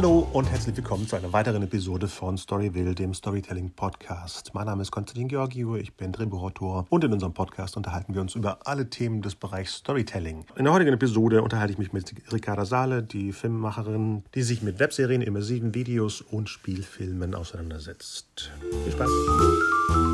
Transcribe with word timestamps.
Hallo 0.00 0.26
und 0.32 0.50
herzlich 0.50 0.74
willkommen 0.78 1.06
zu 1.06 1.16
einer 1.16 1.30
weiteren 1.34 1.62
Episode 1.62 2.08
von 2.08 2.38
Storyville, 2.38 2.94
dem 2.94 3.12
Storytelling 3.12 3.68
Podcast. 3.68 4.54
Mein 4.54 4.64
Name 4.64 4.80
ist 4.80 4.90
Konstantin 4.90 5.28
Georgiou, 5.28 5.76
ich 5.76 5.92
bin 5.92 6.10
Drehbuchautor 6.10 6.86
und 6.88 7.04
in 7.04 7.12
unserem 7.12 7.34
Podcast 7.34 7.76
unterhalten 7.76 8.14
wir 8.14 8.22
uns 8.22 8.34
über 8.34 8.60
alle 8.64 8.88
Themen 8.88 9.20
des 9.20 9.34
Bereichs 9.34 9.74
Storytelling. 9.74 10.46
In 10.56 10.64
der 10.64 10.72
heutigen 10.72 10.94
Episode 10.94 11.42
unterhalte 11.42 11.74
ich 11.74 11.78
mich 11.78 11.92
mit 11.92 12.14
Ricarda 12.32 12.64
Saale, 12.64 13.02
die 13.02 13.34
Filmemacherin, 13.34 14.24
die 14.34 14.42
sich 14.42 14.62
mit 14.62 14.78
Webserien, 14.78 15.20
immersiven 15.20 15.74
Videos 15.74 16.22
und 16.22 16.48
Spielfilmen 16.48 17.34
auseinandersetzt. 17.34 18.52
Viel 18.84 18.92
Spaß! 18.92 20.09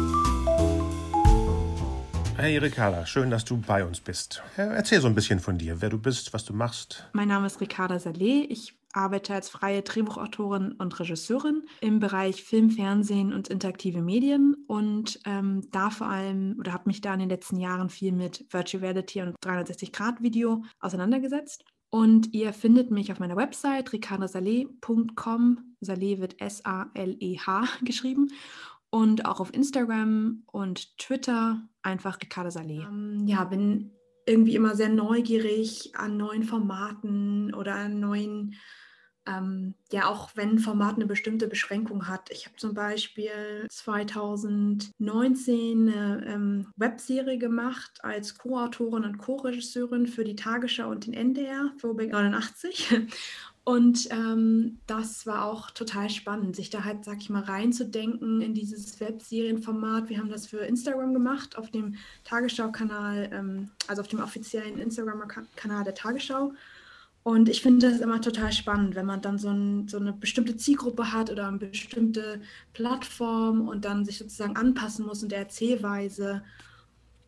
Hey 2.39 2.59
Ricarda, 2.59 3.07
schön, 3.07 3.31
dass 3.31 3.47
du 3.47 3.57
bei 3.57 3.83
uns 3.83 3.99
bist. 3.99 4.43
Erzähl 4.59 5.01
so 5.01 5.07
ein 5.07 5.15
bisschen 5.15 5.41
von 5.41 5.57
dir, 5.57 5.81
wer 5.81 5.89
du 5.89 5.99
bist, 5.99 6.35
was 6.35 6.45
du 6.45 6.53
machst. 6.53 7.09
Mein 7.15 7.29
Name 7.29 7.47
ist 7.47 7.63
Ricarda 7.63 7.99
Saleh. 7.99 8.45
Ich 8.51 8.79
arbeite 8.93 9.33
als 9.33 9.49
freie 9.49 9.81
Drehbuchautorin 9.81 10.73
und 10.73 11.01
Regisseurin 11.01 11.63
im 11.81 11.99
Bereich 11.99 12.45
Film, 12.45 12.71
Fernsehen 12.71 13.33
und 13.33 13.49
interaktive 13.49 14.03
Medien 14.03 14.55
und 14.67 15.19
ähm, 15.25 15.67
da 15.73 15.89
vor 15.89 16.09
allem 16.09 16.57
oder 16.61 16.75
habe 16.75 16.85
mich 16.87 17.01
da 17.01 17.15
in 17.15 17.21
den 17.21 17.31
letzten 17.31 17.59
Jahren 17.59 17.89
viel 17.89 18.13
mit 18.13 18.45
Virtual 18.51 18.83
Reality 18.83 19.23
und 19.23 19.35
360-Grad-Video 19.43 20.63
auseinandergesetzt. 20.79 21.65
Und 21.89 22.35
ihr 22.35 22.53
findet 22.53 22.91
mich 22.91 23.11
auf 23.13 23.19
meiner 23.19 23.37
Website 23.37 23.95
ricardasaleh.com. 23.95 25.75
Saleh 25.81 26.19
wird 26.21 26.39
S-A-L-E-H 26.39 27.65
geschrieben. 27.83 28.29
Und 28.91 29.25
auch 29.25 29.41
auf 29.41 29.53
Instagram 29.53 30.43
und 30.47 30.97
Twitter 30.99 31.63
einfach 31.87 32.21
Ricarda 32.21 32.51
Saleh. 32.51 32.83
Ähm, 32.83 33.27
ja, 33.27 33.45
bin 33.45 33.93
irgendwie 34.27 34.57
immer 34.57 34.75
sehr 34.75 34.89
neugierig 34.89 35.93
an 35.97 36.17
neuen 36.17 36.43
Formaten 36.43 37.55
oder 37.55 37.77
an 37.77 38.01
neuen 38.01 38.57
ähm, 39.27 39.75
ja, 39.91 40.09
auch 40.09 40.31
wenn 40.35 40.59
Format 40.59 40.97
eine 40.97 41.07
bestimmte 41.07 41.49
Beschränkung 41.49 42.09
hat. 42.09 42.31
Ich 42.31 42.47
habe 42.47 42.57
zum 42.57 42.75
Beispiel 42.75 43.67
2019 43.69 45.89
eine 45.89 46.27
ähm, 46.27 46.73
Webserie 46.77 47.39
gemacht 47.39 47.99
als 48.03 48.37
Co-Autorin 48.39 49.05
und 49.05 49.19
Co-Regisseurin 49.19 50.07
für 50.07 50.25
die 50.25 50.37
Tagesschau 50.37 50.91
und 50.91 51.07
den 51.07 51.15
NDR, 51.15 51.73
Throwback 51.81 52.13
89. 52.13 52.95
Und 53.69 54.07
ähm, 54.13 54.79
das 54.87 55.27
war 55.27 55.45
auch 55.45 55.73
total 55.73 56.09
spannend, 56.09 56.55
sich 56.55 56.71
da 56.71 56.85
halt, 56.85 57.05
sag 57.05 57.19
ich 57.19 57.31
mal, 57.31 57.43
reinzudenken 57.43 58.41
in 58.41 58.55
dieses 58.55 59.01
Webserienformat. 59.01 60.09
Wir 60.09 60.19
haben 60.19 60.29
das 60.29 60.47
für 60.47 60.59
Instagram 60.59 61.13
gemacht, 61.13 61.59
auf 61.59 61.73
dem 61.73 61.97
Tagesschau-Kanal, 62.23 63.29
ähm, 63.33 63.71
also 63.89 64.03
auf 64.03 64.07
dem 64.07 64.21
offiziellen 64.21 64.79
Instagram-Kanal 64.79 65.83
der 65.83 65.95
Tagesschau. 65.95 66.53
Und 67.25 67.49
ich 67.49 67.61
finde 67.61 67.91
das 67.91 68.01
immer 68.01 68.21
total 68.21 68.53
spannend, 68.53 68.95
wenn 68.95 69.05
man 69.05 69.21
dann 69.21 69.37
so, 69.37 69.49
ein, 69.49 69.89
so, 69.89 69.97
eine 69.97 70.13
bestimmte 70.13 70.57
Zielgruppe 70.57 71.13
hat 71.13 71.29
oder 71.29 71.49
eine 71.49 71.59
bestimmte 71.59 72.41
Plattform 72.73 73.67
und 73.67 73.85
dann 73.85 74.05
sich 74.05 74.19
sozusagen 74.19 74.55
anpassen 74.55 75.05
muss 75.05 75.25
in 75.25 75.29
der 75.29 75.41
Erzählweise. 75.41 76.45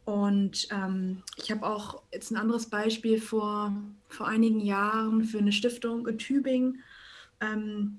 Und 0.09 0.69
ähm, 0.71 1.23
ich 1.37 1.51
habe 1.51 1.67
auch 1.67 2.01
jetzt 2.15 2.31
ein 2.31 2.39
anderes 2.39 2.71
Beispiel 2.71 3.21
vor, 3.21 3.75
vor 4.09 4.27
einigen 4.27 4.59
Jahren 4.59 5.23
für 5.25 5.37
eine 5.37 5.53
Stiftung 5.53 6.07
in 6.07 6.17
Tübingen. 6.17 6.83
Ähm, 7.43 7.99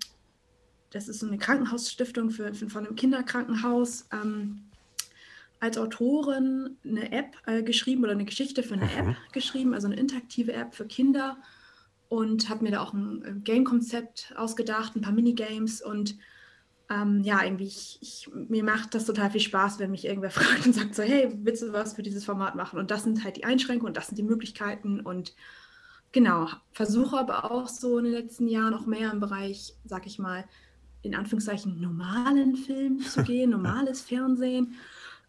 das 0.90 1.08
ist 1.08 1.20
so 1.20 1.28
eine 1.28 1.38
Krankenhausstiftung 1.38 2.32
für, 2.32 2.52
für, 2.56 2.68
von 2.68 2.88
einem 2.88 2.96
Kinderkrankenhaus. 2.96 4.08
Ähm, 4.12 4.64
als 5.60 5.78
Autorin 5.78 6.78
eine 6.84 7.12
App 7.12 7.36
äh, 7.46 7.62
geschrieben 7.62 8.04
oder 8.04 8.14
eine 8.14 8.26
Geschichte 8.26 8.64
für 8.64 8.73
eine 8.73 8.86
mhm. 8.86 9.10
App 9.12 9.16
geschrieben, 9.32 9.76
also 9.76 9.86
eine 9.86 9.98
interaktive 9.98 10.54
App 10.54 10.73
für 10.73 10.88
Kinder 10.88 11.38
und 12.08 12.50
habe 12.50 12.64
mir 12.64 12.72
da 12.72 12.82
auch 12.82 12.94
ein 12.94 13.23
äh, 13.23 13.33
Game-Konzept 13.44 14.33
ausgedacht, 14.36 14.95
ein 14.95 15.02
paar 15.02 15.14
Minigames 15.14 15.83
und 15.83 16.16
ähm, 16.89 17.22
ja, 17.23 17.44
irgendwie, 17.44 17.67
ich, 17.67 18.00
ich, 18.02 18.30
mir 18.33 18.64
macht 18.64 18.95
das 18.95 19.05
total 19.05 19.30
viel 19.30 19.42
Spaß, 19.42 19.80
wenn 19.80 19.92
mich 19.92 20.05
irgendwer 20.05 20.32
fragt 20.32 20.66
und 20.66 20.73
sagt 20.73 20.95
so, 20.95 21.04
hey, 21.04 21.32
willst 21.44 21.61
du 21.61 21.72
was 21.72 21.94
für 21.94 22.04
dieses 22.04 22.26
Format 22.26 22.55
machen? 22.55 22.80
Und 22.80 22.92
das 22.92 23.04
sind 23.04 23.23
halt 23.23 23.38
die 23.38 23.44
Einschränkungen 23.44 23.89
und 23.89 23.98
das 23.98 24.08
sind 24.08 24.17
die 24.17 24.23
Möglichkeiten 24.23 25.00
und 25.00 25.36
genau, 26.11 26.48
versuche 26.72 27.17
aber 27.17 27.52
auch 27.52 27.67
so 27.67 28.00
in 28.00 28.05
den 28.05 28.14
letzten 28.14 28.48
Jahren 28.48 28.73
auch 28.73 28.88
mehr 28.88 29.11
im 29.11 29.20
Bereich, 29.20 29.76
sag 29.86 30.08
ich 30.08 30.17
mal, 30.17 30.45
in 31.02 31.16
Anführungszeichen 31.16 31.80
normalen 31.80 32.55
Film 32.55 33.00
zu 33.04 33.23
gehen, 33.23 33.52
normales 33.52 34.02
Fernsehen, 34.02 34.76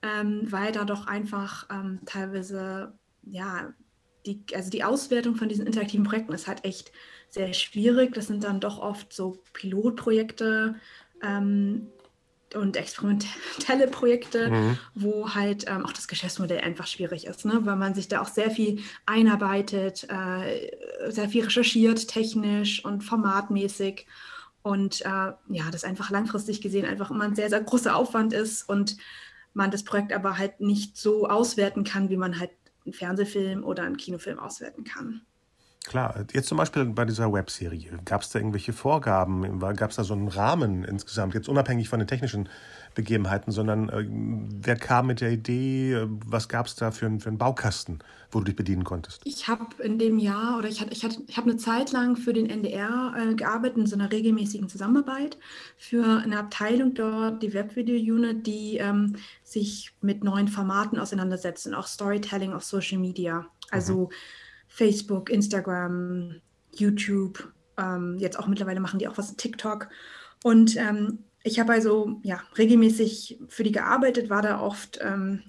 ähm, 0.03 0.51
weil 0.51 0.73
da 0.73 0.85
doch 0.85 1.07
einfach 1.07 1.69
ähm, 1.71 2.01
teilweise 2.07 2.95
ja 3.23 3.75
die, 4.27 4.45
also 4.55 4.71
die 4.71 4.85
Auswertung 4.85 5.37
von 5.37 5.49
diesen 5.49 5.67
interaktiven 5.67 6.05
Projekten 6.05 6.33
ist 6.33 6.47
halt 6.47 6.65
echt 6.65 6.93
sehr 7.29 7.53
schwierig. 7.55 8.15
Das 8.15 8.27
sind 8.27 8.45
dann 8.45 8.61
doch 8.61 8.79
oft 8.79 9.13
so 9.13 9.43
Pilotprojekte 9.53 10.75
ähm, 11.23 11.89
und 12.55 12.77
experimentelle 12.77 13.87
Projekte, 13.91 14.51
mhm. 14.51 14.79
wo 14.95 15.35
halt 15.35 15.67
ähm, 15.69 15.85
auch 15.87 15.93
das 15.93 16.09
Geschäftsmodell 16.09 16.61
einfach 16.61 16.87
schwierig 16.87 17.27
ist, 17.27 17.45
ne? 17.45 17.61
weil 17.63 17.77
man 17.77 17.95
sich 17.95 18.09
da 18.09 18.21
auch 18.21 18.29
sehr 18.29 18.51
viel 18.51 18.83
einarbeitet, 19.07 20.07
äh, 20.09 20.71
sehr 21.11 21.29
viel 21.29 21.45
recherchiert, 21.45 22.09
technisch 22.09 22.85
und 22.85 23.03
formatmäßig. 23.03 24.07
Und 24.63 25.01
äh, 25.03 25.33
ja, 25.49 25.71
das 25.71 25.85
einfach 25.85 26.11
langfristig 26.11 26.61
gesehen 26.61 26.85
einfach 26.85 27.11
immer 27.11 27.25
ein 27.25 27.37
sehr, 27.37 27.49
sehr 27.49 27.63
großer 27.63 27.97
Aufwand 27.97 28.33
ist 28.33 28.69
und 28.69 28.97
man 29.55 29.71
das 29.71 29.85
Projekt 29.85 30.13
aber 30.13 30.39
halt 30.39 30.61
nicht 30.61 30.97
so 30.97 31.29
auswerten 31.29 31.85
kann, 31.85 32.11
wie 32.11 32.17
man 32.17 32.39
halt 32.39 32.51
einen 32.85 32.93
Fernsehfilm 32.93 33.65
oder 33.65 33.85
einen 33.85 33.97
Kinofilm 33.97 34.39
auswerten 34.39 34.85
kann. 34.85 35.23
Klar, 35.85 36.27
jetzt 36.33 36.49
zum 36.49 36.59
Beispiel 36.59 36.85
bei 36.85 37.07
dieser 37.07 37.33
Webserie, 37.33 37.99
gab 38.05 38.21
es 38.21 38.29
da 38.29 38.39
irgendwelche 38.39 38.75
Vorgaben, 38.75 39.59
gab 39.77 39.91
es 39.91 39.97
da 39.97 40.05
so 40.05 40.13
einen 40.13 40.29
Rahmen 40.29 40.85
insgesamt, 40.85 41.33
jetzt 41.33 41.49
unabhängig 41.49 41.89
von 41.89 41.99
den 41.99 42.07
technischen 42.07 42.51
Begebenheiten, 42.95 43.51
sondern 43.51 43.89
äh, 43.89 44.05
wer 44.07 44.77
kam 44.77 45.07
mit 45.07 45.23
der 45.23 45.31
Idee, 45.31 46.07
was 46.27 46.51
gab 46.51 46.67
es 46.67 46.75
da 46.75 46.91
für, 46.91 47.11
für 47.19 47.29
einen 47.29 47.39
Baukasten, 47.39 48.01
wo 48.31 48.41
du 48.41 48.47
dich 48.47 48.57
bedienen 48.57 48.85
konntest? 48.85 49.23
Ich 49.25 49.49
habe 49.49 49.83
in 49.83 49.99
dem 49.99 50.19
Jahr 50.19 50.59
oder 50.59 50.69
ich, 50.69 50.83
hatte, 50.83 50.93
ich, 50.93 51.03
hatte, 51.03 51.23
ich 51.27 51.39
habe 51.39 51.49
eine 51.49 51.59
Zeit 51.59 51.93
lang 51.93 52.17
für 52.17 52.35
den 52.35 52.51
NDR 52.51 53.15
äh, 53.17 53.35
gearbeitet, 53.35 53.79
in 53.79 53.87
so 53.87 53.97
einer 53.97 54.13
regelmäßigen 54.13 54.69
Zusammenarbeit 54.69 55.39
für 55.79 56.21
eine 56.23 56.41
Abteilung 56.41 56.93
dort, 56.93 57.43
die 57.43 57.55
Webvideo 57.55 57.97
Unit, 57.97 58.47
die 58.47 58.77
ähm, 58.77 59.17
sich 59.45 59.93
mit 60.03 60.25
neuen 60.25 60.49
Formaten 60.49 60.99
auseinandersetzt 60.99 61.67
und 61.67 61.75
auch 61.75 61.87
Storytelling 61.87 62.53
auf 62.53 62.65
Social 62.65 62.99
Media. 62.99 63.47
Also 63.71 64.09
mhm 64.11 64.15
Facebook, 64.71 65.29
Instagram, 65.29 66.37
YouTube. 66.73 67.53
Ähm, 67.77 68.17
jetzt 68.19 68.39
auch 68.39 68.47
mittlerweile 68.47 68.81
machen 68.81 68.99
die 68.99 69.09
auch 69.09 69.19
was 69.19 69.37
TikTok. 69.37 69.89
Und 70.43 70.77
ähm, 70.77 71.19
ich 71.43 71.61
habe 71.61 71.73
also 71.73 72.21
ja, 72.23 72.41
regelmäßig 72.57 73.41
für 73.49 73.65
die 73.65 73.73
gearbeitet, 73.73 74.31
war 74.31 74.41
da 74.41 74.61
oft 74.61 74.99
ähm, 75.03 75.43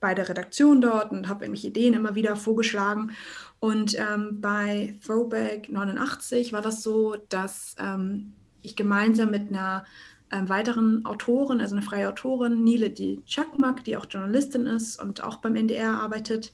bei 0.00 0.14
der 0.14 0.28
Redaktion 0.28 0.80
dort 0.80 1.12
und 1.12 1.28
habe 1.28 1.44
irgendwelche 1.44 1.68
Ideen 1.68 1.94
immer 1.94 2.14
wieder 2.14 2.36
vorgeschlagen. 2.36 3.12
Und 3.60 3.98
ähm, 3.98 4.40
bei 4.40 4.98
Throwback 5.04 5.70
89 5.70 6.52
war 6.52 6.62
das 6.62 6.82
so, 6.82 7.16
dass 7.28 7.74
ähm, 7.78 8.34
ich 8.62 8.76
gemeinsam 8.76 9.30
mit 9.30 9.48
einer 9.48 9.84
ähm, 10.30 10.48
weiteren 10.48 11.04
Autorin, 11.04 11.60
also 11.60 11.74
eine 11.74 11.84
freie 11.84 12.08
Autorin, 12.08 12.62
Nile 12.62 12.90
Di 12.90 13.22
Chakmak, 13.26 13.84
die 13.84 13.96
auch 13.96 14.06
Journalistin 14.08 14.66
ist 14.66 15.00
und 15.00 15.22
auch 15.22 15.36
beim 15.36 15.56
NDR 15.56 16.00
arbeitet, 16.00 16.52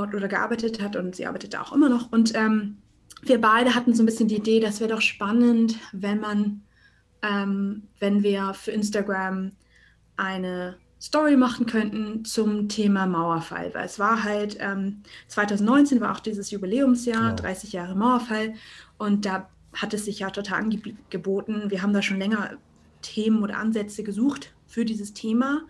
oder 0.00 0.28
gearbeitet 0.28 0.82
hat 0.82 0.96
und 0.96 1.16
sie 1.16 1.26
arbeitet 1.26 1.54
da 1.54 1.62
auch 1.62 1.72
immer 1.72 1.88
noch. 1.88 2.10
Und 2.12 2.34
ähm, 2.34 2.78
wir 3.22 3.40
beide 3.40 3.74
hatten 3.74 3.94
so 3.94 4.02
ein 4.02 4.06
bisschen 4.06 4.28
die 4.28 4.36
Idee, 4.36 4.60
das 4.60 4.80
wäre 4.80 4.90
doch 4.90 5.00
spannend, 5.00 5.76
wenn 5.92 6.20
man, 6.20 6.62
ähm, 7.22 7.84
wenn 8.00 8.22
wir 8.22 8.54
für 8.54 8.72
Instagram 8.72 9.52
eine 10.16 10.76
Story 11.00 11.36
machen 11.36 11.66
könnten 11.66 12.24
zum 12.24 12.68
Thema 12.68 13.06
Mauerfall, 13.06 13.74
weil 13.74 13.86
es 13.86 13.98
war 13.98 14.22
halt, 14.22 14.56
ähm, 14.60 15.02
2019 15.28 16.00
war 16.00 16.12
auch 16.12 16.20
dieses 16.20 16.50
Jubiläumsjahr, 16.50 17.30
genau. 17.30 17.42
30 17.42 17.72
Jahre 17.72 17.96
Mauerfall 17.96 18.54
und 18.98 19.24
da 19.24 19.48
hat 19.74 19.94
es 19.94 20.04
sich 20.04 20.20
ja 20.20 20.30
total 20.30 20.60
angeboten. 20.60 21.70
Wir 21.70 21.82
haben 21.82 21.92
da 21.92 22.02
schon 22.02 22.18
länger 22.18 22.58
Themen 23.00 23.42
oder 23.42 23.58
Ansätze 23.58 24.04
gesucht 24.04 24.52
für 24.66 24.84
dieses 24.84 25.12
Thema 25.12 25.62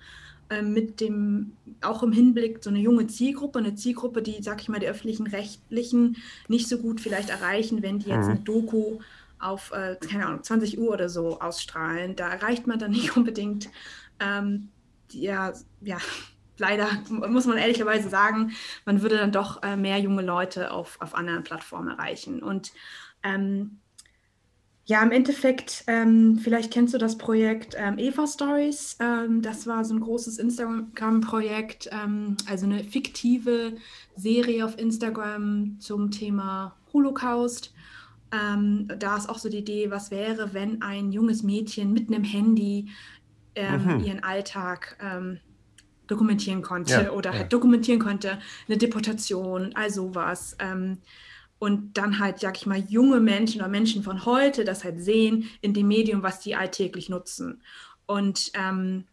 mit 0.60 1.00
dem, 1.00 1.52
auch 1.80 2.02
im 2.02 2.12
Hinblick 2.12 2.62
so 2.62 2.68
eine 2.68 2.80
junge 2.80 3.06
Zielgruppe, 3.06 3.60
eine 3.60 3.74
Zielgruppe, 3.74 4.20
die, 4.20 4.42
sag 4.42 4.60
ich 4.60 4.68
mal, 4.68 4.80
die 4.80 4.88
öffentlichen 4.88 5.26
Rechtlichen 5.26 6.16
nicht 6.48 6.68
so 6.68 6.78
gut 6.78 7.00
vielleicht 7.00 7.30
erreichen, 7.30 7.82
wenn 7.82 8.00
die 8.00 8.10
jetzt 8.10 8.26
mhm. 8.26 8.32
eine 8.32 8.40
Doku 8.40 8.98
auf, 9.38 9.72
äh, 9.72 9.96
keine 9.96 10.26
Ahnung, 10.26 10.42
20 10.42 10.78
Uhr 10.78 10.92
oder 10.92 11.08
so 11.08 11.40
ausstrahlen. 11.40 12.16
Da 12.16 12.28
erreicht 12.28 12.66
man 12.66 12.78
dann 12.78 12.90
nicht 12.90 13.16
unbedingt, 13.16 13.70
ähm, 14.20 14.68
ja, 15.12 15.52
ja, 15.80 15.98
leider 16.58 16.88
muss 17.08 17.46
man 17.46 17.58
ehrlicherweise 17.58 18.08
sagen, 18.08 18.52
man 18.84 19.02
würde 19.02 19.16
dann 19.16 19.32
doch 19.32 19.62
äh, 19.62 19.76
mehr 19.76 19.98
junge 19.98 20.22
Leute 20.22 20.70
auf, 20.70 21.00
auf 21.00 21.14
anderen 21.14 21.44
Plattformen 21.44 21.88
erreichen. 21.88 22.42
Und 22.42 22.72
ähm, 23.22 23.78
ja, 24.84 25.00
im 25.02 25.12
Endeffekt, 25.12 25.84
ähm, 25.86 26.40
vielleicht 26.42 26.72
kennst 26.72 26.92
du 26.92 26.98
das 26.98 27.16
Projekt 27.16 27.76
ähm, 27.78 27.98
Eva 27.98 28.26
Stories. 28.26 28.96
Ähm, 28.98 29.40
das 29.40 29.66
war 29.68 29.84
so 29.84 29.94
ein 29.94 30.00
großes 30.00 30.38
Instagram-Projekt, 30.38 31.88
ähm, 31.92 32.36
also 32.48 32.66
eine 32.66 32.82
fiktive 32.82 33.76
Serie 34.16 34.64
auf 34.64 34.76
Instagram 34.78 35.76
zum 35.78 36.10
Thema 36.10 36.74
Holocaust. 36.92 37.72
Ähm, 38.32 38.88
da 38.98 39.16
ist 39.16 39.28
auch 39.28 39.38
so 39.38 39.48
die 39.48 39.58
Idee, 39.58 39.90
was 39.90 40.10
wäre, 40.10 40.52
wenn 40.52 40.82
ein 40.82 41.12
junges 41.12 41.44
Mädchen 41.44 41.92
mit 41.92 42.08
einem 42.08 42.24
Handy 42.24 42.88
ähm, 43.54 43.98
mhm. 43.98 44.04
ihren 44.04 44.24
Alltag 44.24 44.96
dokumentieren 46.08 46.62
konnte 46.62 47.04
ja, 47.04 47.10
oder 47.10 47.30
ja. 47.30 47.38
halt 47.40 47.52
dokumentieren 47.52 48.00
konnte, 48.00 48.38
eine 48.68 48.78
Deportation, 48.78 49.70
all 49.74 49.90
sowas. 49.90 50.56
Und 51.62 51.96
dann 51.96 52.18
halt, 52.18 52.40
sag 52.40 52.56
ich 52.56 52.66
mal, 52.66 52.80
junge 52.88 53.20
Menschen 53.20 53.60
oder 53.60 53.70
Menschen 53.70 54.02
von 54.02 54.24
heute 54.24 54.64
das 54.64 54.82
halt 54.82 55.00
sehen 55.00 55.48
in 55.60 55.72
dem 55.72 55.86
Medium, 55.86 56.24
was 56.24 56.40
die 56.40 56.56
alltäglich 56.56 57.08
nutzen. 57.08 57.62
Und 58.04 58.50
ähm, 58.54 59.04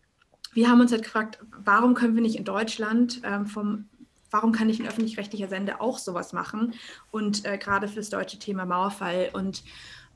wir 0.53 0.67
haben 0.67 0.81
uns 0.81 0.91
halt 0.91 1.03
gefragt, 1.03 1.37
warum 1.63 1.93
können 1.93 2.15
wir 2.15 2.23
nicht 2.23 2.37
in 2.37 2.45
Deutschland 2.45 3.21
ähm, 3.23 3.45
vom 3.45 3.85
warum 4.31 4.51
kann 4.51 4.65
nicht 4.65 4.79
ein 4.79 4.87
öffentlich-rechtlicher 4.87 5.47
Sender 5.47 5.79
auch 5.79 5.99
sowas 5.99 6.33
machen? 6.33 6.73
Und 7.11 7.45
äh, 7.45 7.59
gerade 7.59 7.87
für 7.87 7.97
das 7.97 8.09
deutsche 8.09 8.39
Thema 8.39 8.65
Mauerfall 8.65 9.29
und 9.33 9.61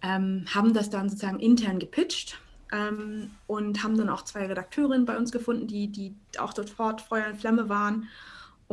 ähm, 0.01 0.45
haben 0.51 0.73
das 0.73 0.89
dann 0.89 1.09
sozusagen 1.09 1.39
intern 1.39 1.77
gepitcht 1.77 2.39
ähm, 2.71 3.29
und 3.45 3.83
haben 3.83 3.95
dann 3.95 4.09
auch 4.09 4.23
zwei 4.23 4.47
Redakteurinnen 4.47 5.05
bei 5.05 5.17
uns 5.17 5.31
gefunden, 5.31 5.67
die, 5.67 5.87
die 5.87 6.15
auch 6.39 6.55
sofort 6.55 7.01
Feuer 7.01 7.27
und 7.27 7.37
Flamme 7.37 7.69
waren. 7.69 8.07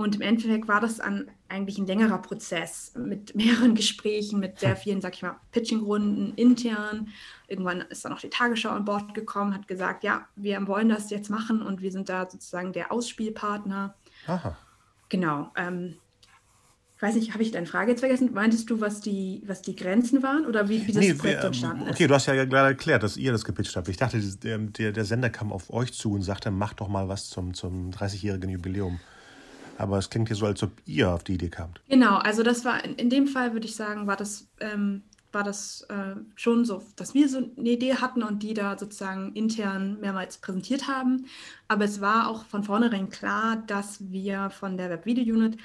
Und 0.01 0.15
im 0.15 0.23
Endeffekt 0.23 0.67
war 0.67 0.81
das 0.81 0.99
an, 0.99 1.31
eigentlich 1.51 1.77
ein 1.77 1.87
längerer 1.87 2.23
Prozess 2.23 2.95
mit 2.97 3.35
mehreren 3.37 3.75
Gesprächen, 3.75 4.41
mit 4.41 4.59
sehr 4.59 4.75
vielen, 4.75 5.03
sag 5.03 5.15
ich 5.15 5.21
mal, 5.21 5.37
Pitching-Runden 5.53 6.33
intern. 6.37 7.09
Irgendwann 7.49 7.83
ist 7.83 8.03
dann 8.07 8.15
auch 8.15 8.21
die 8.21 8.31
Tagesschau 8.31 8.71
an 8.71 8.87
Bord 8.87 9.13
gekommen, 9.13 9.53
hat 9.53 9.69
gesagt, 9.69 10.03
ja, 10.03 10.27
wir 10.37 10.67
wollen 10.67 10.89
das 10.89 11.11
jetzt 11.11 11.29
machen 11.29 11.61
und 11.61 11.83
wir 11.83 11.93
sind 11.93 12.09
da 12.09 12.27
sozusagen 12.31 12.73
der 12.73 12.91
Ausspielpartner. 12.91 13.95
Aha. 14.27 14.57
Genau. 15.11 15.51
Ähm, 15.55 15.97
ich 16.97 17.03
weiß 17.03 17.15
nicht, 17.17 17.35
habe 17.35 17.43
ich 17.43 17.51
deine 17.51 17.67
Frage 17.67 17.91
jetzt 17.91 18.01
vergessen? 18.01 18.31
Meintest 18.33 18.71
du, 18.71 18.81
was 18.81 19.03
die, 19.03 19.43
was 19.47 19.61
die 19.61 19.77
Grenzen 19.77 20.23
waren 20.23 20.47
oder 20.47 20.71
wie, 20.71 20.87
wie 20.87 20.93
das 20.93 21.05
nee, 21.05 21.13
Projekt 21.13 21.45
entstanden 21.45 21.89
ist? 21.89 21.93
Okay, 21.93 22.07
du 22.07 22.15
hast 22.15 22.25
ja 22.25 22.43
gerade 22.47 22.69
erklärt, 22.69 23.03
dass 23.03 23.19
ihr 23.19 23.33
das 23.33 23.45
gepitcht 23.45 23.77
habt. 23.77 23.89
Ich 23.89 23.99
dachte, 23.99 24.19
der, 24.19 24.57
der, 24.59 24.93
der 24.93 25.05
Sender 25.05 25.29
kam 25.29 25.53
auf 25.53 25.71
euch 25.71 25.93
zu 25.93 26.13
und 26.13 26.23
sagte, 26.23 26.51
macht 26.51 26.81
doch 26.81 26.89
mal 26.89 27.09
was 27.09 27.29
zum, 27.29 27.53
zum 27.53 27.91
30-jährigen 27.91 28.49
Jubiläum. 28.49 28.99
Aber 29.81 29.97
es 29.97 30.11
klingt 30.11 30.29
ja 30.29 30.37
so, 30.37 30.45
als 30.45 30.63
ob 30.63 30.73
ihr 30.85 31.11
auf 31.11 31.25
die 31.25 31.35
Idee 31.35 31.49
kamt. 31.49 31.81
Genau, 31.89 32.17
also 32.17 32.43
das 32.43 32.67
war 32.67 32.85
in, 32.85 32.97
in 32.97 33.09
dem 33.09 33.27
Fall, 33.27 33.55
würde 33.55 33.67
ich 33.67 33.75
sagen, 33.75 34.07
war 34.07 34.17
das, 34.17 34.47
ähm, 34.61 35.05
war 35.33 35.43
das 35.43 35.87
äh, 35.89 36.17
schon 36.35 36.67
so, 36.67 36.83
dass 36.97 37.15
wir 37.15 37.31
so 37.31 37.39
eine 37.39 37.71
Idee 37.71 37.95
hatten 37.95 38.23
und 38.23 38.43
die 38.43 38.53
da 38.53 38.77
sozusagen 38.77 39.33
intern 39.33 39.99
mehrmals 39.99 40.37
präsentiert 40.37 40.87
haben. 40.87 41.25
Aber 41.67 41.87
es 41.87 42.03
war 42.03 42.29
auch 42.29 42.45
von 42.45 42.63
vornherein 42.63 43.09
klar, 43.09 43.63
dass 43.67 44.11
wir 44.13 44.51
von 44.51 44.77
der 44.77 44.91
Web-Video-Unit 44.91 45.57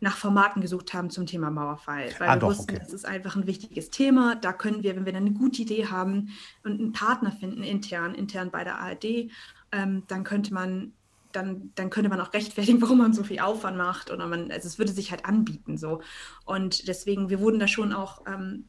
nach 0.00 0.16
Formaten 0.16 0.60
gesucht 0.60 0.92
haben 0.92 1.10
zum 1.10 1.26
Thema 1.26 1.50
Mauerfall, 1.50 2.10
weil 2.18 2.28
ah, 2.28 2.34
wir 2.34 2.40
doch, 2.40 2.48
wussten, 2.48 2.74
okay. 2.74 2.80
das 2.80 2.92
ist 2.92 3.04
einfach 3.04 3.36
ein 3.36 3.46
wichtiges 3.46 3.90
Thema. 3.90 4.34
Da 4.34 4.52
können 4.52 4.82
wir, 4.82 4.96
wenn 4.96 5.06
wir 5.06 5.12
dann 5.12 5.26
eine 5.26 5.34
gute 5.34 5.62
Idee 5.62 5.86
haben 5.86 6.30
und 6.64 6.80
einen 6.80 6.92
Partner 6.92 7.30
finden 7.30 7.62
intern, 7.62 8.14
intern 8.14 8.50
bei 8.50 8.64
der 8.64 8.78
ARD, 8.78 9.30
ähm, 9.70 10.02
dann 10.08 10.24
könnte 10.24 10.54
man 10.54 10.92
dann, 11.38 11.72
dann 11.74 11.90
könnte 11.90 12.10
man 12.10 12.20
auch 12.20 12.32
rechtfertigen, 12.32 12.80
warum 12.82 12.98
man 12.98 13.12
so 13.12 13.24
viel 13.24 13.40
Aufwand 13.40 13.76
macht 13.76 14.10
oder 14.10 14.26
man, 14.26 14.50
also 14.50 14.66
es 14.66 14.78
würde 14.78 14.92
sich 14.92 15.10
halt 15.10 15.24
anbieten 15.24 15.78
so. 15.78 16.02
Und 16.44 16.88
deswegen, 16.88 17.30
wir 17.30 17.40
wurden 17.40 17.60
da 17.60 17.68
schon 17.68 17.92
auch, 17.92 18.22
ähm, 18.26 18.64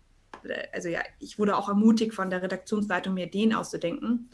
also 0.72 0.88
ja, 0.88 1.02
ich 1.20 1.38
wurde 1.38 1.58
auch 1.58 1.68
ermutigt 1.68 2.14
von 2.14 2.30
der 2.30 2.42
Redaktionsleitung, 2.42 3.14
mir 3.14 3.26
Ideen 3.26 3.54
auszudenken. 3.54 4.30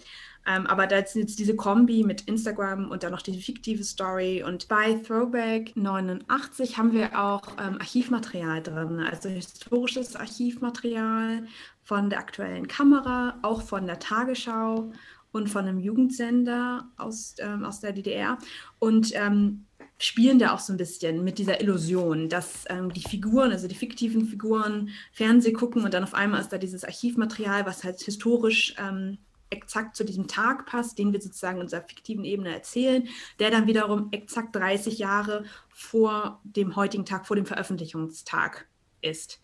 Ähm, 0.47 0.67
aber 0.67 0.85
da 0.85 0.97
ist 0.97 1.15
jetzt 1.15 1.39
diese 1.39 1.55
Kombi 1.55 2.03
mit 2.03 2.21
Instagram 2.21 2.91
und 2.91 3.01
dann 3.01 3.11
noch 3.11 3.23
die 3.23 3.41
fiktive 3.41 3.83
Story. 3.83 4.43
Und 4.43 4.67
bei 4.67 4.93
Throwback 4.93 5.75
89 5.75 6.77
haben 6.77 6.93
wir 6.93 7.19
auch 7.19 7.47
ähm, 7.59 7.79
Archivmaterial 7.79 8.61
drin, 8.61 8.99
also 8.99 9.27
historisches 9.27 10.15
Archivmaterial 10.15 11.47
von 11.81 12.11
der 12.11 12.19
aktuellen 12.19 12.67
Kamera, 12.67 13.39
auch 13.41 13.63
von 13.63 13.87
der 13.87 13.97
Tagesschau 13.97 14.91
und 15.35 15.49
von 15.49 15.65
einem 15.65 15.79
Jugendsender 15.79 16.87
aus, 16.95 17.35
ähm, 17.39 17.65
aus 17.65 17.81
der 17.81 17.91
DDR. 17.91 18.37
Und 18.79 19.11
ähm, 19.13 19.65
spielen 19.97 20.39
da 20.39 20.53
auch 20.53 20.59
so 20.59 20.73
ein 20.73 20.77
bisschen 20.77 21.23
mit 21.25 21.37
dieser 21.37 21.59
Illusion, 21.59 22.29
dass 22.29 22.63
ähm, 22.69 22.91
die 22.93 23.01
Figuren, 23.01 23.51
also 23.51 23.67
die 23.67 23.75
fiktiven 23.75 24.25
Figuren, 24.25 24.89
Fernseh 25.11 25.51
gucken 25.51 25.83
und 25.83 25.93
dann 25.93 26.03
auf 26.03 26.13
einmal 26.13 26.39
ist 26.39 26.53
da 26.53 26.57
dieses 26.57 26.85
Archivmaterial, 26.85 27.65
was 27.65 27.83
halt 27.83 28.01
historisch 28.01 28.75
ähm, 28.77 29.17
exakt 29.49 29.97
zu 29.97 30.05
diesem 30.05 30.27
Tag 30.27 30.65
passt, 30.67 30.97
den 30.97 31.11
wir 31.11 31.21
sozusagen 31.21 31.59
unserer 31.59 31.81
fiktiven 31.81 32.23
Ebene 32.23 32.53
erzählen, 32.53 33.07
der 33.39 33.51
dann 33.51 33.67
wiederum 33.67 34.07
exakt 34.11 34.55
30 34.55 34.99
Jahre 34.99 35.43
vor 35.69 36.39
dem 36.43 36.77
heutigen 36.77 37.05
Tag, 37.05 37.27
vor 37.27 37.35
dem 37.35 37.45
Veröffentlichungstag 37.45 38.67
ist. 39.01 39.41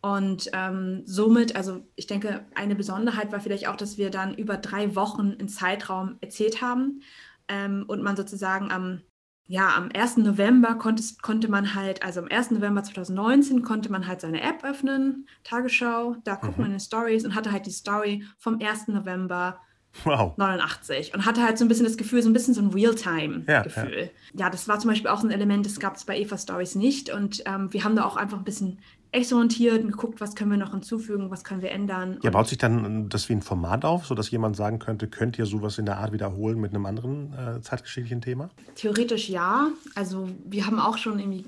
Und 0.00 0.50
ähm, 0.52 1.02
somit, 1.04 1.56
also 1.56 1.84
ich 1.96 2.06
denke, 2.06 2.46
eine 2.54 2.76
Besonderheit 2.76 3.32
war 3.32 3.40
vielleicht 3.40 3.68
auch, 3.68 3.76
dass 3.76 3.98
wir 3.98 4.10
dann 4.10 4.34
über 4.34 4.56
drei 4.56 4.94
Wochen 4.94 5.32
in 5.32 5.48
Zeitraum 5.48 6.16
erzählt 6.20 6.62
haben 6.62 7.02
ähm, 7.48 7.84
und 7.88 8.02
man 8.02 8.16
sozusagen 8.16 8.70
am 8.70 9.02
ja, 9.50 9.74
am 9.74 9.88
1. 9.94 10.18
November 10.18 10.74
konnte, 10.74 11.02
konnte 11.22 11.48
man 11.48 11.74
halt, 11.74 12.02
also 12.02 12.20
am 12.20 12.28
1. 12.28 12.50
November 12.50 12.82
2019 12.82 13.62
konnte 13.62 13.90
man 13.90 14.06
halt 14.06 14.20
seine 14.20 14.42
App 14.42 14.62
öffnen, 14.62 15.26
Tagesschau, 15.42 16.16
da 16.22 16.34
guckt 16.34 16.58
mhm. 16.58 16.64
man 16.64 16.72
in 16.74 16.80
Stories 16.80 17.24
und 17.24 17.34
hatte 17.34 17.50
halt 17.50 17.64
die 17.64 17.70
Story 17.70 18.24
vom 18.36 18.60
1. 18.60 18.88
November 18.88 19.58
wow. 20.04 20.36
89 20.36 21.14
und 21.14 21.24
hatte 21.24 21.42
halt 21.42 21.56
so 21.56 21.64
ein 21.64 21.68
bisschen 21.68 21.86
das 21.86 21.96
Gefühl, 21.96 22.22
so 22.22 22.28
ein 22.28 22.34
bisschen 22.34 22.52
so 22.52 22.60
ein 22.60 22.68
Realtime-Gefühl. 22.68 23.96
Ja, 23.96 24.04
ja. 24.04 24.10
ja, 24.34 24.50
das 24.50 24.68
war 24.68 24.78
zum 24.80 24.90
Beispiel 24.90 25.10
auch 25.10 25.22
ein 25.22 25.30
Element, 25.30 25.64
das 25.64 25.80
gab 25.80 25.96
es 25.96 26.04
bei 26.04 26.18
Eva 26.18 26.36
Stories 26.36 26.74
nicht 26.74 27.10
und 27.10 27.42
ähm, 27.46 27.72
wir 27.72 27.84
haben 27.84 27.96
da 27.96 28.04
auch 28.04 28.18
einfach 28.18 28.36
ein 28.36 28.44
bisschen 28.44 28.80
exorientiert 29.10 29.82
und 29.82 29.90
geguckt, 29.90 30.20
was 30.20 30.34
können 30.34 30.50
wir 30.50 30.58
noch 30.58 30.72
hinzufügen, 30.72 31.30
was 31.30 31.44
können 31.44 31.62
wir 31.62 31.70
ändern. 31.70 32.18
Ja, 32.22 32.30
baut 32.30 32.48
sich 32.48 32.58
dann 32.58 33.08
das 33.08 33.28
wie 33.28 33.34
ein 33.34 33.42
Format 33.42 33.84
auf, 33.84 34.06
sodass 34.06 34.30
jemand 34.30 34.56
sagen 34.56 34.78
könnte, 34.78 35.08
könnt 35.08 35.38
ihr 35.38 35.46
sowas 35.46 35.78
in 35.78 35.86
der 35.86 35.98
Art 35.98 36.12
wiederholen 36.12 36.60
mit 36.60 36.74
einem 36.74 36.84
anderen 36.86 37.32
äh, 37.32 37.60
zeitgeschichtlichen 37.60 38.20
Thema? 38.20 38.50
Theoretisch 38.74 39.28
ja. 39.28 39.68
Also 39.94 40.28
wir 40.44 40.66
haben 40.66 40.78
auch 40.78 40.98
schon 40.98 41.18
irgendwie 41.18 41.46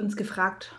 uns 0.00 0.16
gefragt, 0.16 0.72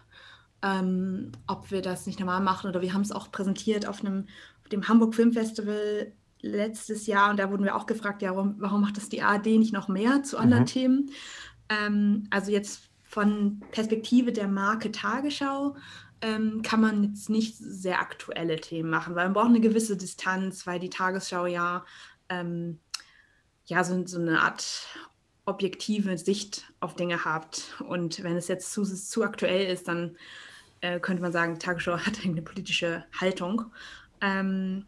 ähm, 0.62 1.34
ob 1.48 1.70
wir 1.72 1.82
das 1.82 2.08
nicht 2.08 2.20
normal 2.20 2.42
machen 2.42 2.70
oder 2.70 2.82
wir 2.82 2.94
haben 2.94 3.02
es 3.02 3.12
auch 3.12 3.32
präsentiert 3.32 3.88
auf 3.88 4.00
einem 4.00 4.28
auf 4.64 4.70
dem 4.70 4.88
Hamburg 4.88 5.14
Film 5.14 5.32
Festival 5.34 6.12
letztes 6.42 7.08
Jahr 7.08 7.30
und 7.30 7.38
da 7.38 7.51
wurden 7.51 7.63
wir 7.63 7.75
auch 7.75 7.86
gefragt, 7.86 8.22
ja, 8.22 8.36
warum, 8.36 8.56
warum 8.58 8.82
macht 8.82 8.98
das 8.98 9.10
die 9.10 9.22
ARD 9.22 9.46
nicht 9.46 9.74
noch 9.74 9.88
mehr 9.88 10.24
zu 10.24 10.38
anderen 10.38 10.63
mhm. 10.63 10.68
Themen? 10.68 11.12
Ähm, 11.70 12.28
also 12.30 12.51
jetzt 12.51 12.89
von 13.04 13.62
Perspektive 13.72 14.32
der 14.32 14.48
Marke 14.48 14.92
Tagesschau 14.92 15.75
ähm, 16.25 16.63
kann 16.63 16.82
man 16.82 17.03
jetzt 17.03 17.29
nicht 17.29 17.55
sehr 17.55 18.00
aktuelle 18.00 18.55
Themen 18.55 18.89
machen, 18.89 19.13
weil 19.13 19.25
man 19.25 19.34
braucht 19.34 19.50
eine 19.50 19.60
gewisse 19.60 19.96
Distanz, 19.96 20.65
weil 20.65 20.79
die 20.79 20.89
Tagesschau 20.89 21.46
ja, 21.46 21.86
ähm, 22.29 22.79
ja 23.65 23.84
so, 23.84 24.08
so, 24.08 24.20
eine 24.20 24.41
Art 24.41 24.88
objektive 25.46 26.17
Sicht 26.17 26.74
auf 26.79 26.96
Dinge 26.96 27.25
hat. 27.25 27.75
Und 27.88 28.24
wenn 28.24 28.38
es 28.38 28.48
jetzt 28.48 28.74
zu, 28.74 28.84
zu 28.84 29.24
aktuell 29.24 29.72
ist, 29.72 29.88
dann 29.88 30.17
äh, 30.82 31.00
könnte 31.00 31.22
man 31.22 31.32
sagen, 31.32 31.60
Tagesschau 31.60 31.98
hat 32.05 32.25
eine 32.25 32.41
politische 32.41 33.05
Haltung. 33.22 33.65
Ähm, 34.20 34.88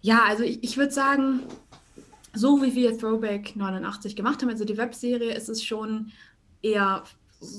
ja, 0.00 0.24
also 0.24 0.42
ich, 0.42 0.64
ich 0.64 0.76
würde 0.76 0.90
sagen, 0.90 1.42
so 2.34 2.60
wie 2.60 2.74
wir 2.74 2.98
Throwback 2.98 3.54
89 3.54 4.16
gemacht 4.16 4.42
haben, 4.42 4.50
also 4.50 4.64
die 4.64 4.76
Webserie, 4.76 5.32
ist 5.32 5.48
es 5.48 5.62
schon 5.62 6.10
eher 6.60 7.04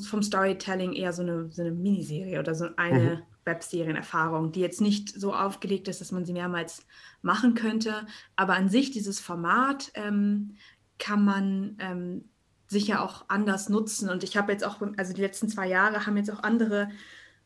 vom 0.08 0.22
Storytelling 0.22 0.94
eher 0.94 1.14
so 1.14 1.22
eine, 1.22 1.52
so 1.52 1.62
eine 1.62 1.72
Miniserie 1.72 2.40
oder 2.40 2.56
so 2.56 2.68
eine 2.78 3.16
mhm. 3.16 3.22
Webserienerfahrung, 3.46 4.52
die 4.52 4.62
jetzt 4.62 4.82
nicht 4.82 5.10
so 5.10 5.34
aufgelegt 5.34 5.88
ist, 5.88 6.02
dass 6.02 6.12
man 6.12 6.26
sie 6.26 6.34
mehrmals 6.34 6.86
machen 7.22 7.56
könnte. 7.56 8.06
Aber 8.36 8.54
an 8.54 8.70
sich, 8.70 8.92
dieses 8.92 9.20
Format 9.20 9.92
ähm, 9.96 10.56
kann 10.98 11.26
man 11.26 11.78
ähm, 11.80 12.26
sicher 12.68 13.02
auch 13.02 13.26
anders 13.28 13.70
nutzen. 13.70 14.10
Und 14.10 14.24
ich 14.24 14.38
habe 14.38 14.52
jetzt 14.52 14.64
auch, 14.64 14.82
also 14.98 15.14
die 15.14 15.22
letzten 15.22 15.50
zwei 15.50 15.68
Jahre 15.68 16.06
haben 16.06 16.18
jetzt 16.18 16.32
auch 16.32 16.44
andere, 16.44 16.90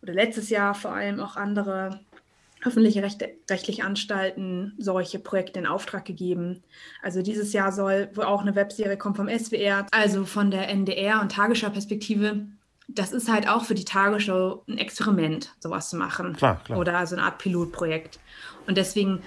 oder 0.01 0.13
letztes 0.13 0.49
Jahr 0.49 0.75
vor 0.75 0.91
allem 0.91 1.19
auch 1.19 1.35
andere 1.35 1.99
öffentliche 2.63 3.03
Rechte, 3.03 3.29
rechtliche 3.49 3.83
Anstalten 3.83 4.73
solche 4.77 5.19
Projekte 5.19 5.59
in 5.59 5.67
Auftrag 5.67 6.05
gegeben. 6.05 6.63
Also 7.01 7.21
dieses 7.21 7.53
Jahr 7.53 7.71
soll 7.71 8.09
wohl 8.13 8.25
auch 8.25 8.41
eine 8.41 8.55
Webserie 8.55 8.97
kommen 8.97 9.15
vom 9.15 9.29
SWR, 9.29 9.85
also 9.91 10.25
von 10.25 10.51
der 10.51 10.69
NDR 10.69 11.21
und 11.21 11.31
Tagesschau-Perspektive. 11.31 12.47
Das 12.87 13.11
ist 13.11 13.31
halt 13.31 13.49
auch 13.49 13.65
für 13.65 13.75
die 13.75 13.85
Tagesschau 13.85 14.63
ein 14.67 14.77
Experiment, 14.77 15.53
sowas 15.59 15.89
zu 15.89 15.97
machen. 15.97 16.33
Klar, 16.33 16.61
klar. 16.63 16.79
Oder 16.79 17.05
so 17.05 17.15
eine 17.15 17.25
Art 17.25 17.37
Pilotprojekt. 17.37 18.19
Und 18.65 18.77
deswegen 18.77 19.21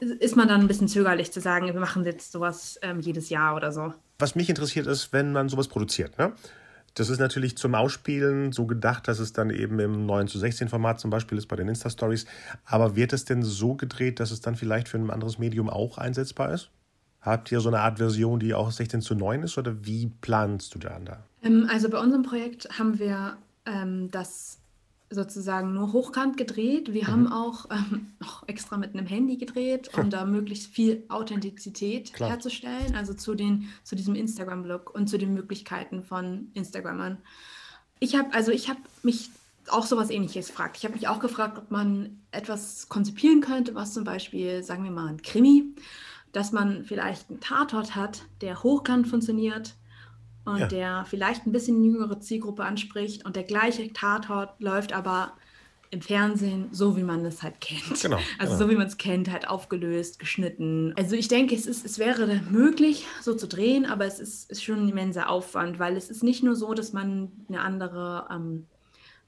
ist 0.00 0.36
man 0.36 0.48
dann 0.48 0.60
ein 0.60 0.68
bisschen 0.68 0.88
zögerlich 0.88 1.30
zu 1.32 1.40
sagen, 1.40 1.66
wir 1.66 1.74
machen 1.74 2.04
jetzt 2.04 2.32
sowas 2.32 2.78
ähm, 2.82 3.00
jedes 3.00 3.28
Jahr 3.28 3.54
oder 3.54 3.70
so. 3.72 3.92
Was 4.18 4.34
mich 4.34 4.48
interessiert 4.48 4.86
ist, 4.86 5.12
wenn 5.12 5.32
man 5.32 5.48
sowas 5.48 5.68
produziert, 5.68 6.18
ne? 6.18 6.32
Das 6.94 7.08
ist 7.08 7.18
natürlich 7.18 7.56
zum 7.56 7.74
Ausspielen 7.74 8.52
so 8.52 8.66
gedacht, 8.66 9.06
dass 9.08 9.18
es 9.18 9.32
dann 9.32 9.50
eben 9.50 9.78
im 9.78 10.06
9 10.06 10.28
zu 10.28 10.38
16 10.38 10.68
Format 10.68 11.00
zum 11.00 11.10
Beispiel 11.10 11.38
ist 11.38 11.46
bei 11.46 11.56
den 11.56 11.68
Insta-Stories. 11.68 12.26
Aber 12.64 12.96
wird 12.96 13.12
es 13.12 13.24
denn 13.24 13.42
so 13.42 13.74
gedreht, 13.74 14.20
dass 14.20 14.30
es 14.30 14.40
dann 14.40 14.56
vielleicht 14.56 14.88
für 14.88 14.98
ein 14.98 15.10
anderes 15.10 15.38
Medium 15.38 15.70
auch 15.70 15.98
einsetzbar 15.98 16.52
ist? 16.52 16.70
Habt 17.20 17.52
ihr 17.52 17.60
so 17.60 17.68
eine 17.68 17.80
Art 17.80 17.98
Version, 17.98 18.40
die 18.40 18.54
auch 18.54 18.70
16 18.70 19.02
zu 19.02 19.14
9 19.14 19.42
ist 19.42 19.58
oder 19.58 19.84
wie 19.84 20.10
planst 20.20 20.74
du 20.74 20.78
da? 20.78 20.98
Ähm, 21.42 21.68
also 21.70 21.88
bei 21.90 21.98
unserem 21.98 22.22
Projekt 22.22 22.78
haben 22.78 22.98
wir 22.98 23.36
ähm, 23.66 24.10
das 24.10 24.59
sozusagen 25.10 25.74
nur 25.74 25.92
hochkant 25.92 26.36
gedreht. 26.36 26.92
Wir 26.92 27.04
mhm. 27.04 27.08
haben 27.08 27.32
auch 27.32 27.66
ähm, 27.70 28.12
noch 28.20 28.46
extra 28.48 28.76
mit 28.76 28.94
einem 28.94 29.06
Handy 29.06 29.36
gedreht, 29.36 29.90
um 29.98 30.08
da 30.08 30.24
möglichst 30.24 30.68
viel 30.68 31.04
Authentizität 31.08 32.12
Klar. 32.12 32.30
herzustellen, 32.30 32.94
also 32.94 33.12
zu, 33.12 33.34
den, 33.34 33.68
zu 33.82 33.96
diesem 33.96 34.14
Instagram-Look 34.14 34.94
und 34.94 35.08
zu 35.08 35.18
den 35.18 35.34
Möglichkeiten 35.34 36.04
von 36.04 36.50
Instagrammern. 36.54 37.18
Ich 37.98 38.16
habe 38.16 38.32
also 38.32 38.52
ich 38.52 38.68
habe 38.70 38.80
mich 39.02 39.30
auch 39.68 39.84
sowas 39.84 40.10
ähnliches 40.10 40.48
gefragt. 40.48 40.76
Ich 40.78 40.84
habe 40.84 40.94
mich 40.94 41.08
auch 41.08 41.20
gefragt, 41.20 41.58
ob 41.58 41.70
man 41.70 42.20
etwas 42.30 42.88
konzipieren 42.88 43.40
könnte, 43.40 43.74
was 43.74 43.92
zum 43.92 44.04
Beispiel, 44.04 44.62
sagen 44.62 44.84
wir 44.84 44.90
mal, 44.90 45.08
ein 45.08 45.22
Krimi, 45.22 45.74
dass 46.32 46.52
man 46.52 46.84
vielleicht 46.84 47.28
einen 47.28 47.40
Tatort 47.40 47.94
hat, 47.94 48.22
der 48.40 48.62
hochkant 48.62 49.08
funktioniert, 49.08 49.74
und 50.50 50.60
ja. 50.60 50.66
der 50.66 51.04
vielleicht 51.08 51.46
ein 51.46 51.52
bisschen 51.52 51.82
jüngere 51.82 52.20
Zielgruppe 52.20 52.64
anspricht 52.64 53.24
und 53.24 53.36
der 53.36 53.44
gleiche 53.44 53.92
Tatort 53.92 54.60
läuft 54.60 54.92
aber 54.92 55.32
im 55.90 56.00
Fernsehen, 56.00 56.68
so 56.70 56.96
wie 56.96 57.02
man 57.02 57.24
es 57.24 57.42
halt 57.42 57.60
kennt. 57.60 58.00
Genau, 58.00 58.18
also 58.38 58.52
genau. 58.52 58.58
so 58.58 58.70
wie 58.70 58.76
man 58.76 58.86
es 58.86 58.96
kennt, 58.96 59.30
halt 59.30 59.48
aufgelöst, 59.48 60.18
geschnitten. 60.20 60.94
Also 60.96 61.16
ich 61.16 61.28
denke, 61.28 61.54
es, 61.54 61.66
ist, 61.66 61.84
es 61.84 61.98
wäre 61.98 62.40
möglich, 62.48 63.06
so 63.20 63.34
zu 63.34 63.48
drehen, 63.48 63.86
aber 63.86 64.04
es 64.06 64.20
ist, 64.20 64.50
ist 64.50 64.62
schon 64.62 64.84
ein 64.84 64.88
immenser 64.88 65.28
Aufwand, 65.28 65.78
weil 65.78 65.96
es 65.96 66.08
ist 66.08 66.22
nicht 66.22 66.44
nur 66.44 66.54
so, 66.54 66.74
dass 66.74 66.92
man 66.92 67.32
eine 67.48 67.60
andere 67.60 68.28
ähm, 68.30 68.66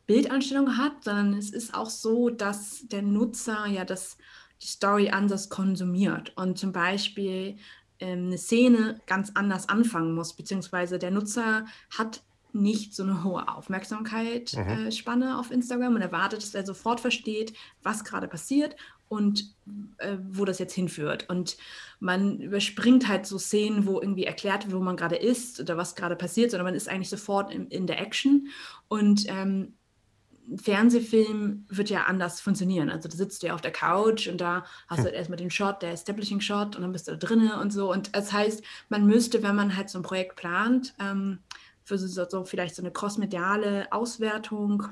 Bildanstellung 0.07 0.76
hat, 0.76 1.02
sondern 1.02 1.35
es 1.35 1.50
ist 1.50 1.75
auch 1.75 1.91
so, 1.91 2.31
dass 2.31 2.87
der 2.87 3.02
Nutzer 3.02 3.67
ja 3.67 3.85
das, 3.85 4.17
die 4.61 4.67
Story 4.67 5.11
anders 5.11 5.49
konsumiert. 5.49 6.33
Und 6.37 6.59
zum 6.59 6.73
Beispiel 6.73 7.57
eine 8.03 8.39
Szene 8.39 9.01
ganz 9.07 9.33
anders 9.35 9.69
anfangen 9.69 10.15
muss, 10.15 10.35
beziehungsweise 10.35 10.99
der 10.99 11.11
Nutzer 11.11 11.67
hat 11.97 12.23
nicht 12.53 12.95
so 12.95 13.03
eine 13.03 13.25
hohe 13.25 13.49
Aufmerksamkeitsspanne 13.49 15.25
mhm. 15.25 15.33
äh, 15.33 15.35
auf 15.35 15.51
Instagram 15.51 15.95
und 15.95 16.03
erwartet, 16.03 16.43
dass 16.43 16.55
er 16.55 16.67
sofort 16.67 17.01
versteht, 17.01 17.55
was 17.83 18.05
gerade 18.05 18.29
passiert 18.29 18.77
und 19.09 19.55
äh, 19.99 20.17
wo 20.31 20.45
das 20.45 20.59
jetzt 20.59 20.75
hinführt. 20.75 21.29
Und 21.29 21.57
man 22.01 22.41
überspringt 22.41 23.09
halt 23.09 23.27
so 23.27 23.39
Szenen, 23.39 23.87
wo 23.87 24.01
irgendwie 24.01 24.25
erklärt 24.25 24.65
wird, 24.65 24.75
wo 24.75 24.83
man 24.83 24.97
gerade 24.97 25.17
ist 25.17 25.61
oder 25.61 25.77
was 25.77 25.95
gerade 25.95 26.17
passiert, 26.17 26.51
sondern 26.51 26.67
man 26.67 26.75
ist 26.75 26.89
eigentlich 26.89 27.11
sofort 27.11 27.53
in, 27.53 27.69
in 27.69 27.87
der 27.87 28.01
Action. 28.01 28.49
Und 28.89 29.25
ähm, 29.29 29.75
Fernsehfilm 30.57 31.67
wird 31.69 31.89
ja 31.91 32.05
anders 32.05 32.41
funktionieren. 32.41 32.91
Also 32.91 33.09
da 33.09 33.17
sitzt 33.17 33.43
du 33.43 33.49
ja 33.49 33.55
auf 33.55 33.61
der 33.61 33.71
Couch 33.71 34.29
und 34.29 34.41
da 34.41 34.65
hast 34.89 35.05
du 35.05 35.09
hm. 35.09 35.15
erstmal 35.15 35.39
den 35.39 35.51
Shot, 35.51 35.83
der 35.83 35.93
Establishing 35.93 36.41
Shot 36.41 36.77
und 36.77 36.83
dann 36.83 36.93
bist 36.93 37.07
du 37.07 37.13
da 37.13 37.17
drinnen 37.17 37.53
und 37.53 37.73
so. 37.73 37.91
Und 37.91 38.15
das 38.17 38.33
heißt, 38.33 38.63
man 38.89 39.07
müsste, 39.07 39.43
wenn 39.43 39.55
man 39.55 39.77
halt 39.77 39.89
so 39.89 39.99
ein 39.99 40.03
Projekt 40.03 40.37
plant, 40.37 40.95
ähm, 40.99 41.39
für 41.85 41.99
so, 41.99 42.25
so 42.29 42.45
vielleicht 42.45 42.75
so 42.75 42.83
eine 42.83 42.93
crossmediale 42.93 43.91
Auswertung, 43.91 44.89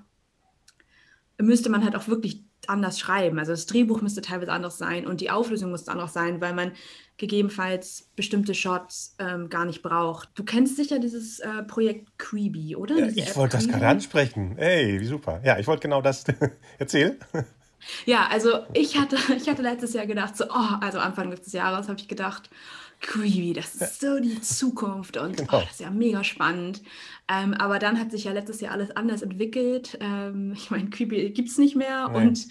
müsste 1.39 1.71
man 1.71 1.85
halt 1.85 1.97
auch 1.97 2.09
wirklich 2.09 2.45
anders 2.71 2.99
schreiben. 2.99 3.39
Also 3.39 3.53
das 3.53 3.67
Drehbuch 3.67 4.01
müsste 4.01 4.23
teilweise 4.23 4.53
anders 4.53 4.79
sein 4.79 5.07
und 5.07 5.21
die 5.21 5.31
Auflösung 5.31 5.71
müsste 5.71 5.91
anders 5.93 6.13
sein, 6.13 6.41
weil 6.41 6.55
man 6.55 6.73
gegebenenfalls 7.19 8.09
bestimmte 8.17 8.55
Shots 8.55 9.15
ähm, 9.19 9.51
gar 9.51 9.67
nicht 9.67 9.83
braucht. 9.83 10.31
Du 10.35 10.45
kennst 10.45 10.77
sicher 10.77 10.99
dieses 10.99 11.39
äh, 11.41 11.63
Projekt 11.65 12.19
Creepy, 12.19 12.75
oder? 12.77 12.99
Ja, 12.99 13.07
ich 13.09 13.37
wollte 13.37 13.59
das 13.59 13.69
gerade 13.69 13.87
ansprechen. 13.87 14.57
Ey, 14.57 14.99
wie 15.01 15.05
super. 15.05 15.41
Ja, 15.45 15.59
ich 15.59 15.67
wollte 15.67 15.83
genau 15.83 16.01
das 16.01 16.25
erzählen. 16.79 17.19
Ja, 18.07 18.29
also 18.31 18.61
ich 18.73 18.99
hatte, 18.99 19.17
ich 19.37 19.49
hatte 19.49 19.63
letztes 19.63 19.93
Jahr 19.93 20.07
gedacht, 20.07 20.37
so, 20.37 20.45
oh, 20.45 20.77
also 20.81 20.99
Anfang 20.99 21.31
letztes 21.31 21.53
Jahres 21.53 21.89
habe 21.89 21.99
ich 21.99 22.09
gedacht, 22.09 22.51
creepy, 23.01 23.53
das 23.53 23.75
ist 23.75 24.01
so 24.01 24.21
die 24.21 24.41
Zukunft 24.41 25.17
und 25.17 25.39
genau. 25.39 25.59
oh, 25.59 25.61
das 25.61 25.73
ist 25.73 25.81
ja 25.81 25.91
mega 25.91 26.23
spannend. 26.23 26.83
Ähm, 27.29 27.55
aber 27.55 27.79
dann 27.79 27.99
hat 27.99 28.11
sich 28.11 28.25
ja 28.25 28.33
letztes 28.33 28.61
Jahr 28.61 28.73
alles 28.73 28.91
anders 28.91 29.23
entwickelt. 29.23 29.99
Ähm, 30.01 30.53
ich 30.55 30.71
meine, 30.71 30.91
creepy 30.91 31.31
gibt 31.31 31.49
es 31.49 31.59
nicht 31.59 31.77
mehr 31.77 32.09
nee. 32.09 32.17
und 32.19 32.47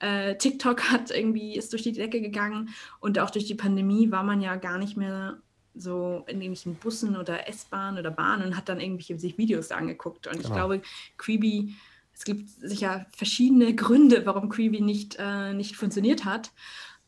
äh, 0.00 0.36
TikTok 0.36 0.90
hat 0.90 1.10
irgendwie, 1.10 1.56
ist 1.56 1.72
durch 1.72 1.82
die 1.82 1.92
Decke 1.92 2.20
gegangen 2.20 2.70
und 3.00 3.18
auch 3.18 3.30
durch 3.30 3.46
die 3.46 3.54
Pandemie 3.54 4.10
war 4.10 4.22
man 4.22 4.40
ja 4.40 4.56
gar 4.56 4.78
nicht 4.78 4.96
mehr 4.96 5.38
so 5.74 6.24
in 6.28 6.40
irgendwelchen 6.40 6.76
Bussen 6.76 7.16
oder 7.16 7.48
S-Bahnen 7.48 7.98
oder 7.98 8.10
Bahnen 8.10 8.46
und 8.46 8.56
hat 8.56 8.68
dann 8.68 8.80
irgendwelche 8.80 9.18
sich 9.18 9.38
Videos 9.38 9.72
angeguckt. 9.72 10.26
Und 10.26 10.34
genau. 10.34 10.48
ich 10.48 10.54
glaube, 10.54 10.82
Creepy, 11.16 11.74
es 12.14 12.24
gibt 12.24 12.48
sicher 12.48 13.06
verschiedene 13.10 13.74
Gründe, 13.74 14.24
warum 14.24 14.48
Creepy 14.48 14.80
nicht, 14.80 15.16
äh, 15.18 15.52
nicht 15.52 15.76
funktioniert 15.76 16.24
hat. 16.24 16.52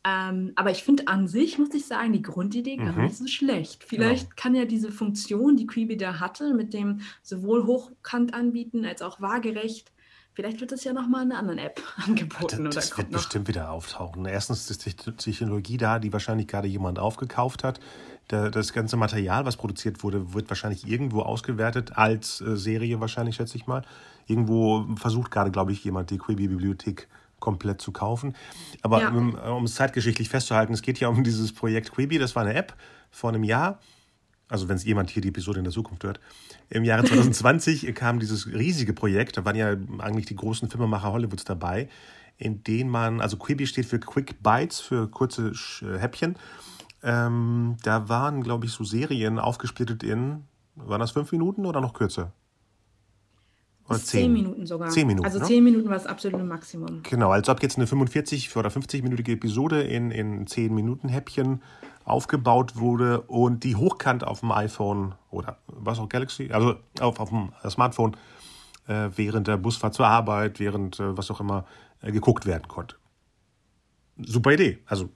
Ähm, 0.03 0.53
aber 0.55 0.71
ich 0.71 0.83
finde 0.83 1.07
an 1.07 1.27
sich, 1.27 1.57
muss 1.57 1.73
ich 1.73 1.85
sagen, 1.85 2.13
die 2.13 2.21
Grundidee 2.21 2.77
gar 2.77 2.93
mhm. 2.93 3.05
nicht 3.05 3.17
so 3.17 3.27
schlecht. 3.27 3.83
Vielleicht 3.83 4.29
genau. 4.29 4.41
kann 4.41 4.55
ja 4.55 4.65
diese 4.65 4.91
Funktion, 4.91 5.57
die 5.57 5.67
Quibi 5.67 5.97
da 5.97 6.19
hatte, 6.19 6.53
mit 6.53 6.73
dem 6.73 7.01
sowohl 7.23 7.65
hochkant 7.65 8.33
anbieten 8.33 8.85
als 8.85 9.01
auch 9.01 9.19
waagerecht, 9.19 9.91
vielleicht 10.33 10.61
wird 10.61 10.71
das 10.71 10.83
ja 10.83 10.93
nochmal 10.93 11.25
in 11.25 11.31
einer 11.31 11.39
anderen 11.39 11.59
App 11.59 11.81
angeboten. 12.07 12.65
Das, 12.65 12.75
das 12.75 12.97
wird 12.97 13.09
bestimmt 13.09 13.47
wieder 13.47 13.71
auftauchen. 13.71 14.25
Erstens 14.25 14.69
ist 14.69 14.85
die 14.85 14.93
Technologie 14.93 15.77
da, 15.77 15.99
die 15.99 16.13
wahrscheinlich 16.13 16.47
gerade 16.47 16.67
jemand 16.67 16.99
aufgekauft 16.99 17.63
hat. 17.63 17.79
das 18.27 18.71
ganze 18.71 18.97
Material, 18.97 19.45
was 19.45 19.57
produziert 19.57 20.03
wurde, 20.03 20.33
wird 20.33 20.47
wahrscheinlich 20.49 20.87
irgendwo 20.87 21.21
ausgewertet, 21.21 21.97
als 21.97 22.39
äh, 22.39 22.55
Serie 22.55 22.99
wahrscheinlich, 23.01 23.35
schätze 23.35 23.57
ich 23.57 23.67
mal. 23.67 23.81
Irgendwo 24.27 24.85
versucht 24.95 25.31
gerade, 25.31 25.51
glaube 25.51 25.71
ich, 25.71 25.83
jemand 25.83 26.11
die 26.11 26.17
Quibi-Bibliothek 26.17 27.07
komplett 27.39 27.81
zu 27.81 27.91
kaufen. 27.91 28.35
Aber 28.81 29.01
ja. 29.01 29.09
um, 29.09 29.35
um, 29.35 29.63
es 29.65 29.75
zeitgeschichtlich 29.75 30.29
festzuhalten, 30.29 30.73
es 30.73 30.81
geht 30.81 30.99
ja 30.99 31.07
um 31.07 31.23
dieses 31.23 31.53
Projekt 31.53 31.91
Quibi. 31.91 32.17
Das 32.17 32.35
war 32.35 32.43
eine 32.43 32.53
App 32.53 32.75
vor 33.11 33.29
einem 33.29 33.43
Jahr. 33.43 33.79
Also 34.49 34.69
wenn 34.69 34.77
es 34.77 34.85
jemand 34.85 35.09
hier 35.09 35.21
die 35.21 35.29
Episode 35.29 35.59
in 35.59 35.65
der 35.65 35.73
Zukunft 35.73 36.03
hört. 36.03 36.19
Im 36.69 36.83
Jahre 36.83 37.03
2020 37.05 37.93
kam 37.93 38.19
dieses 38.19 38.47
riesige 38.47 38.93
Projekt. 38.93 39.37
Da 39.37 39.45
waren 39.45 39.55
ja 39.55 39.75
eigentlich 39.99 40.25
die 40.25 40.35
großen 40.35 40.69
Filmemacher 40.69 41.11
Hollywoods 41.11 41.43
dabei, 41.43 41.89
in 42.37 42.63
denen 42.63 42.89
man, 42.89 43.21
also 43.21 43.37
Quibi 43.37 43.67
steht 43.67 43.85
für 43.85 43.99
Quick 43.99 44.41
Bites, 44.41 44.79
für 44.79 45.09
kurze 45.09 45.51
äh, 45.81 45.97
Häppchen. 45.97 46.35
Ähm, 47.03 47.77
da 47.83 48.09
waren, 48.09 48.41
glaube 48.41 48.65
ich, 48.65 48.71
so 48.71 48.83
Serien 48.83 49.37
aufgesplittet 49.37 50.03
in, 50.03 50.43
waren 50.75 50.99
das 50.99 51.11
fünf 51.11 51.31
Minuten 51.31 51.65
oder 51.65 51.81
noch 51.81 51.93
kürzer? 51.93 52.31
Oder 53.89 53.99
zehn. 53.99 54.21
zehn 54.21 54.33
Minuten 54.33 54.65
sogar. 54.65 54.89
Zehn 54.89 55.07
Minuten. 55.07 55.25
Also 55.25 55.39
ne? 55.39 55.45
zehn 55.45 55.63
Minuten 55.63 55.87
war 55.87 55.95
das 55.95 56.05
absolute 56.05 56.43
Maximum. 56.43 57.03
Genau, 57.03 57.31
als 57.31 57.47
ob 57.47 57.61
jetzt 57.61 57.77
eine 57.77 57.87
45 57.87 58.55
oder 58.55 58.69
50-minütige 58.69 59.33
Episode 59.33 59.81
in, 59.81 60.11
in 60.11 60.45
10 60.45 60.73
Minuten 60.73 61.09
Häppchen 61.09 61.61
aufgebaut 62.03 62.77
wurde 62.77 63.21
und 63.21 63.63
die 63.63 63.75
hochkant 63.75 64.25
auf 64.25 64.41
dem 64.41 64.51
iPhone 64.51 65.15
oder 65.29 65.57
was 65.67 65.99
auch 65.99 66.09
Galaxy, 66.09 66.51
also 66.51 66.75
auf, 66.99 67.19
auf 67.19 67.29
dem 67.29 67.51
Smartphone 67.69 68.15
äh, 68.87 69.09
während 69.15 69.47
der 69.47 69.57
Busfahrt 69.57 69.93
zur 69.93 70.07
Arbeit, 70.07 70.59
während 70.59 70.99
äh, 70.99 71.17
was 71.17 71.29
auch 71.31 71.39
immer 71.39 71.65
äh, 72.01 72.11
geguckt 72.11 72.45
werden 72.45 72.67
konnte. 72.67 72.95
Super 74.17 74.53
Idee. 74.53 74.79
Also 74.85 75.09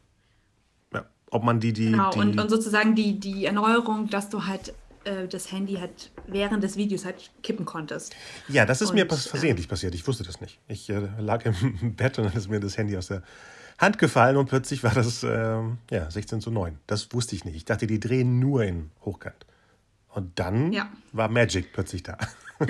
ja, 0.94 1.06
ob 1.30 1.44
man 1.44 1.60
die, 1.60 1.74
die. 1.74 1.92
Genau, 1.92 2.12
die, 2.12 2.20
und, 2.20 2.40
und 2.40 2.50
sozusagen 2.50 2.96
die, 2.96 3.20
die 3.20 3.46
Erneuerung, 3.46 4.10
dass 4.10 4.30
du 4.30 4.46
halt 4.46 4.74
äh, 5.04 5.28
das 5.28 5.52
Handy 5.52 5.76
halt 5.76 6.12
während 6.28 6.64
des 6.64 6.78
Videos 6.78 7.06
halt 7.06 7.32
kippen 7.44 7.66
konntest. 7.66 8.16
Ja, 8.48 8.66
das 8.66 8.82
ist 8.82 8.90
und, 8.90 8.96
mir 8.96 9.06
pass 9.06 9.28
versehentlich 9.28 9.68
äh, 9.68 9.70
passiert. 9.70 9.96
Ich 9.96 10.06
wusste 10.08 10.24
das 10.24 10.42
nicht. 10.42 10.60
Ich 10.68 10.90
äh, 10.90 11.08
lag 11.20 11.46
im 11.46 11.96
Bett 11.96 12.18
und 12.20 12.26
dann 12.26 12.34
ist 12.34 12.50
mir 12.50 12.60
das 12.60 12.78
Handy 12.78 12.98
aus 12.98 13.08
der 13.08 13.24
Hand 13.78 13.98
gefallen 13.98 14.38
und 14.38 14.48
plötzlich 14.48 14.84
war 14.84 14.94
das 14.94 15.24
äh, 15.24 15.60
ja, 15.90 16.10
16 16.10 16.42
zu 16.42 16.52
9. 16.52 16.78
Das 16.88 17.12
wusste 17.14 17.36
ich 17.36 17.46
nicht. 17.46 17.56
Ich 17.56 17.66
dachte, 17.66 17.88
die 17.88 18.00
drehen 18.00 18.40
nur 18.40 18.64
in 18.64 18.92
Hochkant. 19.04 19.46
Und 20.10 20.38
dann 20.40 20.72
ja. 20.72 20.90
war 21.14 21.30
Magic 21.30 21.74
plötzlich 21.74 22.04
da. 22.04 22.18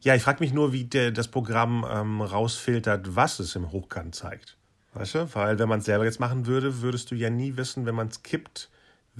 ja, 0.00 0.14
ich 0.14 0.22
frage 0.22 0.40
mich 0.40 0.52
nur, 0.52 0.72
wie 0.72 0.84
der, 0.84 1.12
das 1.12 1.28
Programm 1.28 1.86
ähm, 1.88 2.20
rausfiltert, 2.20 3.14
was 3.14 3.38
es 3.38 3.54
im 3.54 3.70
Hochkant 3.70 4.14
zeigt. 4.14 4.56
Weißt 4.94 5.14
du? 5.14 5.34
Weil 5.34 5.58
wenn 5.58 5.68
man 5.68 5.80
es 5.80 5.84
selber 5.84 6.04
jetzt 6.04 6.18
machen 6.18 6.46
würde, 6.46 6.82
würdest 6.82 7.10
du 7.10 7.14
ja 7.14 7.30
nie 7.30 7.56
wissen, 7.56 7.86
wenn 7.86 7.94
man 7.94 8.08
es 8.08 8.22
kippt, 8.22 8.70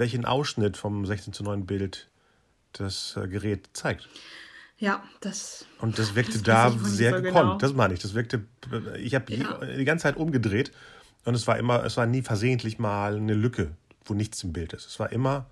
welchen 0.00 0.24
Ausschnitt 0.24 0.76
vom 0.76 1.06
16 1.06 1.32
zu 1.32 1.44
9 1.44 1.66
Bild 1.66 2.08
das 2.72 3.16
äh, 3.16 3.28
Gerät 3.28 3.68
zeigt. 3.74 4.08
Ja, 4.78 5.02
das. 5.20 5.66
Und 5.78 5.98
das 5.98 6.14
wirkte 6.14 6.38
das 6.38 6.42
da 6.42 6.70
sehr 6.70 7.16
so 7.16 7.22
gekonnt. 7.22 7.44
Genau. 7.44 7.58
Das 7.58 7.74
meine 7.74 7.94
ich. 7.94 8.00
Das 8.00 8.14
wirkte. 8.14 8.46
Ich 8.98 9.14
habe 9.14 9.32
ja. 9.32 9.58
die 9.64 9.84
ganze 9.84 10.04
Zeit 10.04 10.16
umgedreht 10.16 10.72
und 11.24 11.34
es 11.34 11.46
war 11.46 11.58
immer, 11.58 11.84
es 11.84 11.98
war 11.98 12.06
nie 12.06 12.22
versehentlich 12.22 12.78
mal 12.78 13.16
eine 13.16 13.34
Lücke, 13.34 13.72
wo 14.04 14.14
nichts 14.14 14.42
im 14.42 14.54
Bild 14.54 14.72
ist. 14.72 14.86
Es 14.86 14.98
war 14.98 15.12
immer 15.12 15.46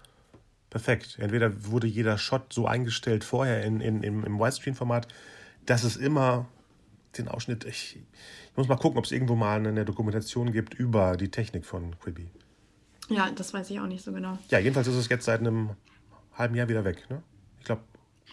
perfekt. 0.70 1.18
Entweder 1.20 1.66
wurde 1.66 1.86
jeder 1.86 2.16
Shot 2.16 2.52
so 2.52 2.66
eingestellt 2.66 3.22
vorher 3.22 3.62
in, 3.64 3.80
in, 3.80 4.02
im, 4.02 4.24
im 4.24 4.38
Widescreen-Format, 4.38 5.08
dass 5.66 5.84
es 5.84 5.96
immer 5.96 6.48
den 7.18 7.28
Ausschnitt. 7.28 7.64
Ich, 7.64 7.96
ich 8.50 8.56
muss 8.56 8.68
mal 8.68 8.76
gucken, 8.76 8.98
ob 8.98 9.04
es 9.04 9.12
irgendwo 9.12 9.34
mal 9.34 9.66
eine 9.66 9.84
Dokumentation 9.84 10.52
gibt 10.52 10.72
über 10.72 11.18
die 11.18 11.30
Technik 11.30 11.66
von 11.66 11.98
Quibi. 12.00 12.30
Ja, 13.08 13.30
das 13.30 13.54
weiß 13.54 13.70
ich 13.70 13.80
auch 13.80 13.86
nicht 13.86 14.04
so 14.04 14.12
genau. 14.12 14.38
Ja, 14.50 14.58
jedenfalls 14.58 14.86
ist 14.86 14.96
es 14.96 15.08
jetzt 15.08 15.24
seit 15.24 15.40
einem 15.40 15.70
halben 16.34 16.54
Jahr 16.54 16.68
wieder 16.68 16.84
weg. 16.84 17.08
Ne? 17.10 17.22
Ich 17.58 17.64
glaube, 17.64 17.82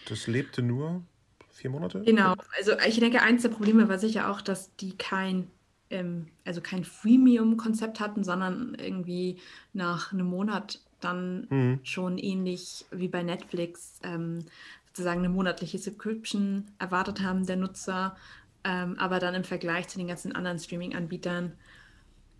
das 0.08 0.26
lebte 0.26 0.62
nur 0.62 1.02
vier 1.50 1.70
Monate. 1.70 2.02
Genau. 2.02 2.34
Also 2.56 2.72
ich 2.86 2.98
denke, 3.00 3.22
eins 3.22 3.42
der 3.42 3.48
Probleme 3.48 3.88
war 3.88 3.98
sicher 3.98 4.30
auch, 4.30 4.40
dass 4.40 4.74
die 4.76 4.96
kein, 4.96 5.50
ähm, 5.90 6.28
also 6.44 6.60
kein 6.60 6.84
Freemium-Konzept 6.84 8.00
hatten, 8.00 8.22
sondern 8.24 8.74
irgendwie 8.74 9.38
nach 9.72 10.12
einem 10.12 10.26
Monat 10.26 10.80
dann 11.00 11.46
mhm. 11.50 11.80
schon 11.82 12.18
ähnlich 12.18 12.86
wie 12.90 13.08
bei 13.08 13.22
Netflix 13.22 14.00
ähm, 14.02 14.44
sozusagen 14.88 15.20
eine 15.20 15.28
monatliche 15.28 15.78
Subscription 15.78 16.64
erwartet 16.78 17.20
haben 17.20 17.46
der 17.46 17.56
Nutzer 17.56 18.16
Ähm, 18.64 18.98
aber 18.98 19.20
dann 19.20 19.34
im 19.34 19.44
Vergleich 19.44 19.86
zu 19.86 19.96
den 19.96 20.08
ganzen 20.08 20.34
anderen 20.34 20.58
Streaming-Anbietern 20.58 21.52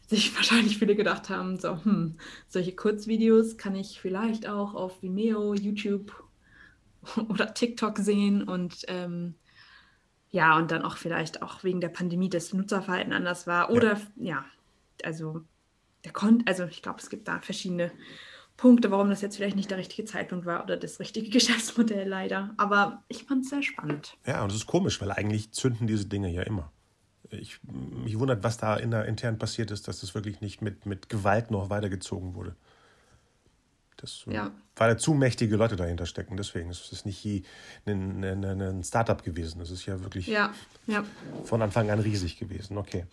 sich 0.06 0.34
wahrscheinlich 0.36 0.78
viele 0.78 0.96
gedacht 0.96 1.28
haben, 1.28 1.58
so, 1.58 1.84
hm, 1.84 2.16
solche 2.48 2.74
Kurzvideos 2.74 3.56
kann 3.56 3.74
ich 3.74 4.00
vielleicht 4.00 4.48
auch 4.48 4.74
auf 4.74 5.02
Vimeo, 5.02 5.54
YouTube 5.54 6.12
oder 7.28 7.54
TikTok 7.54 7.98
sehen 7.98 8.42
und 8.42 8.84
ähm, 8.88 9.34
ja, 10.30 10.56
und 10.58 10.70
dann 10.70 10.82
auch 10.82 10.96
vielleicht 10.96 11.40
auch 11.40 11.64
wegen 11.64 11.80
der 11.80 11.88
Pandemie 11.88 12.28
das 12.28 12.52
Nutzerverhalten 12.52 13.12
anders 13.12 13.46
war. 13.46 13.70
Oder 13.70 13.94
ja, 14.16 14.34
ja 14.34 14.44
also 15.04 15.42
der 16.04 16.12
konnte, 16.12 16.46
also 16.46 16.64
ich 16.64 16.82
glaube, 16.82 17.00
es 17.00 17.10
gibt 17.10 17.28
da 17.28 17.40
verschiedene 17.40 17.90
Punkte, 18.56 18.90
warum 18.90 19.10
das 19.10 19.20
jetzt 19.20 19.36
vielleicht 19.36 19.56
nicht 19.56 19.70
der 19.70 19.78
richtige 19.78 20.04
Zeitpunkt 20.04 20.46
war 20.46 20.62
oder 20.62 20.76
das 20.76 21.00
richtige 21.00 21.30
Geschäftsmodell 21.36 22.08
leider. 22.08 22.54
Aber 22.56 23.04
ich 23.08 23.24
fand 23.24 23.44
es 23.44 23.50
sehr 23.50 23.62
spannend. 23.62 24.16
Ja, 24.26 24.42
und 24.42 24.50
es 24.50 24.56
ist 24.56 24.66
komisch, 24.66 25.00
weil 25.00 25.12
eigentlich 25.12 25.52
zünden 25.52 25.86
diese 25.86 26.06
Dinge 26.06 26.30
ja 26.30 26.42
immer. 26.42 26.72
Ich, 27.30 27.58
mich 27.62 28.18
wundert, 28.18 28.42
was 28.44 28.56
da 28.56 28.76
in 28.76 28.90
der, 28.90 29.06
intern 29.06 29.38
passiert 29.38 29.70
ist, 29.70 29.88
dass 29.88 30.00
das 30.00 30.14
wirklich 30.14 30.40
nicht 30.40 30.62
mit, 30.62 30.86
mit 30.86 31.08
Gewalt 31.08 31.50
noch 31.50 31.70
weitergezogen 31.70 32.34
wurde. 32.34 32.54
Das, 33.96 34.24
ja. 34.28 34.50
Weil 34.76 34.90
da 34.90 34.98
zu 34.98 35.14
mächtige 35.14 35.56
Leute 35.56 35.76
dahinter 35.76 36.06
stecken. 36.06 36.36
Deswegen 36.36 36.70
ist 36.70 36.92
es 36.92 37.04
nicht 37.04 37.24
ein, 37.86 38.22
ein, 38.22 38.44
ein 38.44 38.84
Startup 38.84 39.22
gewesen. 39.22 39.58
Das 39.58 39.70
ist 39.70 39.86
ja 39.86 40.02
wirklich 40.02 40.26
ja, 40.26 40.52
ja. 40.86 41.04
von 41.44 41.62
Anfang 41.62 41.90
an 41.90 42.00
riesig 42.00 42.38
gewesen. 42.38 42.76
Okay. 42.76 43.06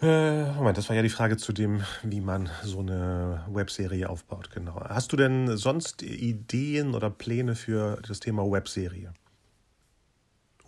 Äh, 0.00 0.52
Moment, 0.52 0.76
das 0.76 0.88
war 0.88 0.96
ja 0.96 1.02
die 1.02 1.08
Frage 1.08 1.38
zu 1.38 1.52
dem, 1.52 1.82
wie 2.02 2.20
man 2.20 2.50
so 2.62 2.80
eine 2.80 3.44
Webserie 3.48 4.08
aufbaut, 4.10 4.50
genau. 4.50 4.78
Hast 4.78 5.10
du 5.12 5.16
denn 5.16 5.56
sonst 5.56 6.02
Ideen 6.02 6.94
oder 6.94 7.08
Pläne 7.08 7.54
für 7.54 7.98
das 8.06 8.20
Thema 8.20 8.42
Webserie? 8.42 9.14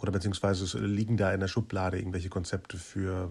Oder 0.01 0.13
beziehungsweise 0.13 0.79
liegen 0.79 1.17
da 1.17 1.33
in 1.33 1.41
der 1.41 1.49
Schublade 1.49 1.99
irgendwelche 1.99 2.29
Konzepte 2.29 2.77
für 2.77 3.31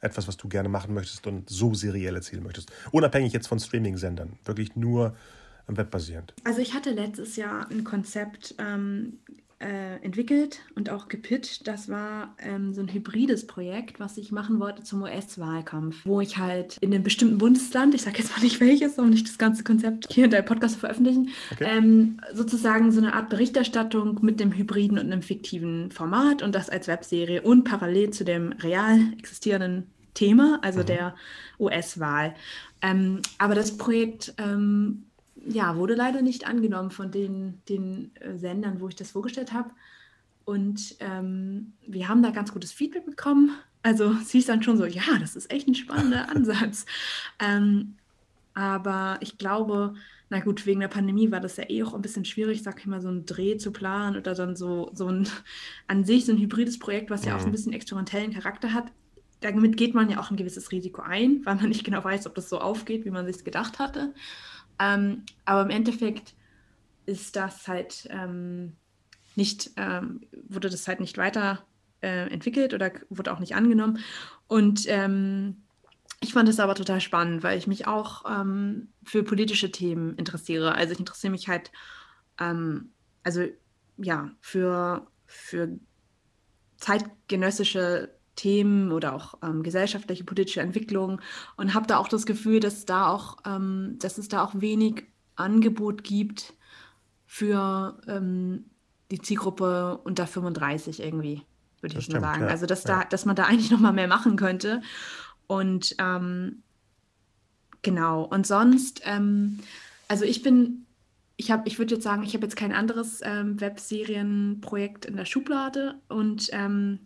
etwas, 0.00 0.28
was 0.28 0.36
du 0.36 0.48
gerne 0.48 0.68
machen 0.68 0.94
möchtest 0.94 1.26
und 1.26 1.48
so 1.48 1.74
seriell 1.74 2.14
erzählen 2.14 2.42
möchtest? 2.42 2.72
Unabhängig 2.92 3.32
jetzt 3.32 3.48
von 3.48 3.58
Streaming-Sendern, 3.58 4.38
wirklich 4.44 4.76
nur 4.76 5.16
webbasierend. 5.66 6.34
Also 6.44 6.60
ich 6.60 6.74
hatte 6.74 6.90
letztes 6.90 7.36
Jahr 7.36 7.68
ein 7.70 7.84
Konzept 7.84 8.54
ähm, 8.58 9.18
äh, 9.58 9.96
entwickelt 10.04 10.60
und 10.74 10.90
auch 10.90 11.08
gepitcht. 11.08 11.66
Das 11.66 11.88
war 11.88 12.34
ähm, 12.38 12.74
so 12.74 12.82
ein 12.82 12.92
hybrides 12.92 13.46
Projekt, 13.46 13.98
was 13.98 14.18
ich 14.18 14.30
machen 14.30 14.60
wollte 14.60 14.82
zum 14.82 15.02
US-Wahlkampf, 15.02 16.04
wo 16.04 16.20
ich 16.20 16.36
halt 16.36 16.76
in 16.80 16.92
einem 16.92 17.02
bestimmten 17.02 17.38
Bundesland, 17.38 17.94
ich 17.94 18.02
sage 18.02 18.18
jetzt 18.18 18.36
mal 18.36 18.42
nicht 18.42 18.60
welches, 18.60 18.98
um 18.98 19.08
nicht 19.08 19.26
das 19.26 19.38
ganze 19.38 19.64
Konzept 19.64 20.12
hier 20.12 20.26
in 20.26 20.30
der 20.30 20.42
Podcast 20.42 20.76
veröffentlichen, 20.76 21.30
okay. 21.52 21.66
ähm, 21.68 22.20
sozusagen 22.34 22.92
so 22.92 23.00
eine 23.00 23.14
Art 23.14 23.30
Berichterstattung 23.30 24.18
mit 24.20 24.40
dem 24.40 24.52
hybriden 24.52 24.98
und 24.98 25.06
einem 25.06 25.22
fiktiven 25.22 25.90
Format 25.90 26.42
und 26.42 26.54
das 26.54 26.68
als 26.68 26.86
Webserie 26.86 27.40
und 27.40 27.64
parallel 27.64 28.10
zu 28.10 28.24
dem 28.24 28.52
real 28.52 28.98
existierenden 29.18 29.86
Thema, 30.12 30.58
also 30.62 30.80
mhm. 30.80 30.86
der 30.86 31.14
US-Wahl. 31.58 32.34
Ähm, 32.82 33.22
aber 33.38 33.54
das 33.54 33.78
Projekt 33.78 34.34
ähm, 34.36 35.05
ja, 35.48 35.76
wurde 35.76 35.94
leider 35.94 36.22
nicht 36.22 36.46
angenommen 36.46 36.90
von 36.90 37.10
den, 37.10 37.62
den 37.68 38.14
äh, 38.16 38.36
Sendern, 38.36 38.80
wo 38.80 38.88
ich 38.88 38.96
das 38.96 39.10
vorgestellt 39.10 39.52
habe. 39.52 39.70
Und 40.44 40.96
ähm, 41.00 41.72
wir 41.86 42.08
haben 42.08 42.22
da 42.22 42.30
ganz 42.30 42.52
gutes 42.52 42.72
Feedback 42.72 43.04
bekommen. 43.04 43.50
Also 43.82 44.14
sie 44.24 44.38
ist 44.38 44.48
dann 44.48 44.62
schon 44.62 44.76
so, 44.76 44.84
ja, 44.84 45.02
das 45.20 45.36
ist 45.36 45.50
echt 45.50 45.68
ein 45.68 45.74
spannender 45.74 46.28
Ansatz. 46.34 46.86
Ähm, 47.40 47.96
aber 48.54 49.18
ich 49.20 49.38
glaube, 49.38 49.94
na 50.28 50.40
gut, 50.40 50.66
wegen 50.66 50.80
der 50.80 50.88
Pandemie 50.88 51.30
war 51.30 51.40
das 51.40 51.56
ja 51.56 51.68
eh 51.68 51.82
auch 51.82 51.94
ein 51.94 52.02
bisschen 52.02 52.24
schwierig, 52.24 52.62
sag 52.62 52.80
ich 52.80 52.86
mal, 52.86 53.00
so 53.00 53.08
einen 53.08 53.26
Dreh 53.26 53.58
zu 53.58 53.70
planen 53.70 54.16
oder 54.16 54.34
dann 54.34 54.56
so, 54.56 54.90
so 54.94 55.08
ein 55.08 55.28
an 55.86 56.04
sich 56.04 56.24
so 56.24 56.32
ein 56.32 56.38
hybrides 56.38 56.78
Projekt, 56.78 57.10
was 57.10 57.24
ja 57.24 57.36
auch 57.36 57.40
so 57.40 57.46
ein 57.46 57.50
mhm. 57.50 57.52
bisschen 57.52 57.72
experimentellen 57.72 58.32
Charakter 58.32 58.72
hat. 58.72 58.86
Damit 59.40 59.76
geht 59.76 59.94
man 59.94 60.08
ja 60.10 60.18
auch 60.18 60.30
ein 60.30 60.36
gewisses 60.36 60.72
Risiko 60.72 61.02
ein, 61.02 61.44
weil 61.44 61.56
man 61.56 61.68
nicht 61.68 61.84
genau 61.84 62.02
weiß, 62.02 62.26
ob 62.26 62.34
das 62.34 62.48
so 62.48 62.58
aufgeht, 62.58 63.04
wie 63.04 63.10
man 63.10 63.26
sich 63.26 63.44
gedacht 63.44 63.78
hatte. 63.78 64.14
Ähm, 64.78 65.22
aber 65.44 65.62
im 65.62 65.70
Endeffekt 65.70 66.34
ist 67.06 67.36
das 67.36 67.68
halt 67.68 68.08
ähm, 68.10 68.76
nicht, 69.36 69.70
ähm, 69.76 70.22
wurde 70.48 70.68
das 70.70 70.88
halt 70.88 71.00
nicht 71.00 71.18
weiter 71.18 71.64
äh, 72.02 72.30
entwickelt 72.30 72.74
oder 72.74 72.90
wurde 73.08 73.32
auch 73.32 73.38
nicht 73.38 73.54
angenommen. 73.54 73.98
Und 74.48 74.84
ähm, 74.88 75.62
ich 76.20 76.32
fand 76.32 76.48
es 76.48 76.60
aber 76.60 76.74
total 76.74 77.00
spannend, 77.00 77.42
weil 77.42 77.58
ich 77.58 77.66
mich 77.66 77.86
auch 77.86 78.24
ähm, 78.28 78.88
für 79.04 79.22
politische 79.22 79.70
Themen 79.70 80.16
interessiere. 80.16 80.74
Also 80.74 80.92
ich 80.92 80.98
interessiere 80.98 81.30
mich 81.30 81.48
halt, 81.48 81.70
ähm, 82.40 82.90
also 83.22 83.44
ja, 83.98 84.30
für, 84.40 85.06
für 85.26 85.78
zeitgenössische 86.78 88.15
Themen 88.36 88.92
oder 88.92 89.14
auch 89.14 89.34
ähm, 89.42 89.62
gesellschaftliche, 89.62 90.24
politische 90.24 90.60
Entwicklungen 90.60 91.20
und 91.56 91.74
habe 91.74 91.86
da 91.86 91.98
auch 91.98 92.08
das 92.08 92.26
Gefühl, 92.26 92.60
dass 92.60 92.84
da 92.84 93.08
auch, 93.08 93.38
ähm, 93.44 93.96
dass 93.98 94.18
es 94.18 94.28
da 94.28 94.44
auch 94.44 94.52
wenig 94.54 95.04
Angebot 95.34 96.04
gibt 96.04 96.54
für 97.26 97.98
ähm, 98.06 98.66
die 99.10 99.20
Zielgruppe 99.20 99.98
unter 100.04 100.26
35 100.26 101.00
irgendwie, 101.00 101.42
würde 101.80 101.98
ich 101.98 102.08
mal 102.08 102.20
sagen. 102.20 102.42
Ja. 102.42 102.48
Also 102.48 102.66
dass 102.66 102.84
ja. 102.84 103.00
da, 103.00 103.04
dass 103.04 103.24
man 103.24 103.36
da 103.36 103.44
eigentlich 103.44 103.70
noch 103.70 103.80
mal 103.80 103.92
mehr 103.92 104.08
machen 104.08 104.36
könnte. 104.36 104.82
Und 105.46 105.96
ähm, 105.98 106.62
genau. 107.82 108.24
Und 108.24 108.46
sonst, 108.46 109.02
ähm, 109.04 109.60
also 110.08 110.24
ich 110.24 110.42
bin 110.42 110.86
ich 111.38 111.50
habe, 111.50 111.68
ich 111.68 111.78
würde 111.78 111.94
jetzt 111.94 112.04
sagen, 112.04 112.22
ich 112.22 112.34
habe 112.34 112.44
jetzt 112.44 112.56
kein 112.56 112.72
anderes 112.72 113.20
ähm, 113.22 113.60
Webserienprojekt 113.60 115.04
in 115.04 115.16
der 115.16 115.26
Schublade 115.26 116.00
und 116.08 116.48
ähm, 116.52 117.00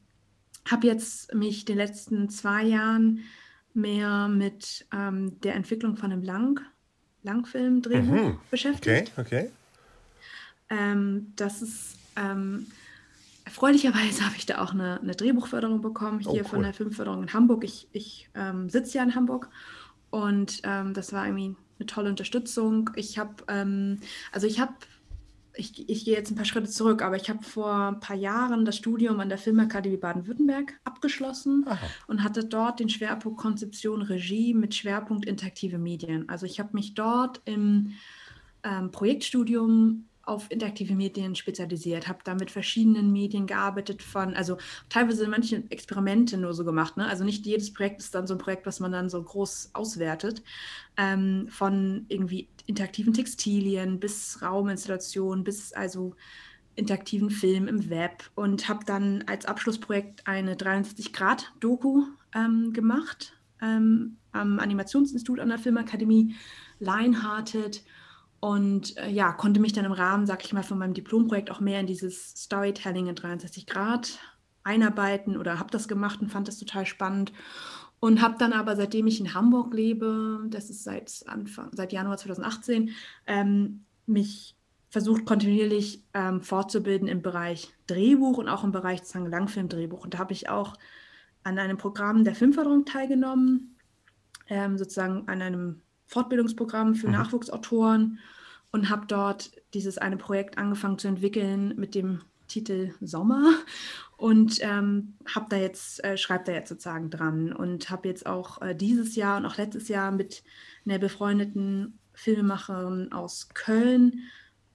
habe 0.68 0.86
jetzt 0.86 1.34
mich 1.34 1.64
den 1.64 1.76
letzten 1.76 2.28
zwei 2.28 2.62
Jahren 2.64 3.20
mehr 3.72 4.28
mit 4.28 4.86
ähm, 4.92 5.40
der 5.40 5.54
Entwicklung 5.54 5.96
von 5.96 6.12
einem 6.12 6.22
Lang 6.22 6.60
Langfilm-Drehbuch 7.22 8.30
mhm. 8.30 8.38
beschäftigt. 8.50 9.12
Okay, 9.16 9.20
okay. 9.20 9.50
Ähm, 10.70 11.32
das 11.36 11.60
ist 11.60 11.98
ähm, 12.16 12.66
erfreulicherweise 13.44 14.24
habe 14.24 14.36
ich 14.36 14.46
da 14.46 14.62
auch 14.62 14.72
eine, 14.72 15.00
eine 15.00 15.14
Drehbuchförderung 15.14 15.82
bekommen, 15.82 16.20
hier 16.20 16.30
oh, 16.30 16.36
cool. 16.36 16.44
von 16.44 16.62
der 16.62 16.74
Filmförderung 16.74 17.22
in 17.22 17.32
Hamburg. 17.32 17.64
Ich, 17.64 17.88
ich 17.92 18.30
ähm, 18.34 18.70
sitze 18.70 18.98
ja 18.98 19.04
in 19.04 19.14
Hamburg 19.14 19.50
und 20.10 20.60
ähm, 20.64 20.94
das 20.94 21.12
war 21.12 21.26
irgendwie 21.26 21.56
eine 21.78 21.86
tolle 21.86 22.10
Unterstützung. 22.10 22.90
Ich 22.96 23.18
habe, 23.18 23.34
ähm, 23.48 24.00
also 24.32 24.46
ich 24.46 24.60
habe 24.60 24.74
ich, 25.54 25.88
ich 25.88 26.04
gehe 26.04 26.14
jetzt 26.14 26.30
ein 26.30 26.36
paar 26.36 26.44
Schritte 26.44 26.70
zurück, 26.70 27.02
aber 27.02 27.16
ich 27.16 27.28
habe 27.28 27.42
vor 27.42 27.72
ein 27.72 28.00
paar 28.00 28.16
Jahren 28.16 28.64
das 28.64 28.76
Studium 28.76 29.20
an 29.20 29.28
der 29.28 29.38
Filmakademie 29.38 29.96
Baden-Württemberg 29.96 30.78
abgeschlossen 30.84 31.64
Aha. 31.66 31.78
und 32.06 32.22
hatte 32.22 32.44
dort 32.44 32.80
den 32.80 32.88
Schwerpunkt 32.88 33.38
Konzeption 33.38 34.02
Regie 34.02 34.54
mit 34.54 34.74
Schwerpunkt 34.74 35.26
interaktive 35.26 35.78
Medien. 35.78 36.28
Also 36.28 36.46
ich 36.46 36.60
habe 36.60 36.70
mich 36.72 36.94
dort 36.94 37.40
im 37.44 37.92
ähm, 38.62 38.90
Projektstudium 38.90 40.06
auf 40.30 40.50
interaktive 40.50 40.94
Medien 40.94 41.34
spezialisiert, 41.34 42.06
habe 42.06 42.20
da 42.22 42.34
mit 42.34 42.50
verschiedenen 42.50 43.12
Medien 43.12 43.46
gearbeitet, 43.46 44.00
von, 44.02 44.34
also 44.34 44.58
teilweise 44.88 45.26
manche 45.26 45.64
Experimente 45.70 46.36
nur 46.36 46.54
so 46.54 46.64
gemacht. 46.64 46.96
Ne? 46.96 47.06
Also 47.06 47.24
nicht 47.24 47.44
jedes 47.44 47.72
Projekt 47.72 48.00
ist 48.00 48.14
dann 48.14 48.28
so 48.28 48.34
ein 48.34 48.38
Projekt, 48.38 48.64
was 48.64 48.78
man 48.78 48.92
dann 48.92 49.10
so 49.10 49.20
groß 49.20 49.70
auswertet. 49.72 50.42
Ähm, 50.96 51.48
von 51.48 52.06
irgendwie 52.08 52.48
interaktiven 52.66 53.12
Textilien 53.12 53.98
bis 53.98 54.40
Rauminstallationen, 54.40 55.42
bis 55.42 55.72
also 55.72 56.14
interaktiven 56.76 57.30
Film 57.30 57.66
im 57.66 57.90
Web 57.90 58.30
und 58.36 58.68
habe 58.68 58.84
dann 58.84 59.24
als 59.26 59.46
Abschlussprojekt 59.46 60.26
eine 60.28 60.54
360-Grad-Doku 60.54 62.04
ähm, 62.34 62.72
gemacht 62.72 63.36
ähm, 63.60 64.16
am 64.32 64.60
Animationsinstitut 64.60 65.40
an 65.40 65.48
der 65.48 65.58
Filmakademie 65.58 66.36
Lionhearted 66.78 67.82
und 68.40 68.96
äh, 68.96 69.10
ja, 69.10 69.32
konnte 69.32 69.60
mich 69.60 69.74
dann 69.74 69.84
im 69.84 69.92
Rahmen, 69.92 70.26
sag 70.26 70.44
ich 70.44 70.52
mal, 70.52 70.62
von 70.62 70.78
meinem 70.78 70.94
Diplomprojekt 70.94 71.50
auch 71.50 71.60
mehr 71.60 71.80
in 71.80 71.86
dieses 71.86 72.30
Storytelling 72.30 73.06
in 73.06 73.14
63 73.14 73.66
Grad 73.66 74.18
einarbeiten 74.64 75.36
oder 75.36 75.58
habe 75.58 75.70
das 75.70 75.88
gemacht 75.88 76.20
und 76.20 76.30
fand 76.30 76.48
das 76.48 76.58
total 76.58 76.86
spannend. 76.86 77.32
Und 78.02 78.22
habe 78.22 78.36
dann 78.38 78.54
aber, 78.54 78.76
seitdem 78.76 79.06
ich 79.06 79.20
in 79.20 79.34
Hamburg 79.34 79.74
lebe, 79.74 80.46
das 80.48 80.70
ist 80.70 80.84
seit 80.84 81.22
Anfang, 81.26 81.68
seit 81.72 81.92
Januar 81.92 82.16
2018, 82.16 82.90
ähm, 83.26 83.84
mich 84.06 84.56
versucht 84.88 85.26
kontinuierlich 85.26 86.02
ähm, 86.14 86.40
fortzubilden 86.40 87.08
im 87.08 87.20
Bereich 87.20 87.74
Drehbuch 87.86 88.38
und 88.38 88.48
auch 88.48 88.64
im 88.64 88.72
Bereich 88.72 89.02
Langfilmdrehbuch. 89.12 90.02
Und 90.02 90.14
da 90.14 90.18
habe 90.18 90.32
ich 90.32 90.48
auch 90.48 90.76
an 91.44 91.58
einem 91.58 91.76
Programm 91.76 92.24
der 92.24 92.34
Filmförderung 92.34 92.86
teilgenommen, 92.86 93.76
ähm, 94.48 94.78
sozusagen 94.78 95.28
an 95.28 95.42
einem 95.42 95.82
Fortbildungsprogramm 96.10 96.96
für 96.96 97.06
mhm. 97.06 97.14
Nachwuchsautoren 97.14 98.18
und 98.72 98.90
habe 98.90 99.06
dort 99.06 99.52
dieses 99.74 99.96
eine 99.96 100.16
Projekt 100.16 100.58
angefangen 100.58 100.98
zu 100.98 101.08
entwickeln 101.08 101.74
mit 101.76 101.94
dem 101.94 102.22
Titel 102.48 102.92
Sommer 103.00 103.44
und 104.16 104.58
ähm, 104.60 105.14
habe 105.32 105.46
da 105.48 105.56
jetzt 105.56 106.02
äh, 106.02 106.16
schreibe 106.16 106.44
da 106.46 106.52
jetzt 106.52 106.68
sozusagen 106.68 107.10
dran 107.10 107.52
und 107.52 107.90
habe 107.90 108.08
jetzt 108.08 108.26
auch 108.26 108.60
äh, 108.60 108.74
dieses 108.74 109.14
Jahr 109.14 109.38
und 109.38 109.46
auch 109.46 109.56
letztes 109.56 109.86
Jahr 109.86 110.10
mit 110.10 110.42
einer 110.84 110.98
befreundeten 110.98 111.98
Filmemacherin 112.12 113.12
aus 113.12 113.48
Köln 113.54 114.24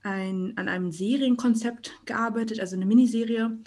ein, 0.03 0.53
an 0.55 0.69
einem 0.69 0.91
Serienkonzept 0.91 1.91
gearbeitet, 2.05 2.61
also 2.61 2.75
eine 2.75 2.85
Miniserie 2.85 3.57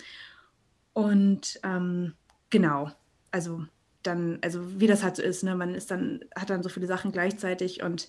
Und 0.94 1.60
ähm, 1.64 2.14
genau, 2.48 2.90
also 3.30 3.66
dann, 4.08 4.38
also 4.42 4.80
wie 4.80 4.86
das 4.88 5.04
halt 5.04 5.16
so 5.16 5.22
ist, 5.22 5.44
ne? 5.44 5.54
man 5.54 5.74
ist 5.74 5.90
dann, 5.90 6.20
hat 6.34 6.50
dann 6.50 6.62
so 6.62 6.68
viele 6.68 6.86
Sachen 6.86 7.12
gleichzeitig 7.12 7.82
und 7.82 8.08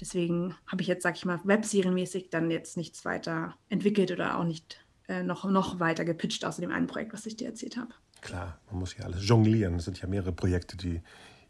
deswegen 0.00 0.54
habe 0.66 0.82
ich 0.82 0.88
jetzt, 0.88 1.02
sag 1.02 1.16
ich 1.16 1.24
mal, 1.24 1.40
Webserienmäßig 1.44 2.30
dann 2.30 2.50
jetzt 2.50 2.76
nichts 2.76 3.04
weiter 3.04 3.54
entwickelt 3.70 4.10
oder 4.12 4.38
auch 4.38 4.44
nicht 4.44 4.84
äh, 5.08 5.22
noch, 5.22 5.44
noch 5.44 5.80
weiter 5.80 6.04
gepitcht 6.04 6.44
außer 6.44 6.60
dem 6.60 6.72
einen 6.72 6.86
Projekt, 6.86 7.12
was 7.12 7.24
ich 7.24 7.36
dir 7.36 7.48
erzählt 7.48 7.76
habe. 7.76 7.94
Klar, 8.20 8.58
man 8.70 8.80
muss 8.80 8.96
ja 8.96 9.04
alles 9.04 9.26
jonglieren. 9.26 9.76
Es 9.76 9.84
sind 9.84 10.00
ja 10.00 10.08
mehrere 10.08 10.32
Projekte, 10.32 10.76
die 10.76 11.00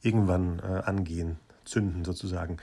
irgendwann 0.02 0.60
äh, 0.60 0.82
angehen, 0.84 1.38
zünden 1.64 2.04
sozusagen. 2.04 2.58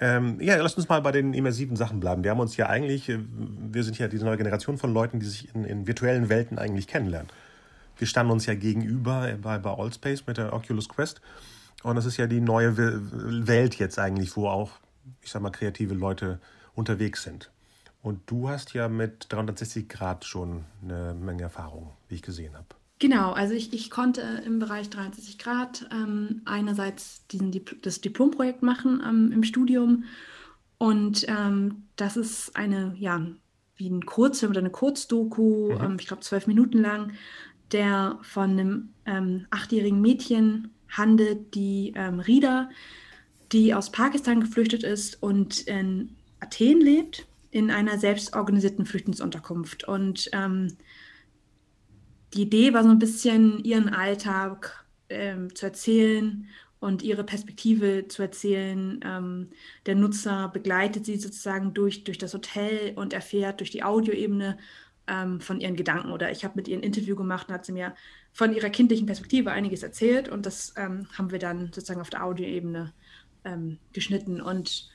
Ähm, 0.00 0.40
ja, 0.40 0.56
lass 0.56 0.74
uns 0.74 0.88
mal 0.88 1.02
bei 1.02 1.12
den 1.12 1.34
immersiven 1.34 1.76
Sachen 1.76 2.00
bleiben. 2.00 2.24
Wir 2.24 2.30
haben 2.30 2.40
uns 2.40 2.56
ja 2.56 2.68
eigentlich, 2.68 3.08
äh, 3.08 3.18
wir 3.18 3.84
sind 3.84 3.98
ja 3.98 4.08
diese 4.08 4.24
neue 4.24 4.36
Generation 4.36 4.78
von 4.78 4.92
Leuten, 4.92 5.20
die 5.20 5.26
sich 5.26 5.54
in, 5.54 5.64
in 5.64 5.86
virtuellen 5.86 6.28
Welten 6.28 6.58
eigentlich 6.58 6.86
kennenlernen. 6.86 7.28
Wir 7.98 8.06
standen 8.06 8.32
uns 8.32 8.46
ja 8.46 8.54
gegenüber 8.54 9.28
bei, 9.40 9.58
bei 9.58 9.70
Allspace 9.70 10.26
mit 10.26 10.38
der 10.38 10.52
Oculus 10.52 10.88
Quest. 10.88 11.20
Und 11.82 11.96
das 11.96 12.06
ist 12.06 12.16
ja 12.16 12.26
die 12.26 12.40
neue 12.40 12.76
Welt 13.46 13.76
jetzt 13.76 13.98
eigentlich, 13.98 14.36
wo 14.36 14.48
auch, 14.48 14.72
ich 15.22 15.30
sag 15.30 15.42
mal, 15.42 15.50
kreative 15.50 15.94
Leute 15.94 16.40
unterwegs 16.74 17.22
sind. 17.22 17.50
Und 18.02 18.20
du 18.26 18.48
hast 18.48 18.74
ja 18.74 18.88
mit 18.88 19.26
360 19.30 19.88
Grad 19.88 20.24
schon 20.24 20.64
eine 20.82 21.14
Menge 21.14 21.42
Erfahrung, 21.42 21.90
wie 22.08 22.16
ich 22.16 22.22
gesehen 22.22 22.54
habe. 22.54 22.66
Genau, 22.98 23.32
also 23.32 23.54
ich, 23.54 23.72
ich 23.72 23.90
konnte 23.90 24.20
im 24.46 24.58
Bereich 24.58 24.88
63 24.88 25.38
Grad 25.38 25.88
ähm, 25.92 26.42
einerseits 26.44 27.26
diesen, 27.26 27.52
das 27.82 28.00
Diplomprojekt 28.00 28.62
machen 28.62 29.02
ähm, 29.06 29.32
im 29.32 29.42
Studium 29.42 30.04
und 30.78 31.26
ähm, 31.28 31.84
das 31.96 32.16
ist 32.16 32.56
eine, 32.56 32.94
ja, 32.98 33.26
wie 33.76 33.88
ein 33.88 34.06
Kurzfilm 34.06 34.50
oder 34.50 34.60
eine 34.60 34.70
Kurzdoku, 34.70 35.72
mhm. 35.72 35.80
Ähm, 35.84 35.96
ich 35.98 36.06
glaube 36.06 36.22
zwölf 36.22 36.46
Minuten 36.46 36.78
lang, 36.78 37.12
der 37.74 38.18
von 38.22 38.52
einem 38.52 38.88
ähm, 39.04 39.46
achtjährigen 39.50 40.00
Mädchen 40.00 40.70
handelt, 40.88 41.54
die 41.54 41.92
ähm, 41.96 42.20
Rida, 42.20 42.70
die 43.52 43.74
aus 43.74 43.92
Pakistan 43.92 44.40
geflüchtet 44.40 44.84
ist 44.84 45.22
und 45.22 45.62
in 45.62 46.16
Athen 46.40 46.80
lebt, 46.80 47.26
in 47.50 47.70
einer 47.70 47.98
selbstorganisierten 47.98 48.86
Flüchtlingsunterkunft. 48.86 49.84
Und 49.84 50.30
ähm, 50.32 50.76
die 52.32 52.42
Idee 52.42 52.72
war 52.72 52.82
so 52.82 52.90
ein 52.90 52.98
bisschen, 52.98 53.62
ihren 53.62 53.88
Alltag 53.88 54.84
ähm, 55.08 55.54
zu 55.54 55.66
erzählen 55.66 56.46
und 56.80 57.02
ihre 57.02 57.24
Perspektive 57.24 58.08
zu 58.08 58.22
erzählen. 58.22 59.00
Ähm, 59.04 59.50
der 59.86 59.94
Nutzer 59.94 60.48
begleitet 60.48 61.06
sie 61.06 61.16
sozusagen 61.16 61.74
durch, 61.74 62.04
durch 62.04 62.18
das 62.18 62.34
Hotel 62.34 62.92
und 62.96 63.12
erfährt 63.12 63.60
durch 63.60 63.70
die 63.70 63.82
Audioebene 63.82 64.58
ähm, 65.06 65.40
von 65.40 65.60
ihren 65.60 65.76
Gedanken. 65.76 66.10
Oder 66.10 66.30
ich 66.30 66.44
habe 66.44 66.54
mit 66.56 66.68
ihr 66.68 66.76
ein 66.76 66.82
Interview 66.82 67.16
gemacht 67.16 67.48
und 67.48 67.54
hat 67.54 67.64
sie 67.64 67.72
mir 67.72 67.94
von 68.32 68.54
ihrer 68.54 68.70
kindlichen 68.70 69.06
Perspektive 69.06 69.52
einiges 69.52 69.82
erzählt 69.82 70.28
und 70.28 70.46
das 70.46 70.74
ähm, 70.76 71.06
haben 71.16 71.30
wir 71.30 71.38
dann 71.38 71.66
sozusagen 71.72 72.00
auf 72.00 72.10
der 72.10 72.24
Audioebene 72.24 72.92
ähm, 73.44 73.78
geschnitten. 73.92 74.40
Und 74.40 74.90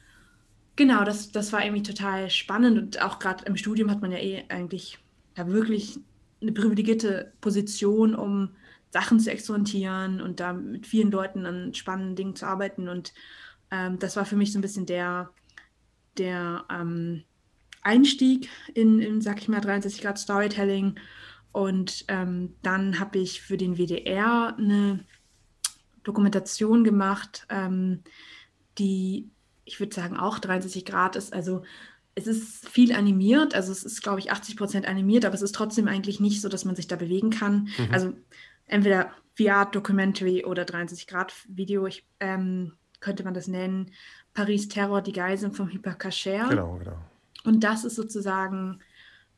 genau, 0.75 1.03
das, 1.03 1.31
das 1.31 1.53
war 1.53 1.63
irgendwie 1.63 1.83
total 1.83 2.29
spannend 2.29 2.77
und 2.77 3.01
auch 3.01 3.19
gerade 3.19 3.45
im 3.45 3.55
Studium 3.55 3.89
hat 3.89 4.01
man 4.01 4.11
ja 4.11 4.17
eh 4.17 4.43
eigentlich 4.49 4.99
ja 5.37 5.47
wirklich 5.47 5.99
eine 6.41 6.51
privilegierte 6.51 7.33
Position, 7.41 8.15
um 8.15 8.51
Sachen 8.91 9.19
zu 9.19 9.31
experimentieren 9.31 10.21
und 10.21 10.39
da 10.39 10.53
mit 10.53 10.87
vielen 10.87 11.11
Leuten 11.11 11.45
an 11.45 11.73
spannenden 11.73 12.15
Dingen 12.15 12.35
zu 12.35 12.45
arbeiten. 12.45 12.89
Und 12.89 13.13
ähm, 13.71 13.99
das 13.99 14.15
war 14.15 14.25
für 14.25 14.35
mich 14.35 14.51
so 14.51 14.59
ein 14.59 14.63
bisschen 14.63 14.85
der, 14.85 15.29
der 16.17 16.65
ähm, 16.71 17.23
Einstieg 17.89 18.49
in, 18.73 18.99
in, 18.99 19.21
sag 19.21 19.39
ich 19.41 19.47
mal, 19.47 19.61
63 19.61 20.01
Grad 20.01 20.17
Storytelling. 20.17 20.95
Und 21.51 22.05
ähm, 22.07 22.55
dann 22.61 22.99
habe 22.99 23.17
ich 23.19 23.41
für 23.41 23.57
den 23.57 23.77
WDR 23.77 24.55
eine 24.57 25.05
Dokumentation 26.03 26.83
gemacht, 26.83 27.45
ähm, 27.49 28.03
die, 28.77 29.29
ich 29.65 29.79
würde 29.79 29.95
sagen, 29.95 30.17
auch 30.17 30.39
63 30.39 30.85
Grad 30.85 31.15
ist. 31.15 31.33
Also 31.33 31.63
es 32.15 32.27
ist 32.27 32.67
viel 32.69 32.93
animiert, 32.93 33.55
also 33.55 33.71
es 33.71 33.83
ist, 33.83 34.01
glaube 34.01 34.19
ich, 34.19 34.31
80 34.31 34.57
Prozent 34.57 34.87
animiert, 34.87 35.25
aber 35.25 35.35
es 35.35 35.41
ist 35.41 35.55
trotzdem 35.55 35.87
eigentlich 35.87 36.19
nicht 36.19 36.41
so, 36.41 36.49
dass 36.49 36.65
man 36.65 36.75
sich 36.75 36.87
da 36.87 36.95
bewegen 36.95 37.29
kann. 37.29 37.69
Mhm. 37.77 37.87
Also 37.91 38.13
entweder 38.65 39.11
VR-Documentary 39.37 40.45
oder 40.45 40.65
63 40.65 41.07
Grad 41.07 41.33
Video, 41.47 41.87
ich, 41.87 42.05
ähm, 42.19 42.73
könnte 42.99 43.23
man 43.23 43.33
das 43.33 43.47
nennen. 43.47 43.91
Paris 44.33 44.67
Terror, 44.67 45.01
die 45.01 45.13
Geiseln 45.13 45.53
vom 45.53 45.69
Hypercacher. 45.69 46.49
Genau, 46.49 46.77
genau. 46.77 46.97
Und 47.43 47.63
das 47.63 47.85
ist 47.85 47.95
sozusagen 47.95 48.79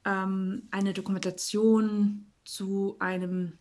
ähm, 0.06 0.64
eine 0.72 0.94
Dokumentation 0.94 2.26
zu 2.44 2.96
einem 3.00 3.54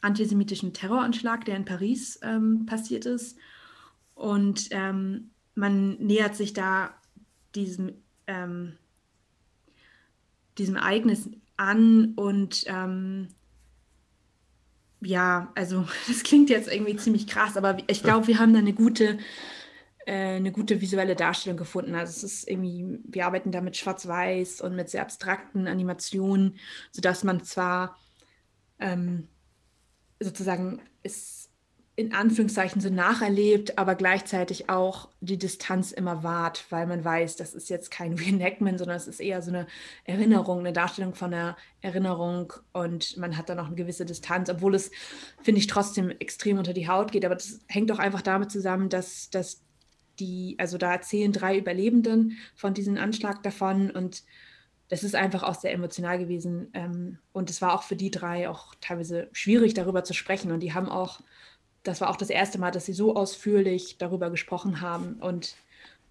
antisemitischen 0.00 0.72
Terroranschlag, 0.72 1.44
der 1.44 1.56
in 1.56 1.64
Paris 1.64 2.18
ähm, 2.22 2.66
passiert 2.66 3.04
ist. 3.04 3.36
Und 4.14 4.68
ähm, 4.70 5.30
man 5.54 5.96
nähert 5.98 6.36
sich 6.36 6.52
da 6.52 6.94
diesem 7.54 7.94
ähm, 8.26 8.74
diesem 10.58 10.76
Ereignis 10.76 11.30
an 11.56 12.14
und 12.14 12.64
ähm, 12.66 13.28
ja, 15.00 15.52
also 15.54 15.86
das 16.08 16.22
klingt 16.22 16.50
jetzt 16.50 16.72
irgendwie 16.72 16.96
ziemlich 16.96 17.26
krass, 17.26 17.56
aber 17.56 17.78
ich 17.86 18.02
glaube, 18.02 18.26
wir 18.26 18.38
haben 18.38 18.52
da 18.52 18.58
eine 18.58 18.72
gute, 18.72 19.18
eine 20.12 20.52
gute 20.52 20.80
visuelle 20.80 21.16
Darstellung 21.16 21.58
gefunden. 21.58 21.94
Also 21.94 22.10
es 22.10 22.22
ist 22.22 22.48
irgendwie, 22.48 22.98
wir 23.04 23.26
arbeiten 23.26 23.52
da 23.52 23.60
mit 23.60 23.76
Schwarz-Weiß 23.76 24.60
und 24.62 24.74
mit 24.74 24.88
sehr 24.88 25.02
abstrakten 25.02 25.68
Animationen, 25.68 26.58
sodass 26.92 27.24
man 27.24 27.42
zwar 27.44 27.98
ähm, 28.78 29.28
sozusagen 30.20 30.80
es 31.02 31.48
in 31.98 32.14
Anführungszeichen 32.14 32.80
so 32.80 32.90
nacherlebt, 32.90 33.76
aber 33.76 33.96
gleichzeitig 33.96 34.70
auch 34.70 35.08
die 35.20 35.36
Distanz 35.36 35.90
immer 35.90 36.22
wahrt, 36.22 36.64
weil 36.70 36.86
man 36.86 37.04
weiß, 37.04 37.34
das 37.34 37.54
ist 37.54 37.68
jetzt 37.68 37.90
kein 37.90 38.12
Reenactment, 38.18 38.78
sondern 38.78 38.96
es 38.96 39.08
ist 39.08 39.18
eher 39.18 39.42
so 39.42 39.50
eine 39.50 39.66
Erinnerung, 40.04 40.60
eine 40.60 40.72
Darstellung 40.72 41.16
von 41.16 41.34
einer 41.34 41.56
Erinnerung 41.80 42.52
und 42.72 43.16
man 43.16 43.36
hat 43.36 43.48
da 43.48 43.56
noch 43.56 43.66
eine 43.66 43.74
gewisse 43.74 44.06
Distanz, 44.06 44.48
obwohl 44.48 44.76
es, 44.76 44.92
finde 45.42 45.58
ich, 45.58 45.66
trotzdem 45.66 46.10
extrem 46.10 46.58
unter 46.58 46.72
die 46.72 46.88
Haut 46.88 47.10
geht. 47.10 47.24
Aber 47.24 47.34
das 47.34 47.58
hängt 47.66 47.90
auch 47.90 47.98
einfach 47.98 48.22
damit 48.22 48.52
zusammen, 48.52 48.88
dass, 48.88 49.28
dass 49.30 49.64
die, 50.20 50.56
also 50.58 50.78
da 50.78 50.92
erzählen 50.92 51.32
drei 51.32 51.58
Überlebenden 51.58 52.38
von 52.54 52.74
diesem 52.74 52.96
Anschlag 52.96 53.42
davon 53.42 53.90
und 53.90 54.22
das 54.88 55.04
ist 55.04 55.14
einfach 55.14 55.42
auch 55.42 55.54
sehr 55.54 55.72
emotional 55.72 56.18
gewesen. 56.18 56.68
Ähm, 56.72 57.18
und 57.32 57.50
es 57.50 57.60
war 57.60 57.74
auch 57.74 57.82
für 57.82 57.96
die 57.96 58.10
drei 58.10 58.48
auch 58.48 58.74
teilweise 58.80 59.28
schwierig, 59.32 59.74
darüber 59.74 60.02
zu 60.02 60.14
sprechen. 60.14 60.50
Und 60.50 60.60
die 60.60 60.72
haben 60.72 60.88
auch 60.88 61.20
das 61.88 62.00
war 62.00 62.10
auch 62.10 62.16
das 62.16 62.30
erste 62.30 62.58
Mal, 62.58 62.70
dass 62.70 62.86
sie 62.86 62.92
so 62.92 63.16
ausführlich 63.16 63.98
darüber 63.98 64.30
gesprochen 64.30 64.80
haben. 64.80 65.14
Und 65.14 65.56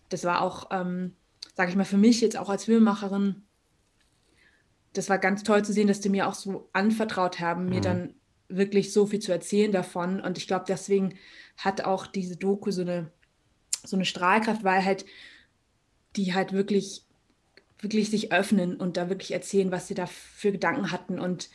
das 0.09 0.23
war 0.23 0.41
auch, 0.41 0.69
ähm, 0.71 1.13
sage 1.55 1.69
ich 1.69 1.75
mal, 1.75 1.85
für 1.85 1.97
mich 1.97 2.21
jetzt 2.21 2.37
auch 2.37 2.49
als 2.49 2.65
Filmemacherin, 2.65 3.43
das 4.93 5.09
war 5.09 5.19
ganz 5.19 5.43
toll 5.43 5.63
zu 5.63 5.73
sehen, 5.73 5.87
dass 5.87 5.99
die 5.99 6.09
mir 6.09 6.27
auch 6.27 6.33
so 6.33 6.69
anvertraut 6.73 7.39
haben, 7.39 7.65
mhm. 7.65 7.69
mir 7.69 7.81
dann 7.81 8.13
wirklich 8.49 8.93
so 8.93 9.05
viel 9.05 9.19
zu 9.19 9.31
erzählen 9.31 9.71
davon. 9.71 10.21
Und 10.21 10.37
ich 10.37 10.47
glaube, 10.47 10.65
deswegen 10.67 11.15
hat 11.57 11.81
auch 11.81 12.07
diese 12.07 12.37
Doku 12.37 12.71
so 12.71 12.81
eine, 12.81 13.11
so 13.87 13.95
eine 13.95 14.05
Strahlkraft, 14.05 14.63
weil 14.63 14.83
halt 14.83 15.05
die 16.15 16.33
halt 16.33 16.53
wirklich, 16.53 17.03
wirklich 17.79 18.09
sich 18.09 18.31
öffnen 18.31 18.75
und 18.75 18.97
da 18.97 19.09
wirklich 19.09 19.31
erzählen, 19.31 19.71
was 19.71 19.87
sie 19.87 19.93
da 19.93 20.05
für 20.07 20.51
Gedanken 20.51 20.91
hatten 20.91 21.19
und 21.19 21.49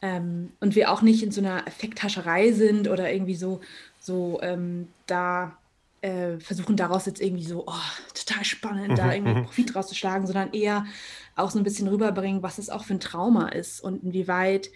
ähm, 0.00 0.52
und 0.60 0.76
wir 0.76 0.92
auch 0.92 1.02
nicht 1.02 1.22
in 1.22 1.32
so 1.32 1.40
einer 1.40 1.66
Effekthascherei 1.66 2.52
sind 2.52 2.88
oder 2.88 3.12
irgendwie 3.12 3.34
so, 3.34 3.60
so 3.98 4.38
ähm, 4.42 4.86
da 5.06 5.56
äh, 6.02 6.38
versuchen 6.38 6.76
daraus 6.76 7.06
jetzt 7.06 7.20
irgendwie 7.20 7.44
so, 7.44 7.64
oh, 7.66 7.72
total 8.14 8.44
spannend, 8.44 8.90
mhm, 8.90 8.94
da 8.94 9.12
irgendwie 9.12 9.34
mhm. 9.34 9.44
Profit 9.44 9.74
rauszuschlagen, 9.74 10.26
sondern 10.26 10.52
eher 10.52 10.86
auch 11.34 11.50
so 11.50 11.58
ein 11.58 11.64
bisschen 11.64 11.88
rüberbringen, 11.88 12.42
was 12.42 12.58
es 12.58 12.70
auch 12.70 12.84
für 12.84 12.94
ein 12.94 13.00
Trauma 13.00 13.48
ist 13.48 13.80
und 13.80 14.04
inwieweit, 14.04 14.70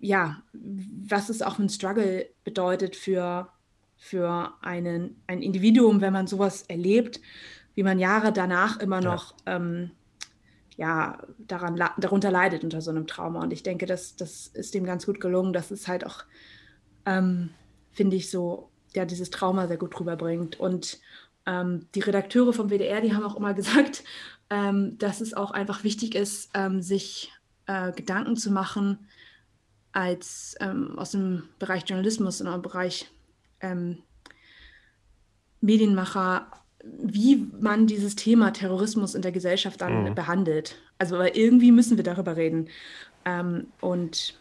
ja, 0.00 0.42
was 0.52 1.28
es 1.28 1.42
auch 1.42 1.56
für 1.56 1.64
ein 1.64 1.68
Struggle 1.68 2.26
bedeutet 2.44 2.96
für, 2.96 3.48
für 3.96 4.52
einen, 4.60 5.22
ein 5.26 5.42
Individuum, 5.42 6.00
wenn 6.00 6.12
man 6.12 6.26
sowas 6.26 6.62
erlebt, 6.62 7.20
wie 7.74 7.82
man 7.82 7.98
Jahre 7.98 8.32
danach 8.32 8.80
immer 8.80 9.00
noch 9.00 9.34
ja. 9.46 9.56
ähm, 9.56 9.90
ja, 10.76 11.18
daran, 11.38 11.82
darunter 11.98 12.30
leidet 12.30 12.62
unter 12.62 12.80
so 12.80 12.90
einem 12.90 13.06
Trauma. 13.06 13.42
Und 13.42 13.52
ich 13.52 13.62
denke, 13.62 13.86
das, 13.86 14.16
das 14.16 14.46
ist 14.48 14.74
dem 14.74 14.84
ganz 14.84 15.06
gut 15.06 15.20
gelungen, 15.20 15.52
dass 15.52 15.70
es 15.70 15.88
halt 15.88 16.04
auch, 16.04 16.24
ähm, 17.06 17.50
finde 17.92 18.16
ich, 18.16 18.30
so, 18.30 18.70
ja, 18.94 19.04
dieses 19.04 19.30
Trauma 19.30 19.66
sehr 19.68 19.78
gut 19.78 19.98
rüberbringt. 19.98 20.60
Und 20.60 21.00
ähm, 21.46 21.86
die 21.94 22.00
Redakteure 22.00 22.52
vom 22.52 22.68
WDR, 22.68 23.00
die 23.00 23.14
haben 23.14 23.24
auch 23.24 23.36
immer 23.36 23.54
gesagt, 23.54 24.04
ähm, 24.50 24.98
dass 24.98 25.20
es 25.20 25.32
auch 25.32 25.50
einfach 25.50 25.82
wichtig 25.82 26.14
ist, 26.14 26.50
ähm, 26.54 26.82
sich 26.82 27.32
äh, 27.66 27.92
Gedanken 27.92 28.36
zu 28.36 28.50
machen, 28.50 29.08
als 29.92 30.56
ähm, 30.60 30.98
aus 30.98 31.12
dem 31.12 31.44
Bereich 31.58 31.84
Journalismus 31.88 32.42
und 32.42 32.48
im 32.48 32.60
Bereich 32.60 33.10
ähm, 33.60 33.98
Medienmacher 35.60 36.46
wie 36.98 37.46
man 37.60 37.86
dieses 37.86 38.16
Thema 38.16 38.52
Terrorismus 38.52 39.14
in 39.14 39.22
der 39.22 39.32
Gesellschaft 39.32 39.80
dann 39.80 40.04
mhm. 40.04 40.14
behandelt. 40.14 40.76
Also 40.98 41.18
weil 41.18 41.36
irgendwie 41.36 41.72
müssen 41.72 41.96
wir 41.96 42.04
darüber 42.04 42.36
reden. 42.36 42.68
Ähm, 43.24 43.66
und 43.80 44.34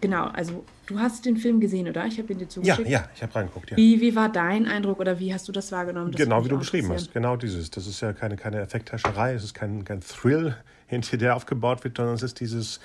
genau, 0.00 0.24
also 0.26 0.64
du 0.86 0.98
hast 0.98 1.26
den 1.26 1.36
Film 1.36 1.60
gesehen, 1.60 1.88
oder? 1.88 2.06
Ich 2.06 2.18
habe 2.18 2.32
ihn 2.32 2.38
dir 2.38 2.48
zugeschickt. 2.48 2.88
Ja, 2.88 3.00
ja, 3.00 3.08
ich 3.14 3.22
habe 3.22 3.34
reingeguckt, 3.34 3.70
ja. 3.70 3.76
Wie, 3.76 4.00
wie 4.00 4.16
war 4.16 4.30
dein 4.30 4.66
Eindruck 4.66 5.00
oder 5.00 5.18
wie 5.18 5.32
hast 5.32 5.48
du 5.48 5.52
das 5.52 5.70
wahrgenommen? 5.70 6.12
Das 6.12 6.20
genau 6.20 6.44
wie 6.44 6.48
du 6.48 6.58
beschrieben 6.58 6.90
hast, 6.90 7.12
genau 7.12 7.36
dieses. 7.36 7.70
Das 7.70 7.86
ist 7.86 8.00
ja 8.00 8.12
keine, 8.12 8.36
keine 8.36 8.60
Effekthascherei, 8.60 9.34
es 9.34 9.44
ist 9.44 9.54
kein, 9.54 9.84
kein 9.84 10.00
Thrill, 10.00 10.56
hinter 10.86 11.16
der 11.16 11.36
aufgebaut 11.36 11.84
wird, 11.84 11.96
sondern 11.96 12.14
es 12.14 12.22
ist 12.22 12.40
dieses 12.40 12.80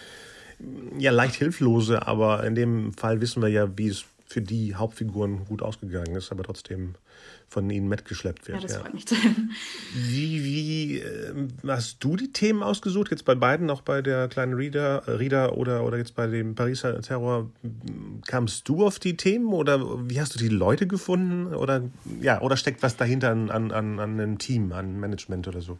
ja 0.97 1.11
leicht 1.11 1.35
hilflose, 1.35 2.07
aber 2.07 2.43
in 2.43 2.55
dem 2.55 2.93
Fall 2.93 3.21
wissen 3.21 3.43
wir 3.43 3.49
ja, 3.49 3.77
wie 3.77 3.89
es 3.89 4.05
für 4.27 4.41
die 4.41 4.75
Hauptfiguren 4.75 5.45
gut 5.45 5.61
ausgegangen 5.61 6.15
ist, 6.15 6.33
aber 6.33 6.43
trotzdem 6.43 6.95
von 7.47 7.69
ihnen 7.69 7.87
mitgeschleppt 7.87 8.49
wird. 8.49 8.57
Ja, 8.57 8.61
das 8.61 8.73
ja. 8.73 8.79
freut 8.81 8.93
mich. 8.93 9.05
Wie, 9.95 10.43
wie 10.43 10.97
äh, 10.97 11.47
hast 11.65 12.03
du 12.03 12.17
die 12.17 12.33
Themen 12.33 12.61
ausgesucht? 12.61 13.09
Jetzt 13.09 13.23
bei 13.23 13.35
beiden, 13.35 13.69
auch 13.69 13.81
bei 13.81 14.01
der 14.01 14.27
kleinen 14.27 14.53
Reader, 14.53 15.03
Reader 15.07 15.57
oder, 15.57 15.85
oder 15.85 15.97
jetzt 15.97 16.13
bei 16.13 16.27
dem 16.27 16.55
Pariser 16.55 17.01
Terror. 17.01 17.49
Kamst 18.27 18.67
du 18.67 18.85
auf 18.85 18.99
die 18.99 19.15
Themen 19.15 19.53
oder 19.53 20.09
wie 20.09 20.19
hast 20.19 20.35
du 20.35 20.39
die 20.39 20.49
Leute 20.49 20.87
gefunden? 20.87 21.55
Oder, 21.55 21.83
ja, 22.19 22.41
oder 22.41 22.57
steckt 22.57 22.83
was 22.83 22.97
dahinter 22.97 23.31
an, 23.31 23.49
an, 23.49 23.71
an 23.71 23.99
einem 23.99 24.37
Team, 24.39 24.73
an 24.73 24.99
Management 24.99 25.47
oder 25.47 25.61
so? 25.61 25.79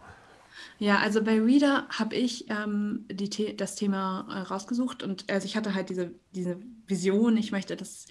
Ja, 0.79 0.99
also 0.99 1.21
bei 1.21 1.41
Reader 1.41 1.85
habe 1.89 2.15
ich 2.15 2.49
ähm, 2.49 3.05
die, 3.11 3.57
das 3.57 3.75
Thema 3.75 4.25
äh, 4.29 4.39
rausgesucht 4.39 5.03
und 5.03 5.29
also 5.29 5.45
ich 5.45 5.57
hatte 5.57 5.73
halt 5.73 5.89
diese, 5.89 6.11
diese 6.33 6.57
Vision, 6.87 7.35
ich 7.35 7.51
möchte 7.51 7.75
das 7.75 8.05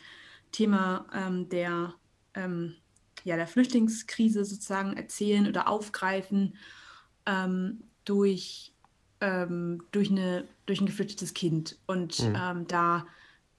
Thema 0.56 1.06
ähm, 1.12 1.48
der 1.48 1.94
ähm, 2.34 2.74
ja, 3.24 3.36
der 3.36 3.48
Flüchtlingskrise 3.48 4.44
sozusagen 4.44 4.96
erzählen 4.96 5.48
oder 5.48 5.68
aufgreifen 5.68 6.54
ähm, 7.26 7.82
durch, 8.04 8.72
ähm, 9.20 9.82
durch, 9.90 10.10
eine, 10.10 10.46
durch 10.64 10.80
ein 10.80 10.86
geflüchtetes 10.86 11.34
Kind 11.34 11.76
und 11.86 12.20
mhm. 12.20 12.36
ähm, 12.40 12.66
da 12.68 13.06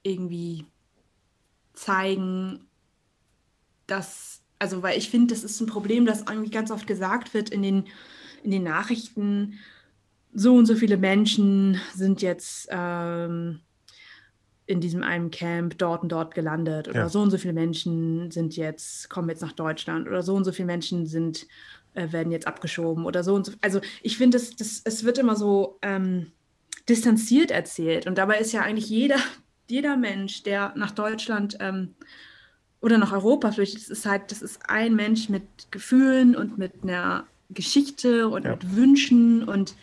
irgendwie 0.04 0.66
zeigen, 1.74 2.66
dass, 3.88 4.42
also 4.58 4.84
weil 4.84 4.98
ich 4.98 5.10
finde, 5.10 5.34
das 5.34 5.44
ist 5.44 5.60
ein 5.60 5.68
Problem, 5.68 6.06
das 6.06 6.22
irgendwie 6.22 6.50
ganz 6.50 6.72
oft 6.72 6.88
gesagt 6.88 7.34
wird 7.34 7.50
in 7.50 7.62
den, 7.62 7.88
in 8.44 8.52
den 8.52 8.64
Nachrichten, 8.64 9.60
so 10.34 10.56
und 10.56 10.66
so 10.66 10.76
viele 10.76 10.98
Menschen 10.98 11.82
sind 11.94 12.22
jetzt 12.22 12.70
ähm, 12.72 13.60
in 14.68 14.82
diesem 14.82 15.02
einen 15.02 15.32
Camp 15.32 15.78
dort 15.78 16.04
und 16.04 16.12
dort 16.12 16.36
gelandet 16.36 16.90
oder 16.90 17.02
ja. 17.02 17.10
so 17.10 17.22
und 17.22 17.32
so 17.32 17.38
viele 17.38 17.54
Menschen 17.54 18.30
sind 18.32 18.58
jetzt, 18.58 19.10
kommen 19.10 19.30
jetzt 19.30 19.42
nach 19.42 19.54
Deutschland 19.54 20.08
oder 20.08 20.22
so 20.22 20.36
und 20.36 20.44
so 20.44 20.52
viele 20.52 20.68
Menschen 20.68 21.08
sind, 21.08 21.48
äh, 21.94 22.12
werden 22.12 22.32
jetzt 22.32 22.48
abgeschoben 22.48 23.06
oder 23.06 23.24
so 23.24 23.34
und 23.34 23.46
so. 23.46 23.54
Also 23.62 23.80
ich 24.04 24.18
finde, 24.18 24.38
das, 24.38 24.56
das, 24.56 24.82
es 24.84 25.06
wird 25.06 25.18
immer 25.18 25.38
so 25.38 25.80
ähm, 25.82 26.34
distanziert 26.88 27.50
erzählt 27.50 28.08
und 28.08 28.18
dabei 28.18 28.40
ist 28.40 28.52
ja 28.52 28.62
eigentlich 28.62 28.90
jeder, 28.90 29.20
jeder 29.70 29.96
Mensch, 29.96 30.44
der 30.44 30.74
nach 30.76 30.92
Deutschland 30.92 31.58
ähm, 31.62 31.96
oder 32.82 32.98
nach 32.98 33.14
Europa 33.14 33.54
flüchtet, 33.54 33.84
das 33.84 33.90
ist 33.90 34.06
halt, 34.06 34.32
das 34.32 34.42
ist 34.42 34.70
ein 34.70 34.96
Mensch 34.96 35.30
mit 35.30 35.44
Gefühlen 35.72 36.36
und 36.36 36.58
mit 36.58 36.84
einer 36.84 37.26
Geschichte 37.50 38.28
und 38.28 38.44
ja. 38.44 38.52
mit 38.52 38.76
Wünschen 38.76 39.48
und, 39.48 39.76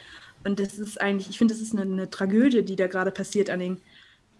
und 0.45 0.61
das 0.61 0.79
ist 0.79 1.01
eigentlich, 1.01 1.31
ich 1.31 1.39
finde, 1.39 1.55
das 1.55 1.63
ist 1.63 1.73
eine, 1.73 1.91
eine 1.91 2.11
Tragödie, 2.11 2.63
die 2.63 2.77
da 2.77 2.87
gerade 2.87 3.11
passiert 3.11 3.49
an 3.49 3.61
den 3.61 3.81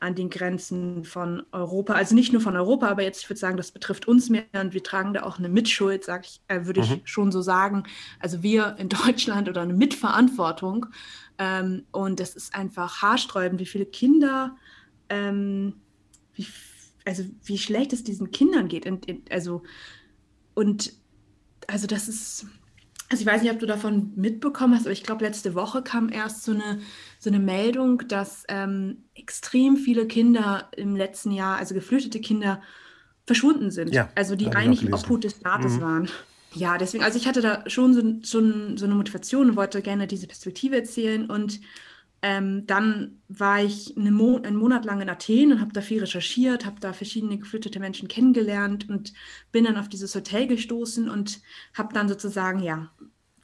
an 0.05 0.15
den 0.15 0.29
Grenzen 0.29 1.05
von 1.05 1.43
Europa. 1.51 1.95
Also 1.95 2.15
nicht 2.15 2.33
nur 2.33 2.43
von 2.43 2.57
Europa, 2.57 2.89
aber 2.89 3.03
jetzt, 3.03 3.23
ich 3.23 3.31
würde 3.31 3.41
sagen, 3.41 3.57
das 3.57 3.73
betrifft 3.73 4.07
uns 4.07 4.29
mehr 4.29 4.45
und 4.53 4.75
wir 4.75 4.83
tragen 4.83 5.15
da 5.15 5.23
auch 5.23 5.39
eine 5.39 5.49
Mitschuld, 5.49 6.05
sag 6.05 6.27
ich, 6.27 6.43
äh, 6.49 6.67
würde 6.67 6.81
ich 6.81 6.91
mhm. 6.91 7.01
schon 7.05 7.33
so 7.33 7.41
sagen. 7.41 7.85
Also 8.21 8.43
wir 8.43 8.77
in 8.79 8.89
Deutschland 9.07 9.49
oder 9.49 9.63
eine 9.63 9.73
Mitverantwortung. 9.73 10.87
Ähm, 11.39 11.85
und 11.91 12.21
das 12.21 12.37
ist 12.37 12.55
einfach 12.55 13.01
haarsträubend, 13.01 13.61
wie 13.61 13.67
viele 13.67 13.87
Kinder, 13.87 14.57
ähm, 15.09 15.77
wie, 16.35 16.47
also 17.07 17.25
wie 17.43 17.59
schlecht 17.59 17.95
es 17.95 18.05
diesen 18.05 18.31
Kindern 18.31 18.69
geht. 18.69 18.87
Und, 18.87 19.07
also, 19.31 19.63
und 20.53 20.93
also 21.67 21.87
das 21.87 22.09
ist, 22.09 22.47
also 23.09 23.23
ich 23.23 23.27
weiß 23.27 23.43
nicht, 23.43 23.53
ob 23.53 23.59
du 23.59 23.67
davon 23.67 24.13
mitbekommen 24.17 24.75
hast, 24.75 24.83
aber 24.83 24.93
ich 24.93 25.03
glaube, 25.03 25.25
letzte 25.25 25.55
Woche 25.55 25.83
kam 25.83 26.11
erst 26.11 26.45
so 26.45 26.53
eine, 26.53 26.81
so 27.25 27.31
eine 27.31 27.41
Meldung, 27.41 28.07
dass 28.07 28.45
ähm, 28.49 29.05
extrem 29.15 29.77
viele 29.77 30.07
Kinder 30.07 30.69
im 30.77 30.95
letzten 30.95 31.33
Jahr, 31.33 31.57
also 31.57 31.75
geflüchtete 31.75 32.21
Kinder, 32.21 32.63
verschwunden 33.27 33.71
sind. 33.71 33.95
Ja, 33.95 34.11
also 34.15 34.37
die 34.37 34.49
eigentlich 34.49 34.93
Obhut 34.93 35.25
des 35.25 35.37
Staates 35.37 35.77
mhm. 35.77 35.81
waren. 35.81 36.11
Ja, 36.53 36.77
deswegen, 36.77 37.03
also 37.03 37.19
ich 37.19 37.27
hatte 37.27 37.41
da 37.41 37.65
schon 37.69 37.95
so, 37.95 38.03
so, 38.23 38.77
so 38.77 38.85
eine 38.85 38.95
Motivation 38.95 39.51
und 39.51 39.57
wollte 39.57 39.81
gerne 39.81 40.07
diese 40.07 40.27
Perspektive 40.27 40.77
erzählen 40.77 41.29
und 41.29 41.61
ähm, 42.21 42.67
dann 42.67 43.21
war 43.29 43.63
ich 43.63 43.97
eine 43.97 44.11
Mo 44.11 44.37
einen 44.37 44.57
Monat 44.57 44.85
lang 44.85 45.01
in 45.01 45.11
Athen 45.11 45.53
und 45.53 45.61
habe 45.61 45.73
da 45.73 45.81
viel 45.81 46.01
recherchiert, 46.01 46.65
habe 46.65 46.81
da 46.81 46.93
verschiedene 46.93 47.39
geflüchtete 47.39 47.81
Menschen 47.81 48.09
kennengelernt 48.09 48.89
und 48.89 49.13
bin 49.53 49.65
dann 49.65 49.77
auf 49.77 49.89
dieses 49.89 50.15
Hotel 50.15 50.47
gestoßen 50.47 51.11
und 51.11 51.41
habe 51.75 51.93
dann 51.93 52.09
sozusagen 52.09 52.63
ja 52.63 52.91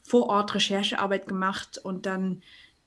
vor 0.03 0.27
Ort 0.29 0.55
Recherchearbeit 0.55 1.27
gemacht 1.27 1.79
und 1.83 2.05
dann 2.05 2.41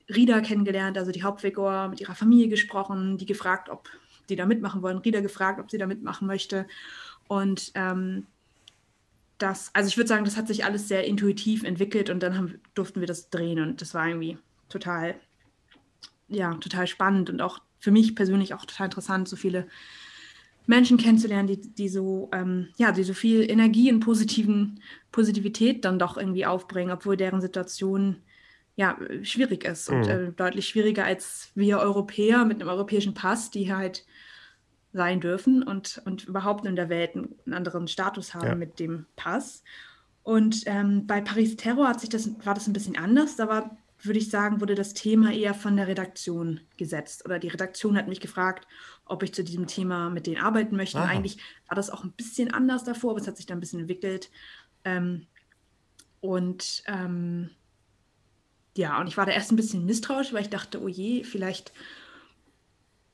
Rida 0.09 0.41
kennengelernt, 0.41 0.97
also 0.97 1.11
die 1.11 1.23
Hauptfigur, 1.23 1.87
mit 1.89 2.01
ihrer 2.01 2.15
Familie 2.15 2.47
gesprochen, 2.47 3.17
die 3.17 3.25
gefragt, 3.25 3.69
ob 3.69 3.89
die 4.29 4.35
da 4.35 4.45
mitmachen 4.45 4.81
wollen. 4.81 4.97
Rida 4.97 5.21
gefragt, 5.21 5.59
ob 5.59 5.71
sie 5.71 5.77
da 5.77 5.87
mitmachen 5.87 6.27
möchte. 6.27 6.67
Und 7.27 7.71
ähm, 7.75 8.27
das, 9.37 9.71
also 9.73 9.87
ich 9.87 9.97
würde 9.97 10.07
sagen, 10.07 10.25
das 10.25 10.37
hat 10.37 10.47
sich 10.47 10.63
alles 10.63 10.87
sehr 10.87 11.05
intuitiv 11.05 11.63
entwickelt 11.63 12.09
und 12.09 12.21
dann 12.21 12.37
haben, 12.37 12.61
durften 12.73 12.99
wir 12.99 13.07
das 13.07 13.29
drehen 13.29 13.59
und 13.59 13.81
das 13.81 13.93
war 13.93 14.07
irgendwie 14.07 14.37
total 14.69 15.15
ja, 16.27 16.53
total 16.55 16.87
spannend 16.87 17.29
und 17.29 17.41
auch 17.41 17.59
für 17.79 17.91
mich 17.91 18.15
persönlich 18.15 18.53
auch 18.53 18.65
total 18.65 18.85
interessant, 18.85 19.27
so 19.27 19.35
viele 19.35 19.67
Menschen 20.65 20.97
kennenzulernen, 20.97 21.47
die, 21.47 21.61
die 21.61 21.89
so, 21.89 22.29
ähm, 22.33 22.69
ja, 22.77 22.91
die 22.91 23.03
so 23.03 23.13
viel 23.13 23.49
Energie 23.49 23.91
und 23.91 23.99
positiven, 23.99 24.79
Positivität 25.11 25.85
dann 25.85 25.99
doch 25.99 26.17
irgendwie 26.17 26.45
aufbringen, 26.45 26.91
obwohl 26.91 27.17
deren 27.17 27.41
Situation 27.41 28.17
ja 28.75 28.97
schwierig 29.23 29.63
ist 29.63 29.89
mhm. 29.89 29.97
und 29.97 30.07
äh, 30.07 30.31
deutlich 30.31 30.67
schwieriger 30.67 31.05
als 31.05 31.51
wir 31.55 31.79
Europäer 31.79 32.45
mit 32.45 32.61
einem 32.61 32.69
europäischen 32.69 33.13
Pass, 33.13 33.51
die 33.51 33.73
halt 33.73 34.05
sein 34.93 35.19
dürfen 35.19 35.63
und, 35.63 36.01
und 36.05 36.25
überhaupt 36.25 36.65
in 36.65 36.75
der 36.75 36.89
Welt 36.89 37.15
einen 37.15 37.53
anderen 37.53 37.87
Status 37.87 38.33
haben 38.33 38.47
ja. 38.47 38.55
mit 38.55 38.79
dem 38.79 39.05
Pass. 39.15 39.63
Und 40.23 40.63
ähm, 40.65 41.05
bei 41.05 41.21
Paris 41.21 41.57
Terror 41.57 41.89
hat 41.89 41.99
sich 41.99 42.09
das, 42.09 42.29
war 42.45 42.53
das 42.53 42.67
ein 42.67 42.73
bisschen 42.73 42.97
anders. 42.97 43.35
Da 43.35 43.47
war 43.47 43.77
würde 44.05 44.19
ich 44.19 44.29
sagen, 44.29 44.61
wurde 44.61 44.75
das 44.75 44.93
Thema 44.93 45.31
eher 45.33 45.53
von 45.53 45.77
der 45.77 45.87
Redaktion 45.87 46.59
gesetzt. 46.77 47.25
Oder 47.25 47.39
die 47.39 47.47
Redaktion 47.47 47.97
hat 47.97 48.07
mich 48.07 48.19
gefragt, 48.19 48.67
ob 49.05 49.23
ich 49.23 49.33
zu 49.33 49.43
diesem 49.43 49.67
Thema 49.67 50.09
mit 50.09 50.27
denen 50.27 50.41
arbeiten 50.41 50.75
möchte. 50.75 50.99
Aha. 50.99 51.07
Eigentlich 51.07 51.37
war 51.67 51.75
das 51.75 51.89
auch 51.89 52.03
ein 52.03 52.11
bisschen 52.11 52.53
anders 52.53 52.83
davor, 52.83 53.11
aber 53.11 53.21
es 53.21 53.27
hat 53.27 53.37
sich 53.37 53.45
dann 53.45 53.57
ein 53.57 53.61
bisschen 53.61 53.79
entwickelt. 53.79 54.29
Ähm, 54.83 55.27
und 56.19 56.83
ähm, 56.87 57.51
ja, 58.77 58.99
und 58.99 59.07
ich 59.07 59.17
war 59.17 59.25
da 59.25 59.31
erst 59.31 59.51
ein 59.51 59.55
bisschen 59.55 59.85
misstrauisch, 59.85 60.33
weil 60.33 60.41
ich 60.41 60.49
dachte, 60.49 60.81
oh 60.81 60.87
je, 60.87 61.23
vielleicht 61.23 61.71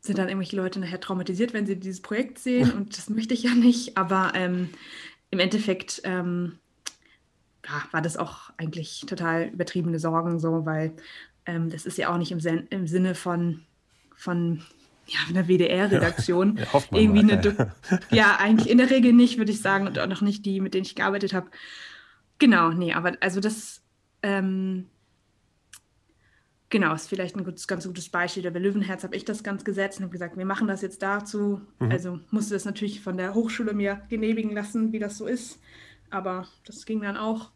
sind 0.01 0.17
dann 0.17 0.27
irgendwelche 0.27 0.55
Leute 0.55 0.79
nachher 0.79 0.99
traumatisiert, 0.99 1.53
wenn 1.53 1.67
sie 1.67 1.79
dieses 1.79 2.01
Projekt 2.01 2.39
sehen 2.39 2.71
und 2.77 2.97
das 2.97 3.09
möchte 3.09 3.33
ich 3.33 3.43
ja 3.43 3.53
nicht. 3.53 3.97
Aber 3.97 4.31
ähm, 4.35 4.69
im 5.29 5.39
Endeffekt 5.39 6.01
ähm, 6.03 6.59
ja, 7.65 7.83
war 7.91 8.01
das 8.01 8.17
auch 8.17 8.51
eigentlich 8.57 9.05
total 9.07 9.49
übertriebene 9.49 9.99
Sorgen 9.99 10.39
so, 10.39 10.65
weil 10.65 10.93
ähm, 11.45 11.69
das 11.69 11.85
ist 11.85 11.97
ja 11.97 12.11
auch 12.11 12.17
nicht 12.17 12.31
im, 12.31 12.39
Sen 12.39 12.67
im 12.69 12.87
Sinne 12.87 13.15
von, 13.15 13.61
von 14.15 14.63
ja, 15.07 15.19
einer 15.29 15.47
WDR-Redaktion. 15.47 16.57
Ja, 16.57 16.63
ja, 16.63 16.83
irgendwie 16.91 17.23
mal, 17.23 17.39
eine, 17.39 17.73
ja. 17.89 17.99
ja, 18.11 18.35
eigentlich 18.37 18.69
in 18.69 18.77
der 18.77 18.89
Regel 18.89 19.13
nicht, 19.13 19.37
würde 19.37 19.51
ich 19.51 19.61
sagen, 19.61 19.87
und 19.87 19.99
auch 19.99 20.07
noch 20.07 20.21
nicht 20.21 20.45
die, 20.45 20.59
mit 20.59 20.73
denen 20.73 20.85
ich 20.85 20.95
gearbeitet 20.95 21.33
habe. 21.33 21.49
Genau, 22.39 22.71
nee, 22.71 22.93
aber 22.93 23.17
also 23.19 23.39
das, 23.39 23.81
ähm, 24.23 24.87
genau, 26.71 26.95
ist 26.95 27.07
vielleicht 27.07 27.35
ein 27.35 27.43
gutes, 27.43 27.67
ganz 27.67 27.85
gutes 27.85 28.09
Beispiel. 28.09 28.49
Bei 28.49 28.57
Löwenherz 28.57 29.03
habe 29.03 29.15
ich 29.15 29.25
das 29.25 29.43
ganz 29.43 29.63
gesetzt 29.63 29.99
und 29.99 30.05
habe 30.05 30.11
gesagt, 30.11 30.35
wir 30.35 30.45
machen 30.45 30.67
das 30.67 30.81
jetzt 30.81 31.03
dazu. 31.03 31.61
Mhm. 31.77 31.91
Also 31.91 32.19
musste 32.31 32.55
das 32.55 32.65
natürlich 32.65 33.01
von 33.01 33.17
der 33.17 33.35
Hochschule 33.35 33.73
mir 33.73 34.01
genehmigen 34.09 34.51
lassen, 34.53 34.91
wie 34.91 34.99
das 34.99 35.19
so 35.19 35.27
ist 35.27 35.59
aber 36.11 36.47
das 36.65 36.85
ging 36.85 37.01
dann 37.01 37.17
auch. 37.17 37.49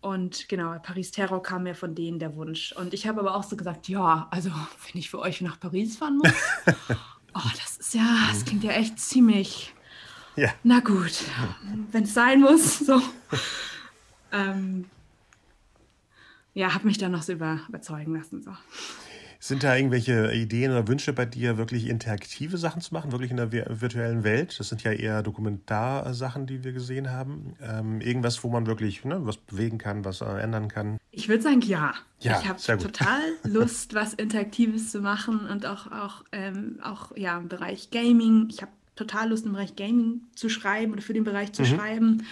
Und 0.00 0.48
genau, 0.48 0.78
Paris 0.78 1.10
Terror 1.10 1.42
kam 1.42 1.64
mir 1.64 1.74
von 1.74 1.94
denen 1.94 2.18
der 2.18 2.34
Wunsch. 2.36 2.72
Und 2.72 2.94
ich 2.94 3.06
habe 3.06 3.20
aber 3.20 3.34
auch 3.34 3.42
so 3.42 3.56
gesagt, 3.56 3.88
ja, 3.88 4.28
also 4.30 4.50
wenn 4.50 5.00
ich 5.00 5.10
für 5.10 5.18
euch 5.18 5.40
nach 5.40 5.60
Paris 5.60 5.96
fahren 5.96 6.18
muss, 6.18 6.32
oh, 7.34 7.50
das 7.56 7.76
ist 7.78 7.94
ja, 7.94 8.28
das 8.30 8.44
klingt 8.44 8.64
ja 8.64 8.72
echt 8.72 8.98
ziemlich. 8.98 9.74
Ja. 10.36 10.50
Na 10.62 10.80
gut, 10.80 11.24
wenn 11.90 12.04
es 12.04 12.14
sein 12.14 12.40
muss, 12.40 12.78
so. 12.78 13.02
ähm, 14.32 14.86
ja, 16.58 16.74
habe 16.74 16.88
mich 16.88 16.98
dann 16.98 17.12
noch 17.12 17.22
so 17.22 17.32
über, 17.32 17.60
überzeugen 17.68 18.16
lassen. 18.16 18.42
So. 18.42 18.50
Sind 19.38 19.62
da 19.62 19.76
irgendwelche 19.76 20.32
Ideen 20.34 20.72
oder 20.72 20.88
Wünsche 20.88 21.12
bei 21.12 21.24
dir, 21.24 21.56
wirklich 21.56 21.86
interaktive 21.86 22.58
Sachen 22.58 22.82
zu 22.82 22.92
machen, 22.92 23.12
wirklich 23.12 23.30
in 23.30 23.36
der 23.36 23.52
virtuellen 23.52 24.24
Welt? 24.24 24.58
Das 24.58 24.68
sind 24.68 24.82
ja 24.82 24.90
eher 24.90 25.22
Dokumentarsachen, 25.22 26.48
die 26.48 26.64
wir 26.64 26.72
gesehen 26.72 27.12
haben. 27.12 27.54
Ähm, 27.62 28.00
irgendwas, 28.00 28.42
wo 28.42 28.48
man 28.48 28.66
wirklich 28.66 29.04
ne, 29.04 29.24
was 29.24 29.36
bewegen 29.36 29.78
kann, 29.78 30.04
was 30.04 30.20
äh, 30.20 30.24
ändern 30.24 30.66
kann? 30.66 30.98
Ich 31.12 31.28
würde 31.28 31.44
sagen, 31.44 31.60
ja. 31.60 31.94
ja 32.18 32.40
ich 32.40 32.48
habe 32.48 32.82
total 32.82 33.20
Lust, 33.44 33.94
was 33.94 34.14
Interaktives 34.14 34.90
zu 34.90 35.00
machen 35.00 35.46
und 35.46 35.64
auch, 35.64 35.92
auch, 35.92 36.24
ähm, 36.32 36.80
auch 36.82 37.16
ja, 37.16 37.38
im 37.38 37.46
Bereich 37.46 37.92
Gaming. 37.92 38.48
Ich 38.50 38.62
habe 38.62 38.72
total 38.96 39.28
Lust, 39.28 39.46
im 39.46 39.52
Bereich 39.52 39.76
Gaming 39.76 40.22
zu 40.34 40.48
schreiben 40.48 40.92
oder 40.92 41.02
für 41.02 41.14
den 41.14 41.22
Bereich 41.22 41.52
zu 41.52 41.62
mhm. 41.62 41.66
schreiben 41.66 42.26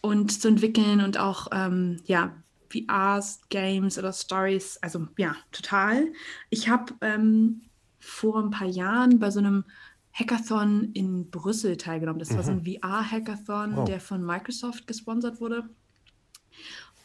und 0.00 0.40
zu 0.40 0.48
entwickeln 0.48 1.02
und 1.02 1.18
auch 1.18 1.48
ähm, 1.52 1.98
ja, 2.06 2.32
VRs, 2.72 3.40
Games 3.50 3.98
oder 3.98 4.12
Stories. 4.12 4.78
Also 4.78 5.06
ja, 5.18 5.36
total. 5.52 6.12
Ich 6.50 6.68
habe 6.68 6.94
ähm, 7.00 7.62
vor 7.98 8.42
ein 8.42 8.50
paar 8.50 8.68
Jahren 8.68 9.18
bei 9.18 9.30
so 9.30 9.38
einem 9.38 9.64
Hackathon 10.12 10.92
in 10.92 11.30
Brüssel 11.30 11.76
teilgenommen. 11.76 12.18
Das 12.18 12.30
mhm. 12.30 12.36
war 12.36 12.42
so 12.44 12.50
ein 12.50 12.62
mhm. 12.62 12.78
VR-Hackathon, 12.80 13.76
wow. 13.76 13.84
der 13.84 14.00
von 14.00 14.24
Microsoft 14.24 14.86
gesponsert 14.86 15.40
wurde. 15.40 15.68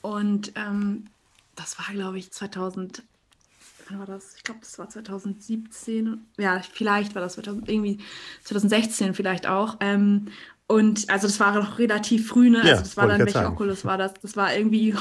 Und 0.01 0.51
ähm, 0.55 1.05
das 1.55 1.77
war, 1.79 1.93
glaube 1.93 2.17
ich, 2.17 2.31
2000. 2.31 3.03
Wann 3.89 3.99
war 3.99 4.05
das? 4.05 4.35
Ich 4.35 4.43
glaube, 4.43 4.59
das 4.59 4.77
war 4.79 4.89
2017. 4.89 6.25
Ja, 6.37 6.61
vielleicht 6.61 7.15
war 7.15 7.21
das 7.21 7.33
2000, 7.33 7.69
irgendwie 7.69 7.99
2016 8.43 9.13
vielleicht 9.13 9.47
auch. 9.47 9.77
Ähm, 9.79 10.27
und 10.67 11.09
also 11.09 11.27
das 11.27 11.39
war 11.39 11.53
noch 11.53 11.79
relativ 11.79 12.27
früh, 12.27 12.49
ne? 12.49 12.59
Also 12.59 12.69
ja, 12.69 12.77
das 12.77 12.97
war 12.97 13.07
dann, 13.07 13.19
welche 13.19 13.33
sagen. 13.33 13.53
Oculus 13.53 13.85
war 13.85 13.97
das? 13.97 14.13
Das 14.15 14.35
war 14.35 14.53
irgendwie, 14.53 14.93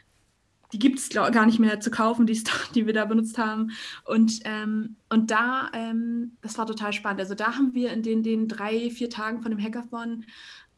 die 0.72 0.78
gibt 0.78 1.00
es 1.00 1.08
gar 1.08 1.46
nicht 1.46 1.58
mehr 1.58 1.80
zu 1.80 1.90
kaufen, 1.90 2.26
die, 2.26 2.40
die 2.74 2.86
wir 2.86 2.92
da 2.92 3.04
benutzt 3.04 3.36
haben. 3.36 3.72
Und, 4.04 4.40
ähm, 4.44 4.96
und 5.08 5.32
da, 5.32 5.70
ähm, 5.72 6.36
das 6.42 6.58
war 6.58 6.66
total 6.66 6.92
spannend. 6.92 7.20
Also 7.20 7.34
da 7.34 7.56
haben 7.56 7.74
wir 7.74 7.92
in 7.92 8.02
den, 8.02 8.22
den 8.22 8.46
drei, 8.46 8.88
vier 8.90 9.10
Tagen 9.10 9.42
von 9.42 9.50
dem 9.50 9.60
Hackathon 9.60 10.26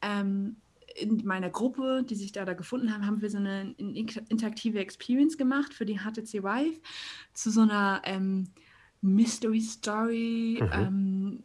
ähm, 0.01 0.57
in 0.95 1.23
meiner 1.27 1.51
Gruppe, 1.51 2.03
die 2.09 2.15
sich 2.15 2.33
da, 2.33 2.47
da 2.47 2.55
gefunden 2.55 2.95
haben, 2.95 3.05
haben 3.07 3.21
wir 3.21 3.29
so 3.29 3.37
eine 3.37 3.73
interaktive 3.73 4.79
Experience 4.79 5.37
gemacht 5.37 5.75
für 5.75 5.85
die 5.85 5.99
HTC 5.99 6.43
Vive 6.43 6.81
zu 7.35 7.51
so 7.51 7.61
einer 7.61 8.01
ähm, 8.05 8.49
Mystery 9.03 9.61
Story. 9.61 10.63
Mhm 10.63 10.71
ähm, 10.73 11.43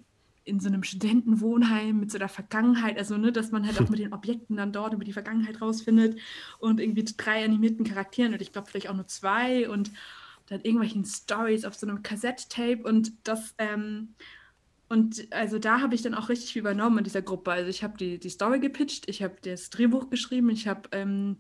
in 0.52 0.60
so 0.60 0.68
einem 0.68 0.84
Studentenwohnheim 0.84 1.98
mit 2.00 2.12
so 2.12 2.18
der 2.18 2.28
Vergangenheit, 2.28 2.98
also 2.98 3.18
ne, 3.18 3.32
dass 3.32 3.52
man 3.52 3.66
halt 3.66 3.80
auch 3.80 3.90
mit 3.90 4.00
den 4.00 4.14
Objekten 4.14 4.58
dann 4.58 4.74
dort 4.74 4.94
über 4.94 5.06
die 5.06 5.14
Vergangenheit 5.14 5.62
rausfindet 5.62 6.20
und 6.60 6.80
irgendwie 6.80 7.06
drei 7.06 7.44
animierten 7.44 7.86
Charakteren 7.86 8.34
und 8.34 8.42
ich 8.42 8.52
glaube 8.52 8.70
vielleicht 8.70 8.90
auch 8.90 8.96
nur 8.96 9.08
zwei 9.08 9.70
und 9.70 9.92
dann 10.48 10.62
irgendwelchen 10.62 11.06
Stories 11.06 11.64
auf 11.64 11.76
so 11.76 11.88
einem 11.88 12.04
Kassett-Tape 12.04 12.84
und 12.84 13.14
das 13.24 13.56
ähm, 13.58 14.16
und 14.90 15.26
also 15.32 15.58
da 15.58 15.80
habe 15.80 15.96
ich 15.96 16.02
dann 16.02 16.14
auch 16.14 16.28
richtig 16.28 16.52
viel 16.52 16.60
übernommen 16.60 16.98
in 16.98 17.06
dieser 17.06 17.22
Gruppe. 17.22 17.54
Also 17.54 17.70
ich 17.70 17.82
habe 17.82 17.98
die, 17.98 18.20
die 18.20 18.30
Story 18.30 18.60
gepitcht, 18.60 19.08
ich 19.08 19.24
habe 19.24 19.36
das 19.42 19.70
Drehbuch 19.70 20.10
geschrieben, 20.10 20.50
ich 20.50 20.68
habe 20.68 20.90
ähm, 20.92 21.38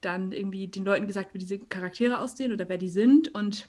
dann 0.00 0.30
irgendwie 0.30 0.68
den 0.68 0.84
Leuten 0.84 1.08
gesagt, 1.08 1.34
wie 1.34 1.38
diese 1.38 1.58
Charaktere 1.58 2.20
aussehen 2.20 2.52
oder 2.52 2.68
wer 2.68 2.78
die 2.78 2.88
sind 2.88 3.34
und 3.34 3.68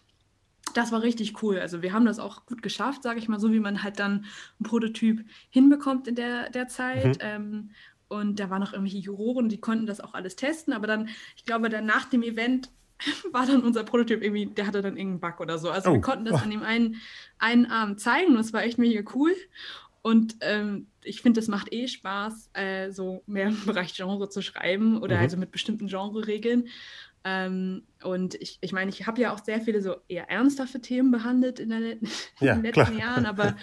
das 0.74 0.92
war 0.92 1.02
richtig 1.02 1.42
cool. 1.42 1.60
Also 1.60 1.82
wir 1.82 1.94
haben 1.94 2.06
das 2.06 2.20
auch 2.20 2.46
gut 2.46 2.62
geschafft, 2.62 3.04
sage 3.04 3.20
ich 3.20 3.28
mal, 3.28 3.40
so 3.40 3.52
wie 3.52 3.60
man 3.60 3.84
halt 3.84 4.00
dann 4.00 4.26
einen 4.60 4.70
Prototyp 4.70 5.26
hinbekommt 5.50 6.08
in 6.08 6.16
der, 6.16 6.50
der 6.50 6.68
Zeit. 6.68 7.18
Mhm. 7.18 7.22
Ähm, 7.22 7.70
und 8.08 8.40
da 8.40 8.50
waren 8.50 8.62
noch 8.62 8.74
irgendwelche 8.74 9.00
Juroren, 9.00 9.50
die 9.50 9.60
konnten 9.60 9.86
das 9.86 10.00
auch 10.00 10.14
alles 10.14 10.36
testen. 10.36 10.74
Aber 10.74 10.88
dann, 10.88 11.10
ich 11.36 11.46
glaube, 11.46 11.70
dann 11.70 11.86
nach 11.86 12.06
dem 12.06 12.24
Event 12.24 12.70
war 13.32 13.46
dann 13.46 13.64
unser 13.64 13.84
Prototyp 13.84 14.22
irgendwie, 14.22 14.46
der 14.46 14.68
hatte 14.68 14.82
dann 14.82 14.98
irgendeinen 14.98 15.32
Bug 15.32 15.40
oder 15.42 15.58
so. 15.58 15.70
Also 15.70 15.90
oh. 15.90 15.94
wir 15.94 16.02
konnten 16.02 16.26
das 16.26 16.42
an 16.42 16.52
dem 16.52 16.64
einen, 16.64 16.98
einen 17.40 17.66
Abend 17.66 18.00
zeigen 18.00 18.34
und 18.34 18.40
es 18.40 18.54
war 18.54 18.64
echt 18.64 18.78
mega 18.78 19.10
cool. 19.16 19.34
Und 20.02 20.36
ähm, 20.42 20.88
ich 21.02 21.22
finde, 21.22 21.40
es 21.40 21.48
macht 21.48 21.72
eh 21.72 21.88
Spaß, 21.88 22.50
äh, 22.54 22.92
so 22.92 23.24
mehr 23.26 23.48
im 23.48 23.66
Bereich 23.66 23.94
Genre 23.96 24.30
zu 24.30 24.42
schreiben 24.42 25.02
oder 25.02 25.16
mhm. 25.16 25.22
also 25.22 25.38
mit 25.38 25.52
bestimmten 25.52 25.88
Genre-Regeln. 25.88 26.68
Ähm, 27.26 27.84
und 28.04 28.36
ich, 28.36 28.58
ich 28.62 28.74
meine, 28.74 28.90
ich 28.90 29.08
habe 29.08 29.22
ja 29.22 29.34
auch 29.34 29.44
sehr 29.44 29.62
viele 29.62 29.82
so 29.82 29.96
eher 30.08 30.30
ernsthafte 30.30 30.82
Themen 30.82 31.12
behandelt 31.12 31.60
in, 31.60 31.70
der, 31.70 31.80
in 31.92 32.10
ja, 32.40 32.56
den 32.56 32.64
letzten 32.64 32.84
klar. 32.84 32.94
Jahren, 32.94 33.26
aber 33.26 33.56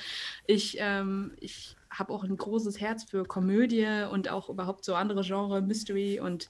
ich, 0.47 0.77
ähm, 0.79 1.33
ich 1.41 1.77
habe 1.91 2.13
auch 2.13 2.25
ein 2.25 2.37
großes 2.37 2.81
Herz 2.81 3.05
für 3.05 3.25
Komödie 3.25 4.07
und 4.11 4.31
auch 4.31 4.49
überhaupt 4.49 4.85
so 4.85 4.95
andere 4.95 5.23
Genre, 5.23 5.61
Mystery 5.61 6.21
und 6.21 6.49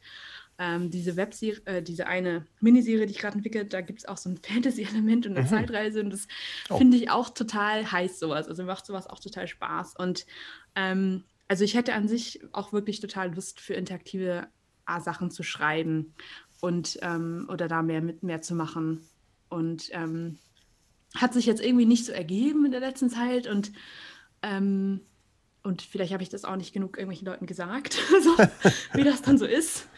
ähm, 0.59 0.91
diese 0.91 1.17
Webserie, 1.17 1.61
äh, 1.65 1.83
diese 1.83 2.07
eine 2.07 2.47
Miniserie, 2.61 3.07
die 3.07 3.13
ich 3.13 3.19
gerade 3.19 3.37
entwickle, 3.37 3.65
da 3.65 3.81
gibt 3.81 4.01
es 4.01 4.05
auch 4.05 4.19
so 4.19 4.29
ein 4.29 4.37
Fantasy-Element 4.43 5.27
und 5.27 5.33
eine 5.33 5.47
mhm. 5.47 5.49
Zeitreise 5.49 6.01
und 6.01 6.11
das 6.11 6.29
oh. 6.69 6.77
finde 6.77 6.97
ich 6.99 7.11
auch 7.11 7.31
total 7.31 7.91
heiß, 7.91 8.21
sowas. 8.21 8.47
Also 8.47 8.63
macht 8.65 8.87
sowas 8.87 9.09
auch 9.09 9.19
total 9.19 9.49
Spaß. 9.49 9.97
Und 9.97 10.27
ähm, 10.77 11.25
also 11.49 11.65
ich 11.65 11.75
hätte 11.75 11.95
an 11.95 12.07
sich 12.07 12.41
auch 12.53 12.73
wirklich 12.73 13.01
total 13.01 13.35
Lust 13.35 13.59
für 13.59 13.75
interaktive 13.75 14.47
Sachen 14.99 15.31
zu 15.31 15.43
schreiben 15.45 16.15
und 16.61 16.99
ähm, 17.03 17.47
oder 17.51 17.69
da 17.69 17.83
mehr 17.83 18.03
mit 18.03 18.23
mehr 18.23 18.43
zu 18.43 18.55
machen. 18.55 19.07
Und 19.49 19.91
ähm, 19.93 20.39
hat 21.17 21.33
sich 21.35 21.47
jetzt 21.47 21.63
irgendwie 21.63 21.87
nicht 21.87 22.07
so 22.07 22.13
ergeben 22.13 22.65
in 22.65 22.71
der 22.71 22.81
letzten 22.81 23.11
Zeit 23.11 23.47
und 23.47 23.73
ähm, 24.43 25.01
und 25.63 25.83
vielleicht 25.83 26.13
habe 26.15 26.23
ich 26.23 26.31
das 26.31 26.47
auch 26.47 26.57
nicht 26.57 26.73
genug 26.73 26.97
irgendwelchen 26.97 27.27
Leuten 27.27 27.47
gesagt, 27.47 27.93
so, 28.23 28.31
wie 28.95 29.05
das 29.05 29.21
dann 29.21 29.37
so 29.37 29.45
ist. 29.45 29.89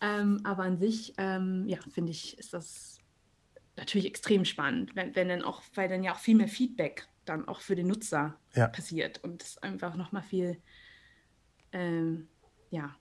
Ähm, 0.00 0.40
aber 0.44 0.62
an 0.62 0.78
sich, 0.78 1.14
ähm, 1.18 1.64
ja, 1.66 1.78
finde 1.92 2.12
ich, 2.12 2.38
ist 2.38 2.54
das 2.54 2.98
natürlich 3.76 4.06
extrem 4.06 4.44
spannend, 4.44 4.94
wenn, 4.94 5.16
wenn 5.16 5.28
dann 5.28 5.42
auch, 5.42 5.62
weil 5.74 5.88
dann 5.88 6.04
ja 6.04 6.12
auch 6.12 6.18
viel 6.18 6.36
mehr 6.36 6.48
Feedback 6.48 7.08
dann 7.24 7.48
auch 7.48 7.60
für 7.60 7.74
den 7.74 7.88
Nutzer 7.88 8.38
ja. 8.54 8.68
passiert 8.68 9.22
und 9.24 9.42
es 9.42 9.58
einfach 9.58 9.96
nochmal 9.96 10.22
viel, 10.22 10.60
ähm, 11.72 12.28
ja, 12.70 12.94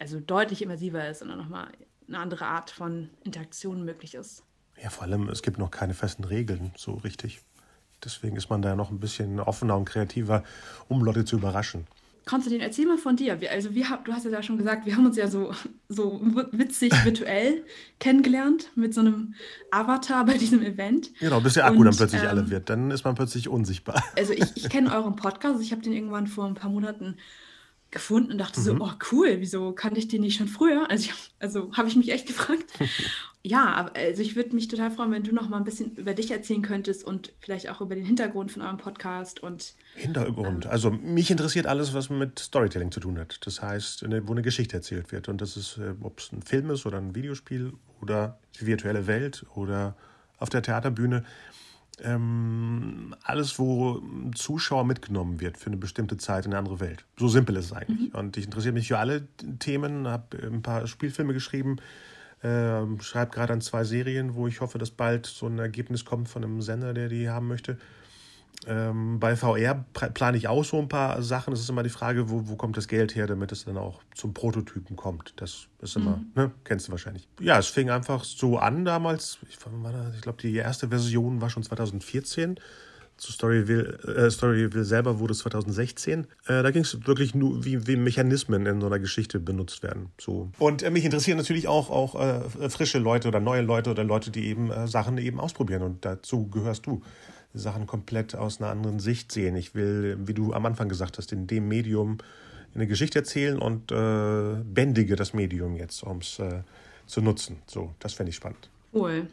also 0.00 0.20
deutlich 0.20 0.62
immersiver 0.62 1.08
ist 1.08 1.22
und 1.22 1.28
dann 1.28 1.38
nochmal 1.38 1.70
eine 2.08 2.18
andere 2.18 2.46
Art 2.46 2.70
von 2.70 3.10
Interaktion 3.24 3.84
möglich 3.84 4.14
ist. 4.14 4.42
Ja, 4.82 4.90
vor 4.90 5.04
allem, 5.04 5.28
es 5.28 5.42
gibt 5.42 5.58
noch 5.58 5.70
keine 5.70 5.94
festen 5.94 6.24
Regeln, 6.24 6.72
so 6.76 6.94
richtig. 6.94 7.40
Deswegen 8.04 8.36
ist 8.36 8.50
man 8.50 8.62
da 8.62 8.74
noch 8.74 8.90
ein 8.90 8.98
bisschen 8.98 9.38
offener 9.38 9.76
und 9.76 9.84
kreativer, 9.84 10.42
um 10.88 11.04
Leute 11.04 11.24
zu 11.24 11.36
überraschen. 11.36 11.86
Konstantin, 12.24 12.60
erzähl 12.60 12.86
mal 12.86 12.98
von 12.98 13.16
dir. 13.16 13.38
Also 13.50 13.74
wir, 13.74 13.84
du 14.04 14.12
hast 14.12 14.24
ja 14.24 14.42
schon 14.42 14.56
gesagt, 14.56 14.86
wir 14.86 14.96
haben 14.96 15.06
uns 15.06 15.16
ja 15.16 15.26
so, 15.26 15.52
so 15.88 16.20
witzig 16.52 16.92
virtuell 17.04 17.64
kennengelernt 17.98 18.70
mit 18.76 18.94
so 18.94 19.00
einem 19.00 19.34
Avatar 19.70 20.24
bei 20.24 20.38
diesem 20.38 20.62
Event. 20.62 21.10
Genau, 21.18 21.40
bis 21.40 21.54
der 21.54 21.66
Akku 21.66 21.78
und, 21.78 21.86
dann 21.86 21.96
plötzlich 21.96 22.22
ähm, 22.22 22.28
alle 22.28 22.50
wird. 22.50 22.70
Dann 22.70 22.90
ist 22.90 23.04
man 23.04 23.14
plötzlich 23.16 23.48
unsichtbar. 23.48 24.02
Also 24.16 24.32
ich, 24.32 24.56
ich 24.56 24.68
kenne 24.68 24.92
euren 24.94 25.16
Podcast. 25.16 25.60
Ich 25.60 25.72
habe 25.72 25.82
den 25.82 25.92
irgendwann 25.92 26.28
vor 26.28 26.46
ein 26.46 26.54
paar 26.54 26.70
Monaten 26.70 27.16
gefunden 27.92 28.32
und 28.32 28.38
dachte 28.38 28.58
mhm. 28.58 28.64
so, 28.64 28.76
oh 28.80 28.90
cool, 29.12 29.36
wieso 29.38 29.72
kannte 29.72 30.00
ich 30.00 30.08
den 30.08 30.22
nicht 30.22 30.36
schon 30.36 30.48
früher? 30.48 30.88
Also, 30.92 31.10
also 31.38 31.72
habe 31.72 31.88
ich 31.88 31.96
mich 31.96 32.12
echt 32.12 32.26
gefragt. 32.26 32.64
ja, 33.42 33.90
also 33.94 34.20
ich 34.20 34.36
würde 34.36 34.54
mich 34.54 34.68
total 34.68 34.90
freuen, 34.90 35.10
wenn 35.10 35.22
du 35.22 35.32
noch 35.34 35.48
mal 35.48 35.56
ein 35.56 35.64
bisschen 35.64 35.94
über 35.96 36.12
dich 36.12 36.30
erzählen 36.30 36.60
könntest 36.60 37.04
und 37.04 37.32
vielleicht 37.40 37.70
auch 37.70 37.80
über 37.80 37.94
den 37.94 38.04
Hintergrund 38.04 38.52
von 38.52 38.62
eurem 38.62 38.76
Podcast 38.76 39.42
und 39.42 39.74
Hintergrund. 39.94 40.64
Ähm, 40.64 40.70
also 40.70 40.90
mich 40.90 41.30
interessiert 41.30 41.66
alles, 41.66 41.94
was 41.94 42.10
mit 42.10 42.38
Storytelling 42.38 42.90
zu 42.90 43.00
tun 43.00 43.18
hat. 43.18 43.40
Das 43.46 43.62
heißt, 43.62 44.04
wo 44.26 44.32
eine 44.32 44.42
Geschichte 44.42 44.76
erzählt 44.76 45.12
wird 45.12 45.28
und 45.28 45.40
das 45.40 45.56
ist, 45.56 45.78
äh, 45.78 45.94
ob 46.02 46.18
es 46.18 46.32
ein 46.32 46.42
Film 46.42 46.70
ist 46.70 46.84
oder 46.84 46.98
ein 46.98 47.14
Videospiel 47.14 47.72
oder 48.00 48.38
die 48.60 48.66
virtuelle 48.66 49.06
Welt 49.06 49.46
oder 49.54 49.96
auf 50.38 50.50
der 50.50 50.62
Theaterbühne 50.62 51.24
ähm, 52.00 53.14
alles, 53.22 53.58
wo 53.58 53.98
ein 53.98 54.32
Zuschauer 54.34 54.84
mitgenommen 54.84 55.40
wird 55.40 55.58
für 55.58 55.66
eine 55.66 55.76
bestimmte 55.76 56.16
Zeit 56.16 56.46
in 56.46 56.52
eine 56.52 56.58
andere 56.58 56.80
Welt. 56.80 57.04
So 57.18 57.28
simpel 57.28 57.56
ist 57.56 57.66
es 57.66 57.72
eigentlich. 57.72 58.12
Mhm. 58.12 58.18
Und 58.18 58.36
ich 58.36 58.44
interessiere 58.46 58.72
mich 58.72 58.88
für 58.88 58.98
alle 58.98 59.26
Themen, 59.58 60.08
habe 60.08 60.38
ein 60.42 60.62
paar 60.62 60.86
Spielfilme 60.86 61.34
geschrieben, 61.34 61.76
äh, 62.42 62.82
schreibe 63.00 63.32
gerade 63.32 63.52
an 63.52 63.60
zwei 63.60 63.84
Serien, 63.84 64.34
wo 64.34 64.48
ich 64.48 64.60
hoffe, 64.60 64.78
dass 64.78 64.90
bald 64.90 65.26
so 65.26 65.46
ein 65.46 65.58
Ergebnis 65.58 66.04
kommt 66.04 66.28
von 66.28 66.42
einem 66.42 66.62
Sender, 66.62 66.94
der 66.94 67.08
die 67.08 67.28
haben 67.28 67.48
möchte. 67.48 67.78
Ähm, 68.66 69.18
bei 69.18 69.34
VR 69.34 69.84
plane 69.92 70.36
ich 70.36 70.46
auch 70.46 70.64
so 70.64 70.78
ein 70.78 70.88
paar 70.88 71.22
Sachen. 71.22 71.52
Es 71.52 71.60
ist 71.60 71.68
immer 71.68 71.82
die 71.82 71.90
Frage, 71.90 72.30
wo, 72.30 72.48
wo 72.48 72.56
kommt 72.56 72.76
das 72.76 72.86
Geld 72.86 73.14
her, 73.14 73.26
damit 73.26 73.50
es 73.50 73.64
dann 73.64 73.76
auch 73.76 74.00
zum 74.14 74.34
Prototypen 74.34 74.96
kommt. 74.96 75.32
Das 75.36 75.66
ist 75.80 75.96
immer, 75.96 76.18
mhm. 76.18 76.30
ne? 76.34 76.50
kennst 76.64 76.86
du 76.86 76.92
wahrscheinlich. 76.92 77.28
Ja, 77.40 77.58
es 77.58 77.66
fing 77.66 77.90
einfach 77.90 78.24
so 78.24 78.58
an 78.58 78.84
damals. 78.84 79.38
Ich, 79.48 79.58
ich 80.14 80.20
glaube, 80.20 80.40
die 80.40 80.54
erste 80.54 80.88
Version 80.88 81.40
war 81.40 81.50
schon 81.50 81.62
2014. 81.62 82.60
Zu 83.16 83.30
Storyville, 83.30 83.98
äh, 84.16 84.30
Storyville 84.30 84.84
selber 84.84 85.18
wurde 85.18 85.32
es 85.32 85.40
2016. 85.40 86.26
Äh, 86.46 86.62
da 86.62 86.70
ging 86.70 86.82
es 86.82 87.06
wirklich 87.06 87.34
nur, 87.34 87.64
wie, 87.64 87.86
wie 87.86 87.96
Mechanismen 87.96 88.66
in 88.66 88.80
so 88.80 88.86
einer 88.86 88.98
Geschichte 88.98 89.38
benutzt 89.38 89.82
werden. 89.82 90.10
So. 90.20 90.50
Und 90.58 90.82
äh, 90.82 90.90
mich 90.90 91.04
interessieren 91.04 91.36
natürlich 91.36 91.68
auch, 91.68 91.90
auch 91.90 92.14
äh, 92.20 92.68
frische 92.70 92.98
Leute 92.98 93.28
oder 93.28 93.38
neue 93.38 93.62
Leute 93.62 93.90
oder 93.90 94.02
Leute, 94.02 94.30
die 94.30 94.46
eben 94.46 94.70
äh, 94.70 94.88
Sachen 94.88 95.18
eben 95.18 95.40
ausprobieren. 95.40 95.82
Und 95.82 96.04
dazu 96.04 96.48
gehörst 96.48 96.86
du. 96.86 97.02
Sachen 97.54 97.86
komplett 97.86 98.34
aus 98.34 98.60
einer 98.60 98.70
anderen 98.70 98.98
Sicht 98.98 99.32
sehen. 99.32 99.56
Ich 99.56 99.74
will, 99.74 100.16
wie 100.24 100.34
du 100.34 100.52
am 100.52 100.66
Anfang 100.66 100.88
gesagt 100.88 101.18
hast, 101.18 101.32
in 101.32 101.46
dem 101.46 101.68
Medium 101.68 102.18
eine 102.74 102.86
Geschichte 102.86 103.18
erzählen 103.18 103.58
und 103.58 103.92
äh, 103.92 104.56
bändige 104.64 105.16
das 105.16 105.34
Medium 105.34 105.76
jetzt, 105.76 106.02
um 106.02 106.18
es 106.18 106.38
äh, 106.38 106.62
zu 107.06 107.20
nutzen. 107.20 107.58
So, 107.66 107.94
das 107.98 108.14
fände 108.14 108.30
ich 108.30 108.36
spannend. 108.36 108.70
Cool. 108.94 109.28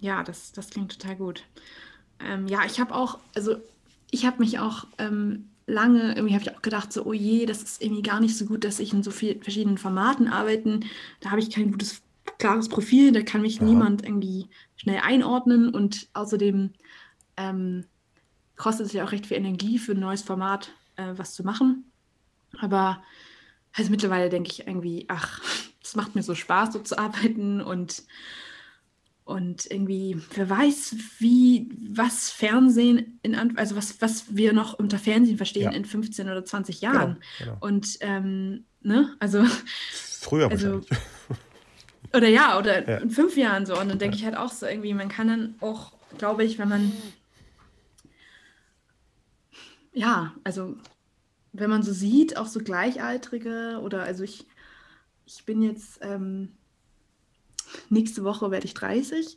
Ja, 0.00 0.24
das, 0.24 0.52
das 0.52 0.70
klingt 0.70 0.98
total 0.98 1.16
gut. 1.16 1.44
Ähm, 2.18 2.48
ja, 2.48 2.64
ich 2.66 2.80
habe 2.80 2.94
auch, 2.94 3.18
also 3.34 3.56
ich 4.10 4.26
habe 4.26 4.38
mich 4.38 4.58
auch 4.58 4.86
ähm, 4.98 5.50
lange, 5.66 6.14
irgendwie 6.14 6.34
habe 6.34 6.42
ich 6.42 6.54
auch 6.54 6.62
gedacht, 6.62 6.92
so, 6.92 7.04
oh 7.04 7.12
je, 7.12 7.46
das 7.46 7.62
ist 7.62 7.82
irgendwie 7.82 8.02
gar 8.02 8.20
nicht 8.20 8.36
so 8.36 8.46
gut, 8.46 8.64
dass 8.64 8.80
ich 8.80 8.92
in 8.92 9.02
so 9.02 9.10
vielen 9.10 9.42
verschiedenen 9.42 9.78
Formaten 9.78 10.28
arbeiten. 10.28 10.84
Da 11.20 11.30
habe 11.30 11.40
ich 11.40 11.50
kein 11.50 11.70
gutes, 11.70 12.02
klares 12.38 12.68
Profil, 12.68 13.12
da 13.12 13.22
kann 13.22 13.42
mich 13.42 13.56
ja. 13.56 13.64
niemand 13.64 14.04
irgendwie 14.04 14.48
schnell 14.76 15.00
einordnen 15.02 15.68
und 15.70 16.08
außerdem 16.14 16.70
ähm, 17.40 17.84
kostet 18.56 18.86
es 18.86 18.92
ja 18.92 19.04
auch 19.04 19.12
recht 19.12 19.26
viel 19.26 19.36
Energie 19.36 19.78
für 19.78 19.92
ein 19.92 20.00
neues 20.00 20.22
Format, 20.22 20.72
äh, 20.96 21.12
was 21.16 21.34
zu 21.34 21.44
machen. 21.44 21.90
Aber 22.58 23.02
also 23.72 23.90
mittlerweile 23.90 24.28
denke 24.28 24.50
ich 24.50 24.66
irgendwie, 24.66 25.06
ach, 25.08 25.40
es 25.82 25.96
macht 25.96 26.14
mir 26.14 26.22
so 26.22 26.34
Spaß, 26.34 26.72
so 26.72 26.78
zu 26.80 26.98
arbeiten 26.98 27.60
und 27.60 28.04
und 29.24 29.70
irgendwie, 29.70 30.20
wer 30.34 30.50
weiß, 30.50 30.96
wie, 31.20 31.68
was 31.88 32.30
Fernsehen 32.30 33.20
in 33.22 33.36
also 33.56 33.76
was, 33.76 34.02
was 34.02 34.34
wir 34.34 34.52
noch 34.52 34.76
unter 34.76 34.98
Fernsehen 34.98 35.36
verstehen 35.36 35.70
ja. 35.70 35.70
in 35.70 35.84
15 35.84 36.28
oder 36.28 36.44
20 36.44 36.80
genau, 36.80 36.92
Jahren. 36.92 37.18
Genau, 37.38 37.52
genau. 37.52 37.64
Und 37.64 37.98
ähm, 38.00 38.64
ne, 38.80 39.14
also. 39.20 39.44
Früher 39.92 40.50
also, 40.50 40.80
Oder 42.12 42.28
ja, 42.28 42.58
oder 42.58 42.88
ja. 42.88 42.96
in 42.98 43.10
fünf 43.10 43.36
Jahren 43.36 43.66
so. 43.66 43.78
Und 43.78 43.88
dann 43.88 43.98
denke 43.98 44.16
ja. 44.16 44.20
ich 44.20 44.24
halt 44.24 44.36
auch 44.36 44.50
so 44.50 44.66
irgendwie, 44.66 44.94
man 44.94 45.08
kann 45.08 45.28
dann 45.28 45.54
auch, 45.60 45.92
glaube 46.18 46.44
ich, 46.44 46.58
wenn 46.58 46.68
man 46.68 46.92
ja, 49.92 50.34
also 50.44 50.76
wenn 51.52 51.70
man 51.70 51.82
so 51.82 51.92
sieht, 51.92 52.36
auch 52.36 52.46
so 52.46 52.60
Gleichaltrige 52.60 53.80
oder 53.82 54.02
also 54.02 54.22
ich, 54.22 54.46
ich 55.26 55.44
bin 55.44 55.62
jetzt 55.62 55.98
ähm, 56.02 56.52
nächste 57.88 58.24
Woche 58.24 58.50
werde 58.50 58.66
ich 58.66 58.74
30. 58.74 59.36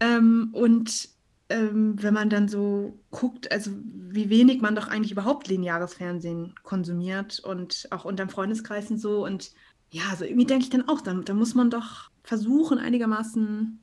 Ähm, 0.00 0.50
und 0.52 1.08
ähm, 1.48 2.02
wenn 2.02 2.14
man 2.14 2.30
dann 2.30 2.48
so 2.48 2.98
guckt, 3.10 3.52
also 3.52 3.70
wie 3.84 4.30
wenig 4.30 4.60
man 4.60 4.74
doch 4.74 4.88
eigentlich 4.88 5.12
überhaupt 5.12 5.48
lineares 5.48 5.94
Fernsehen 5.94 6.54
konsumiert 6.62 7.40
und 7.40 7.86
auch 7.90 8.04
unterm 8.04 8.30
Freundeskreis 8.30 8.90
und 8.90 8.98
so. 8.98 9.24
Und 9.24 9.52
ja, 9.90 10.02
also 10.10 10.24
irgendwie 10.24 10.46
denke 10.46 10.64
ich 10.64 10.70
dann 10.70 10.88
auch, 10.88 11.00
da, 11.00 11.14
da 11.14 11.34
muss 11.34 11.54
man 11.54 11.70
doch 11.70 12.10
versuchen, 12.22 12.78
einigermaßen 12.78 13.80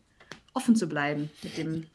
offen 0.54 0.76
zu 0.76 0.88
bleiben 0.88 1.30
mit 1.44 1.58
dem 1.58 1.86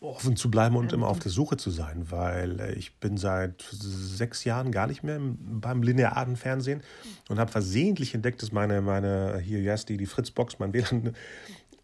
offen 0.00 0.36
zu 0.36 0.50
bleiben 0.50 0.76
und 0.76 0.92
immer 0.92 1.08
auf 1.08 1.18
der 1.18 1.30
Suche 1.30 1.56
zu 1.56 1.70
sein, 1.70 2.10
weil 2.10 2.60
äh, 2.60 2.72
ich 2.74 2.96
bin 2.96 3.16
seit 3.16 3.64
sechs 3.70 4.44
Jahren 4.44 4.72
gar 4.72 4.86
nicht 4.86 5.02
mehr 5.02 5.18
beim 5.20 5.82
linearen 5.82 6.36
Fernsehen 6.36 6.82
und 7.28 7.38
habe 7.38 7.50
versehentlich 7.50 8.14
entdeckt, 8.14 8.42
dass 8.42 8.52
meine, 8.52 8.80
meine 8.80 9.38
hier, 9.38 9.60
yes, 9.60 9.86
die, 9.86 9.96
die 9.96 10.06
Fritzbox, 10.06 10.58
mein 10.58 10.72
WLAN, 10.72 11.14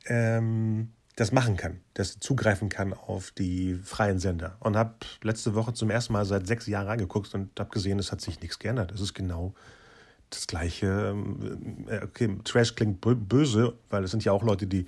ähm, 0.07 0.89
das 1.17 1.33
machen 1.33 1.57
kann, 1.57 1.81
das 1.95 2.21
zugreifen 2.21 2.69
kann 2.69 2.93
auf 2.93 3.33
die 3.33 3.75
freien 3.75 4.21
Sender. 4.21 4.57
Und 4.61 4.77
habe 4.77 4.95
letzte 5.23 5.57
Woche 5.57 5.73
zum 5.73 5.91
ersten 5.91 6.13
Mal 6.13 6.25
seit 6.25 6.47
sechs 6.47 6.69
Jahren 6.69 6.87
reingeguckt 6.87 7.35
und 7.35 7.59
habe 7.59 7.71
gesehen, 7.71 7.99
es 7.99 8.13
hat 8.13 8.21
sich 8.21 8.41
nichts 8.41 8.61
geändert. 8.61 8.93
Es 8.93 9.01
ist 9.01 9.15
genau 9.15 9.53
das 10.31 10.47
Gleiche. 10.47 11.11
Ähm, 11.11 11.87
äh, 11.89 12.05
okay, 12.05 12.39
Trash 12.45 12.75
klingt 12.77 13.01
böse, 13.01 13.75
weil 13.91 14.05
es 14.05 14.13
sind 14.13 14.25
ja 14.25 14.31
auch 14.31 14.45
Leute, 14.45 14.69
die 14.69 14.87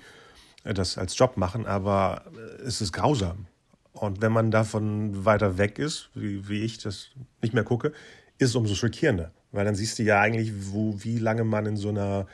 das 0.63 0.97
als 0.97 1.17
Job 1.17 1.37
machen, 1.37 1.65
aber 1.65 2.25
es 2.65 2.81
ist 2.81 2.93
grausam. 2.93 3.47
Und 3.93 4.21
wenn 4.21 4.31
man 4.31 4.51
davon 4.51 5.25
weiter 5.25 5.57
weg 5.57 5.79
ist, 5.79 6.09
wie, 6.13 6.47
wie 6.47 6.61
ich 6.61 6.77
das 6.77 7.09
nicht 7.41 7.53
mehr 7.53 7.63
gucke, 7.63 7.93
ist 8.37 8.49
es 8.49 8.55
umso 8.55 8.75
schockierender. 8.75 9.31
Weil 9.51 9.65
dann 9.65 9.75
siehst 9.75 9.99
du 9.99 10.03
ja 10.03 10.19
eigentlich, 10.19 10.51
wo, 10.71 10.95
wie 11.03 11.19
lange 11.19 11.43
man 11.43 11.65
in 11.65 11.77
so 11.77 11.89
einer 11.89 12.25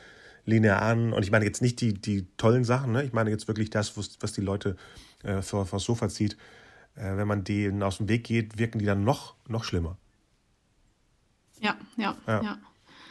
linearen, 0.44 1.12
und 1.12 1.22
ich 1.24 1.30
meine 1.30 1.44
jetzt 1.44 1.60
nicht 1.60 1.80
die, 1.80 1.92
die 1.92 2.26
tollen 2.36 2.64
Sachen, 2.64 2.92
ne? 2.92 3.02
ich 3.02 3.12
meine 3.12 3.30
jetzt 3.30 3.48
wirklich 3.48 3.70
das, 3.70 3.96
was 3.96 4.32
die 4.32 4.40
Leute 4.40 4.76
äh, 5.22 5.42
vor, 5.42 5.66
vor 5.66 5.78
das 5.78 5.84
Sofa 5.84 6.08
zieht. 6.08 6.36
Äh, 6.94 7.16
wenn 7.16 7.28
man 7.28 7.44
denen 7.44 7.82
aus 7.82 7.98
dem 7.98 8.08
Weg 8.08 8.24
geht, 8.24 8.58
wirken 8.58 8.78
die 8.78 8.86
dann 8.86 9.04
noch, 9.04 9.34
noch 9.46 9.64
schlimmer. 9.64 9.98
Ja, 11.60 11.76
ja, 11.96 12.16
ja. 12.26 12.42
ja. 12.42 12.58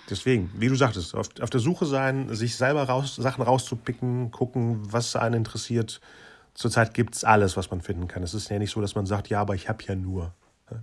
Deswegen, 0.09 0.51
wie 0.55 0.67
du 0.67 0.75
sagtest, 0.75 1.15
auf, 1.15 1.29
auf 1.41 1.49
der 1.49 1.59
Suche 1.59 1.85
sein, 1.85 2.33
sich 2.33 2.55
selber 2.55 2.83
raus, 2.83 3.15
Sachen 3.15 3.43
rauszupicken, 3.43 4.31
gucken, 4.31 4.79
was 4.91 5.15
einen 5.15 5.35
interessiert. 5.35 5.99
Zurzeit 6.53 6.93
gibt 6.93 7.15
es 7.15 7.23
alles, 7.23 7.57
was 7.57 7.69
man 7.69 7.81
finden 7.81 8.07
kann. 8.07 8.23
Es 8.23 8.33
ist 8.33 8.49
ja 8.49 8.57
nicht 8.57 8.71
so, 8.71 8.81
dass 8.81 8.95
man 8.95 9.05
sagt, 9.05 9.29
ja, 9.29 9.41
aber 9.41 9.55
ich 9.55 9.69
habe 9.69 9.83
ja 9.85 9.95
nur. 9.95 10.33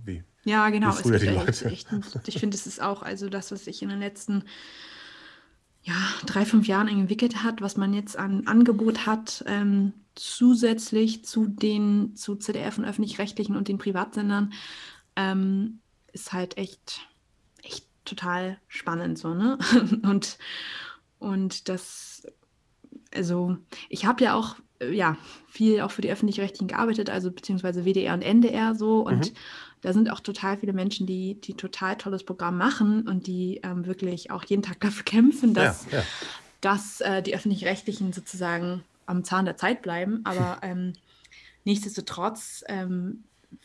Wie? 0.03 0.23
Ja, 0.45 0.69
genau. 0.69 0.89
Wie 0.97 1.01
früher 1.01 1.19
die 1.19 1.27
Leute. 1.27 1.65
Echt, 1.65 1.87
ich 2.25 2.39
finde, 2.39 2.55
es 2.55 2.65
ist 2.67 2.81
auch 2.81 3.01
also 3.01 3.29
das, 3.29 3.51
was 3.51 3.65
sich 3.65 3.81
in 3.81 3.89
den 3.89 3.99
letzten 3.99 4.43
ja, 5.83 5.95
drei, 6.25 6.45
fünf 6.45 6.67
Jahren 6.67 6.87
entwickelt 6.87 7.43
hat, 7.43 7.61
was 7.61 7.77
man 7.77 7.93
jetzt 7.93 8.17
an 8.17 8.47
Angebot 8.47 9.05
hat, 9.05 9.43
ähm, 9.47 9.93
zusätzlich 10.15 11.25
zu 11.25 11.47
den, 11.47 12.15
zu 12.15 12.35
ZDF 12.35 12.79
und 12.79 12.85
öffentlich-rechtlichen 12.85 13.55
und 13.55 13.67
den 13.67 13.77
Privatsendern, 13.77 14.53
ähm, 15.15 15.79
ist 16.11 16.33
halt 16.33 16.57
echt 16.57 17.01
total 18.05 18.57
spannend 18.67 19.17
so, 19.17 19.33
ne? 19.33 19.57
Und, 20.03 20.37
und 21.19 21.69
das, 21.69 22.27
also 23.13 23.57
ich 23.89 24.05
habe 24.05 24.23
ja 24.23 24.35
auch 24.35 24.57
äh, 24.79 24.93
ja, 24.93 25.17
viel 25.47 25.81
auch 25.81 25.91
für 25.91 26.01
die 26.01 26.11
öffentlich-rechtlichen 26.11 26.67
gearbeitet, 26.67 27.09
also 27.09 27.31
beziehungsweise 27.31 27.85
WDR 27.85 28.13
und 28.13 28.21
NDR 28.21 28.75
so. 28.75 29.05
Und 29.05 29.31
mhm. 29.31 29.35
da 29.81 29.93
sind 29.93 30.11
auch 30.11 30.19
total 30.19 30.57
viele 30.57 30.73
Menschen, 30.73 31.07
die, 31.07 31.39
die 31.39 31.53
total 31.53 31.97
tolles 31.97 32.23
Programm 32.23 32.57
machen 32.57 33.07
und 33.07 33.27
die 33.27 33.61
ähm, 33.63 33.85
wirklich 33.85 34.31
auch 34.31 34.43
jeden 34.43 34.63
Tag 34.63 34.79
dafür 34.81 35.03
kämpfen, 35.03 35.53
dass, 35.53 35.89
ja, 35.91 35.99
ja. 35.99 36.03
dass 36.61 37.01
äh, 37.01 37.21
die 37.21 37.35
öffentlich-rechtlichen 37.35 38.13
sozusagen 38.13 38.83
am 39.05 39.23
Zahn 39.23 39.45
der 39.45 39.57
Zeit 39.57 39.81
bleiben. 39.81 40.21
Aber 40.25 40.59
ähm, 40.61 40.93
nichtsdestotrotz 41.63 42.63
ähm, 42.67 43.23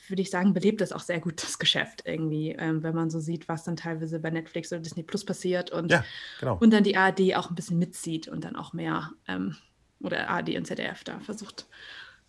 würde 0.09 0.22
ich 0.22 0.31
sagen, 0.31 0.53
belebt 0.53 0.81
das 0.81 0.93
auch 0.93 1.01
sehr 1.01 1.20
gut 1.20 1.43
das 1.43 1.59
Geschäft 1.59 2.03
irgendwie, 2.05 2.51
ähm, 2.53 2.83
wenn 2.83 2.95
man 2.95 3.11
so 3.11 3.20
sieht, 3.20 3.49
was 3.49 3.64
dann 3.64 3.76
teilweise 3.76 4.18
bei 4.18 4.31
Netflix 4.31 4.72
oder 4.72 4.81
Disney 4.81 5.03
Plus 5.03 5.24
passiert 5.24 5.70
und, 5.70 5.91
ja, 5.91 6.05
genau. 6.41 6.57
und 6.59 6.72
dann 6.72 6.85
die 6.85 6.97
ARD 6.97 7.37
auch 7.37 7.51
ein 7.51 7.55
bisschen 7.55 7.78
mitzieht 7.78 8.28
und 8.28 8.45
dann 8.45 8.57
auch 8.57 8.72
mehr 8.72 9.11
ähm, 9.28 9.57
oder 10.01 10.28
ARD 10.28 10.57
und 10.57 10.66
ZDF 10.66 11.05
da 11.05 11.20
versucht 11.20 11.66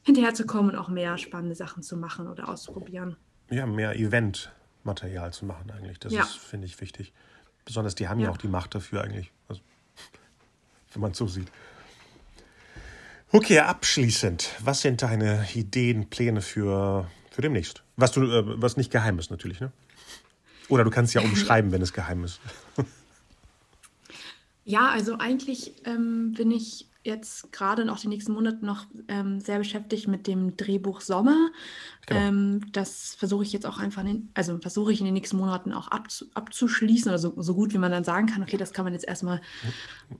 hinterherzukommen 0.03 0.71
und 0.71 0.77
auch 0.77 0.89
mehr 0.89 1.17
spannende 1.17 1.55
Sachen 1.55 1.83
zu 1.83 1.95
machen 1.97 2.27
oder 2.27 2.49
auszuprobieren. 2.49 3.17
Ja, 3.49 3.65
mehr 3.65 3.95
Event-Material 3.95 5.33
zu 5.33 5.45
machen 5.45 5.71
eigentlich. 5.71 5.99
Das 5.99 6.13
ja. 6.13 6.23
ist, 6.23 6.37
finde 6.37 6.67
ich, 6.67 6.79
wichtig. 6.81 7.13
Besonders 7.65 7.95
die 7.95 8.07
haben 8.07 8.19
ja. 8.19 8.27
ja 8.27 8.31
auch 8.31 8.37
die 8.37 8.47
Macht 8.47 8.73
dafür 8.73 9.03
eigentlich, 9.03 9.31
also, 9.47 9.61
wenn 10.93 11.01
man 11.01 11.11
es 11.11 11.17
so 11.17 11.27
sieht. 11.27 11.51
Okay, 13.33 13.59
abschließend, 13.59 14.49
was 14.59 14.81
sind 14.81 15.03
deine 15.03 15.47
Ideen, 15.53 16.09
Pläne 16.09 16.41
für 16.41 17.09
für 17.31 17.41
demnächst. 17.41 17.81
Was, 17.95 18.11
du, 18.11 18.23
äh, 18.23 18.61
was 18.61 18.77
nicht 18.77 18.91
geheim 18.91 19.17
ist, 19.17 19.31
natürlich, 19.31 19.59
ne? 19.59 19.71
Oder 20.69 20.83
du 20.83 20.91
kannst 20.91 21.13
ja 21.13 21.21
umschreiben, 21.21 21.71
wenn 21.71 21.81
es 21.81 21.93
geheim 21.93 22.23
ist. 22.23 22.39
Ja, 24.63 24.89
also 24.89 25.17
eigentlich 25.17 25.73
ähm, 25.85 26.33
bin 26.33 26.51
ich 26.51 26.85
jetzt 27.03 27.51
gerade 27.51 27.83
noch 27.83 27.99
die 27.99 28.07
nächsten 28.07 28.33
Monate 28.33 28.63
noch 28.63 28.85
ähm, 29.07 29.39
sehr 29.39 29.57
beschäftigt 29.57 30.07
mit 30.07 30.27
dem 30.27 30.55
Drehbuch 30.55 31.01
Sommer. 31.01 31.49
Genau. 32.05 32.19
Ähm, 32.19 32.61
das 32.71 33.15
versuche 33.15 33.43
ich 33.43 33.53
jetzt 33.53 33.65
auch 33.65 33.79
einfach, 33.79 34.03
in, 34.03 34.29
also 34.35 34.59
versuche 34.59 34.93
ich 34.93 34.99
in 34.99 35.05
den 35.05 35.15
nächsten 35.15 35.37
Monaten 35.37 35.73
auch 35.73 35.87
abzu, 35.87 36.25
abzuschließen, 36.35 37.11
also 37.11 37.33
so 37.37 37.55
gut 37.55 37.73
wie 37.73 37.79
man 37.79 37.91
dann 37.91 38.03
sagen 38.03 38.27
kann, 38.27 38.43
okay, 38.43 38.57
das 38.57 38.71
kann 38.71 38.85
man 38.85 38.93
jetzt 38.93 39.07
erstmal 39.07 39.41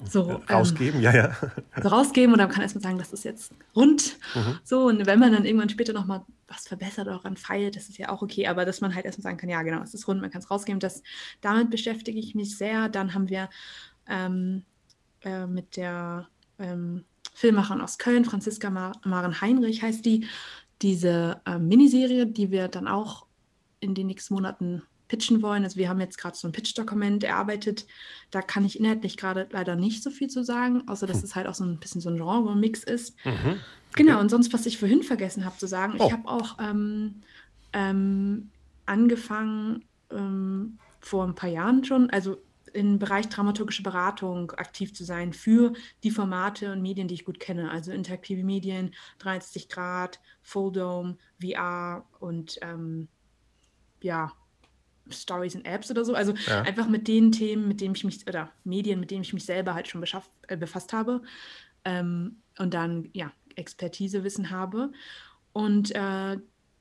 so 0.10 0.30
ähm, 0.30 0.42
rausgeben, 0.50 1.02
ja, 1.02 1.14
ja. 1.14 1.36
So 1.82 1.90
rausgeben 1.90 2.34
und 2.34 2.40
dann 2.40 2.50
kann 2.50 2.64
erstmal 2.64 2.82
sagen, 2.82 2.98
das 2.98 3.14
ist 3.14 3.26
jetzt 3.26 3.54
rund. 3.76 4.18
Mhm. 4.34 4.60
So, 4.64 4.88
und 4.88 5.06
wenn 5.06 5.20
man 5.20 5.32
dann 5.32 5.46
irgendwann 5.46 5.70
später 5.70 5.94
nochmal 5.94 6.26
was 6.48 6.68
verbessert 6.68 7.08
oder 7.08 7.18
daran 7.18 7.38
feilt, 7.38 7.76
das 7.76 7.90
ist 7.90 7.98
ja 8.00 8.10
auch 8.10 8.24
okay, 8.24 8.48
aber 8.48 8.66
dass 8.66 8.82
man 8.82 8.96
halt 8.96 9.06
erstmal 9.06 9.24
sagen 9.24 9.38
kann, 9.38 9.50
ja, 9.50 9.62
genau, 9.62 9.84
es 9.84 9.94
ist 9.94 10.08
rund, 10.08 10.20
man 10.20 10.32
kann 10.32 10.42
es 10.42 10.50
rausgeben, 10.50 10.80
das, 10.80 11.04
damit 11.42 11.70
beschäftige 11.70 12.20
ich 12.20 12.34
mich 12.34 12.58
sehr. 12.58 12.90
Dann 12.90 13.14
haben 13.14 13.30
wir 13.30 13.50
ähm, 14.08 14.64
äh, 15.22 15.46
mit 15.46 15.78
der 15.78 16.28
ähm, 16.62 17.04
Filmmacherin 17.34 17.82
aus 17.82 17.98
Köln, 17.98 18.26
Franziska 18.26 18.70
Mar 18.70 18.94
Maren 19.04 19.42
Heinrich 19.42 19.82
heißt 19.82 20.06
die, 20.06 20.28
diese 20.82 21.42
äh, 21.46 21.58
Miniserie, 21.58 22.26
die 22.26 22.52
wir 22.52 22.68
dann 22.68 22.88
auch 22.88 23.26
in 23.80 23.96
den 23.96 24.08
nächsten 24.08 24.34
Monaten 24.34 24.84
pitchen 25.08 25.42
wollen. 25.42 25.64
Also 25.64 25.76
wir 25.76 25.90
haben 25.90 26.00
jetzt 26.00 26.18
gerade 26.18 26.38
so 26.38 26.48
ein 26.48 26.54
Pitch-Dokument 26.54 27.24
erarbeitet. 27.24 27.86
Da 28.32 28.42
kann 28.42 28.64
ich 28.64 28.80
inhaltlich 28.80 29.18
gerade 29.18 29.48
leider 29.52 29.76
nicht 29.76 30.04
so 30.04 30.10
viel 30.10 30.30
zu 30.30 30.44
sagen, 30.44 30.88
außer 30.88 31.06
dass 31.06 31.18
hm. 31.18 31.24
es 31.26 31.36
halt 31.36 31.48
auch 31.48 31.54
so 31.54 31.66
ein 31.66 31.80
bisschen 31.80 32.00
so 32.00 32.10
ein 32.10 32.16
Genre-Mix 32.16 32.84
ist. 32.86 33.16
Mhm. 33.26 33.34
Okay. 33.34 33.60
Genau, 33.94 34.22
und 34.22 34.30
sonst, 34.30 34.54
was 34.54 34.66
ich 34.66 34.78
vorhin 34.78 35.04
vergessen 35.04 35.44
habe 35.44 35.58
zu 35.58 35.68
sagen, 35.68 35.96
oh. 36.00 36.06
ich 36.06 36.14
habe 36.14 36.30
auch 36.30 36.58
ähm, 36.60 37.22
ähm, 37.74 38.52
angefangen 38.86 39.84
ähm, 40.12 40.78
vor 41.02 41.26
ein 41.26 41.36
paar 41.36 41.50
Jahren 41.50 41.84
schon, 41.84 42.10
also 42.10 42.38
im 42.74 43.00
Bereich 43.00 43.28
dramaturgische 43.30 43.84
Beratung 43.84 44.52
aktiv 44.52 44.94
zu 44.94 45.04
sein 45.04 45.34
für 45.34 45.74
die 46.04 46.12
Formate 46.12 46.72
und 46.72 46.82
Medien, 46.82 47.08
die 47.08 47.16
ich 47.16 47.26
gut 47.26 47.40
kenne. 47.40 47.72
Also 47.72 47.92
interaktive 47.92 48.44
Medien, 48.44 48.94
63 49.20 49.70
Grad, 49.70 50.20
Full 50.42 50.72
Dome, 50.72 51.18
VR 51.42 52.06
und 52.20 52.60
ähm, 52.62 53.08
ja, 54.02 54.32
Stories 55.10 55.56
und 55.56 55.66
Apps 55.66 55.92
oder 55.92 56.06
so. 56.06 56.14
Also 56.14 56.34
ja. 56.48 56.62
einfach 56.62 56.88
mit 56.88 57.08
den 57.08 57.32
Themen, 57.32 57.68
mit 57.68 57.82
denen 57.82 57.96
ich 57.96 58.04
mich, 58.04 58.28
oder 58.28 58.52
Medien, 58.64 59.00
mit 59.00 59.12
denen 59.12 59.24
ich 59.24 59.34
mich 59.34 59.46
selber 59.46 59.74
halt 59.74 59.88
schon 59.88 60.04
äh, 60.48 60.58
befasst 60.58 60.94
habe. 60.94 61.22
Ähm, 61.84 62.38
und 62.58 62.74
dann, 62.74 63.10
ja, 63.14 63.32
Expertisewissen 63.56 64.50
habe. 64.50 64.92
Und 65.54 65.94
äh, 65.96 66.38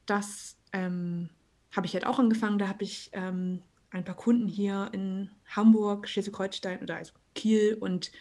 das 0.06 0.56
ähm, 0.72 1.30
habe 1.74 1.86
ich 1.86 1.94
halt 1.94 2.06
auch 2.06 2.18
angefangen. 2.18 2.58
Da 2.58 2.68
habe 2.68 2.84
ich 2.84 3.10
ähm, 3.12 3.62
ein 3.90 4.04
paar 4.04 4.16
Kunden 4.16 4.48
hier 4.48 4.88
in 4.92 5.30
Hamburg, 5.46 6.08
Schleswig-Holstein 6.08 6.82
oder 6.82 6.96
also 6.96 7.12
Kiel 7.34 7.76
und 7.80 8.12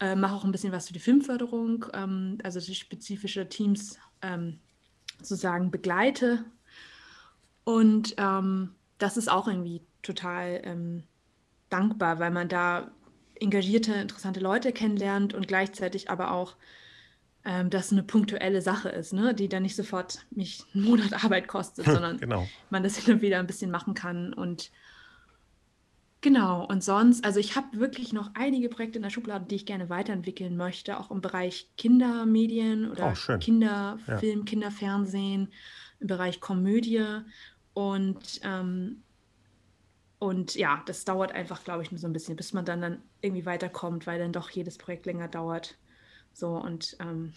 äh, 0.00 0.14
mache 0.14 0.34
auch 0.34 0.44
ein 0.44 0.52
bisschen 0.52 0.72
was 0.72 0.88
für 0.88 0.92
die 0.92 1.00
Filmförderung, 1.00 1.86
ähm, 1.94 2.38
also 2.42 2.60
die 2.60 2.74
spezifische 2.74 3.48
Teams 3.48 3.98
ähm, 4.20 4.58
sozusagen 5.18 5.70
begleite. 5.70 6.44
Und 7.64 8.14
ähm, 8.18 8.74
das 8.98 9.16
ist 9.16 9.30
auch 9.30 9.48
irgendwie 9.48 9.82
total 10.02 10.60
ähm, 10.64 11.04
dankbar, 11.70 12.18
weil 12.18 12.30
man 12.30 12.48
da 12.48 12.90
engagierte, 13.40 13.94
interessante 13.94 14.40
Leute 14.40 14.72
kennenlernt 14.72 15.34
und 15.34 15.48
gleichzeitig 15.48 16.10
aber 16.10 16.32
auch 16.32 16.56
ähm, 17.44 17.70
das 17.70 17.92
eine 17.92 18.02
punktuelle 18.02 18.62
Sache 18.62 18.88
ist, 18.88 19.12
ne? 19.12 19.34
die 19.34 19.48
dann 19.48 19.62
nicht 19.62 19.76
sofort 19.76 20.24
mich 20.30 20.64
einen 20.74 20.84
Monat 20.84 21.24
Arbeit 21.24 21.48
kostet, 21.48 21.84
sondern 21.86 22.18
genau. 22.18 22.46
man 22.70 22.82
das 22.82 22.96
hin 22.96 23.14
und 23.14 23.22
wieder 23.22 23.38
ein 23.38 23.46
bisschen 23.46 23.70
machen 23.70 23.94
kann. 23.94 24.32
Und 24.32 24.70
genau, 26.20 26.64
und 26.66 26.84
sonst, 26.84 27.24
also 27.24 27.40
ich 27.40 27.56
habe 27.56 27.78
wirklich 27.78 28.12
noch 28.12 28.30
einige 28.34 28.68
Projekte 28.68 28.98
in 28.98 29.02
der 29.02 29.10
Schublade, 29.10 29.46
die 29.46 29.56
ich 29.56 29.66
gerne 29.66 29.88
weiterentwickeln 29.88 30.56
möchte, 30.56 30.98
auch 30.98 31.10
im 31.10 31.20
Bereich 31.20 31.68
Kindermedien 31.76 32.90
oder 32.90 33.12
oh, 33.12 33.38
Kinderfilm, 33.38 34.38
ja. 34.38 34.44
Kinderfernsehen, 34.44 35.52
im 36.00 36.06
Bereich 36.06 36.40
Komödie. 36.40 37.04
Und 37.74 38.40
ähm, 38.44 39.02
und 40.22 40.54
ja, 40.54 40.80
das 40.86 41.04
dauert 41.04 41.32
einfach, 41.32 41.64
glaube 41.64 41.82
ich, 41.82 41.90
nur 41.90 41.98
so 41.98 42.06
ein 42.06 42.12
bisschen, 42.12 42.36
bis 42.36 42.52
man 42.52 42.64
dann, 42.64 42.80
dann 42.80 43.02
irgendwie 43.22 43.44
weiterkommt, 43.44 44.06
weil 44.06 44.20
dann 44.20 44.30
doch 44.30 44.50
jedes 44.50 44.78
Projekt 44.78 45.04
länger 45.04 45.26
dauert. 45.26 45.76
So 46.34 46.56
und 46.56 46.96
ähm, 47.00 47.32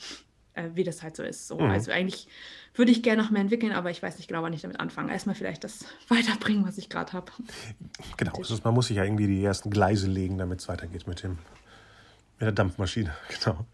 äh, 0.56 0.70
wie 0.74 0.84
das 0.84 1.04
halt 1.04 1.16
so 1.16 1.24
ist. 1.24 1.48
So. 1.48 1.58
Mhm. 1.58 1.70
Also 1.70 1.92
eigentlich 1.92 2.28
würde 2.74 2.92
ich 2.92 3.04
gerne 3.04 3.22
noch 3.22 3.30
mehr 3.30 3.42
entwickeln, 3.42 3.72
aber 3.72 3.92
ich 3.92 4.02
weiß 4.02 4.18
nicht 4.18 4.28
genau, 4.28 4.42
wann 4.42 4.54
ich 4.54 4.62
damit 4.62 4.80
anfange. 4.80 5.12
Erstmal 5.12 5.36
vielleicht 5.36 5.64
das 5.64 5.86
weiterbringen, 6.08 6.66
was 6.66 6.78
ich 6.78 6.90
gerade 6.90 7.14
habe. 7.14 7.32
Genau, 8.18 8.34
also 8.38 8.58
man 8.64 8.74
muss 8.74 8.88
sich 8.88 8.98
ja 8.98 9.04
irgendwie 9.04 9.28
die 9.28 9.44
ersten 9.44 9.70
Gleise 9.70 10.08
legen, 10.08 10.38
damit 10.38 10.62
es 10.62 10.68
weitergeht 10.68 11.08
mit, 11.08 11.24
dem, 11.24 11.32
mit 11.32 12.42
der 12.42 12.52
Dampfmaschine. 12.52 13.14
Genau. 13.44 13.66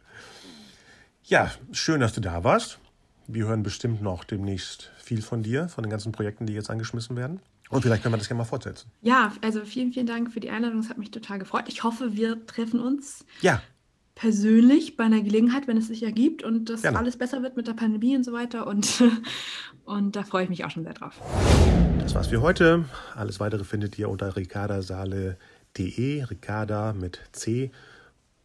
Ja, 1.23 1.51
schön, 1.71 2.01
dass 2.01 2.13
du 2.13 2.19
da 2.19 2.43
warst. 2.43 2.79
Wir 3.27 3.45
hören 3.45 3.63
bestimmt 3.63 4.01
noch 4.01 4.23
demnächst 4.23 4.91
viel 4.97 5.21
von 5.21 5.43
dir, 5.43 5.69
von 5.69 5.83
den 5.83 5.89
ganzen 5.89 6.11
Projekten, 6.11 6.45
die 6.45 6.53
jetzt 6.53 6.69
angeschmissen 6.69 7.15
werden. 7.15 7.39
Und 7.69 7.83
vielleicht 7.83 8.03
können 8.03 8.13
wir 8.13 8.17
das 8.17 8.27
ja 8.27 8.35
mal 8.35 8.43
fortsetzen. 8.43 8.91
Ja, 9.01 9.31
also 9.41 9.63
vielen, 9.63 9.93
vielen 9.93 10.07
Dank 10.07 10.33
für 10.33 10.41
die 10.41 10.49
Einladung. 10.49 10.79
Es 10.79 10.89
hat 10.89 10.97
mich 10.97 11.11
total 11.11 11.39
gefreut. 11.39 11.65
Ich 11.67 11.83
hoffe, 11.83 12.17
wir 12.17 12.45
treffen 12.47 12.81
uns. 12.81 13.23
Ja 13.39 13.61
persönlich 14.21 14.95
bei 14.97 15.05
einer 15.05 15.21
Gelegenheit, 15.21 15.67
wenn 15.67 15.77
es 15.77 15.87
sich 15.87 16.03
ergibt 16.03 16.43
und 16.43 16.69
das 16.69 16.83
Gerne. 16.83 16.99
alles 16.99 17.17
besser 17.17 17.41
wird 17.41 17.57
mit 17.57 17.65
der 17.65 17.73
Pandemie 17.73 18.15
und 18.15 18.23
so 18.23 18.31
weiter. 18.31 18.67
Und, 18.67 19.03
und 19.85 20.15
da 20.15 20.21
freue 20.21 20.43
ich 20.43 20.49
mich 20.49 20.63
auch 20.63 20.69
schon 20.69 20.83
sehr 20.83 20.93
drauf. 20.93 21.19
Das 21.99 22.13
war's 22.13 22.27
für 22.27 22.39
heute. 22.39 22.85
Alles 23.15 23.39
weitere 23.39 23.63
findet 23.63 23.97
ihr 23.97 24.09
unter 24.09 24.35
ricardasale.de, 24.35 26.23
Ricarda 26.25 26.93
mit 26.93 27.19
C, 27.31 27.71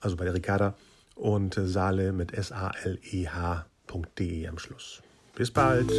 also 0.00 0.16
bei 0.16 0.24
der 0.24 0.32
Ricarda, 0.32 0.72
und 1.14 1.60
Saale 1.62 2.12
mit 2.12 2.32
S-A-L-E-H.de 2.32 3.68
am 4.48 4.58
Schluss. 4.58 5.02
Bis 5.34 5.50
bald. 5.50 5.92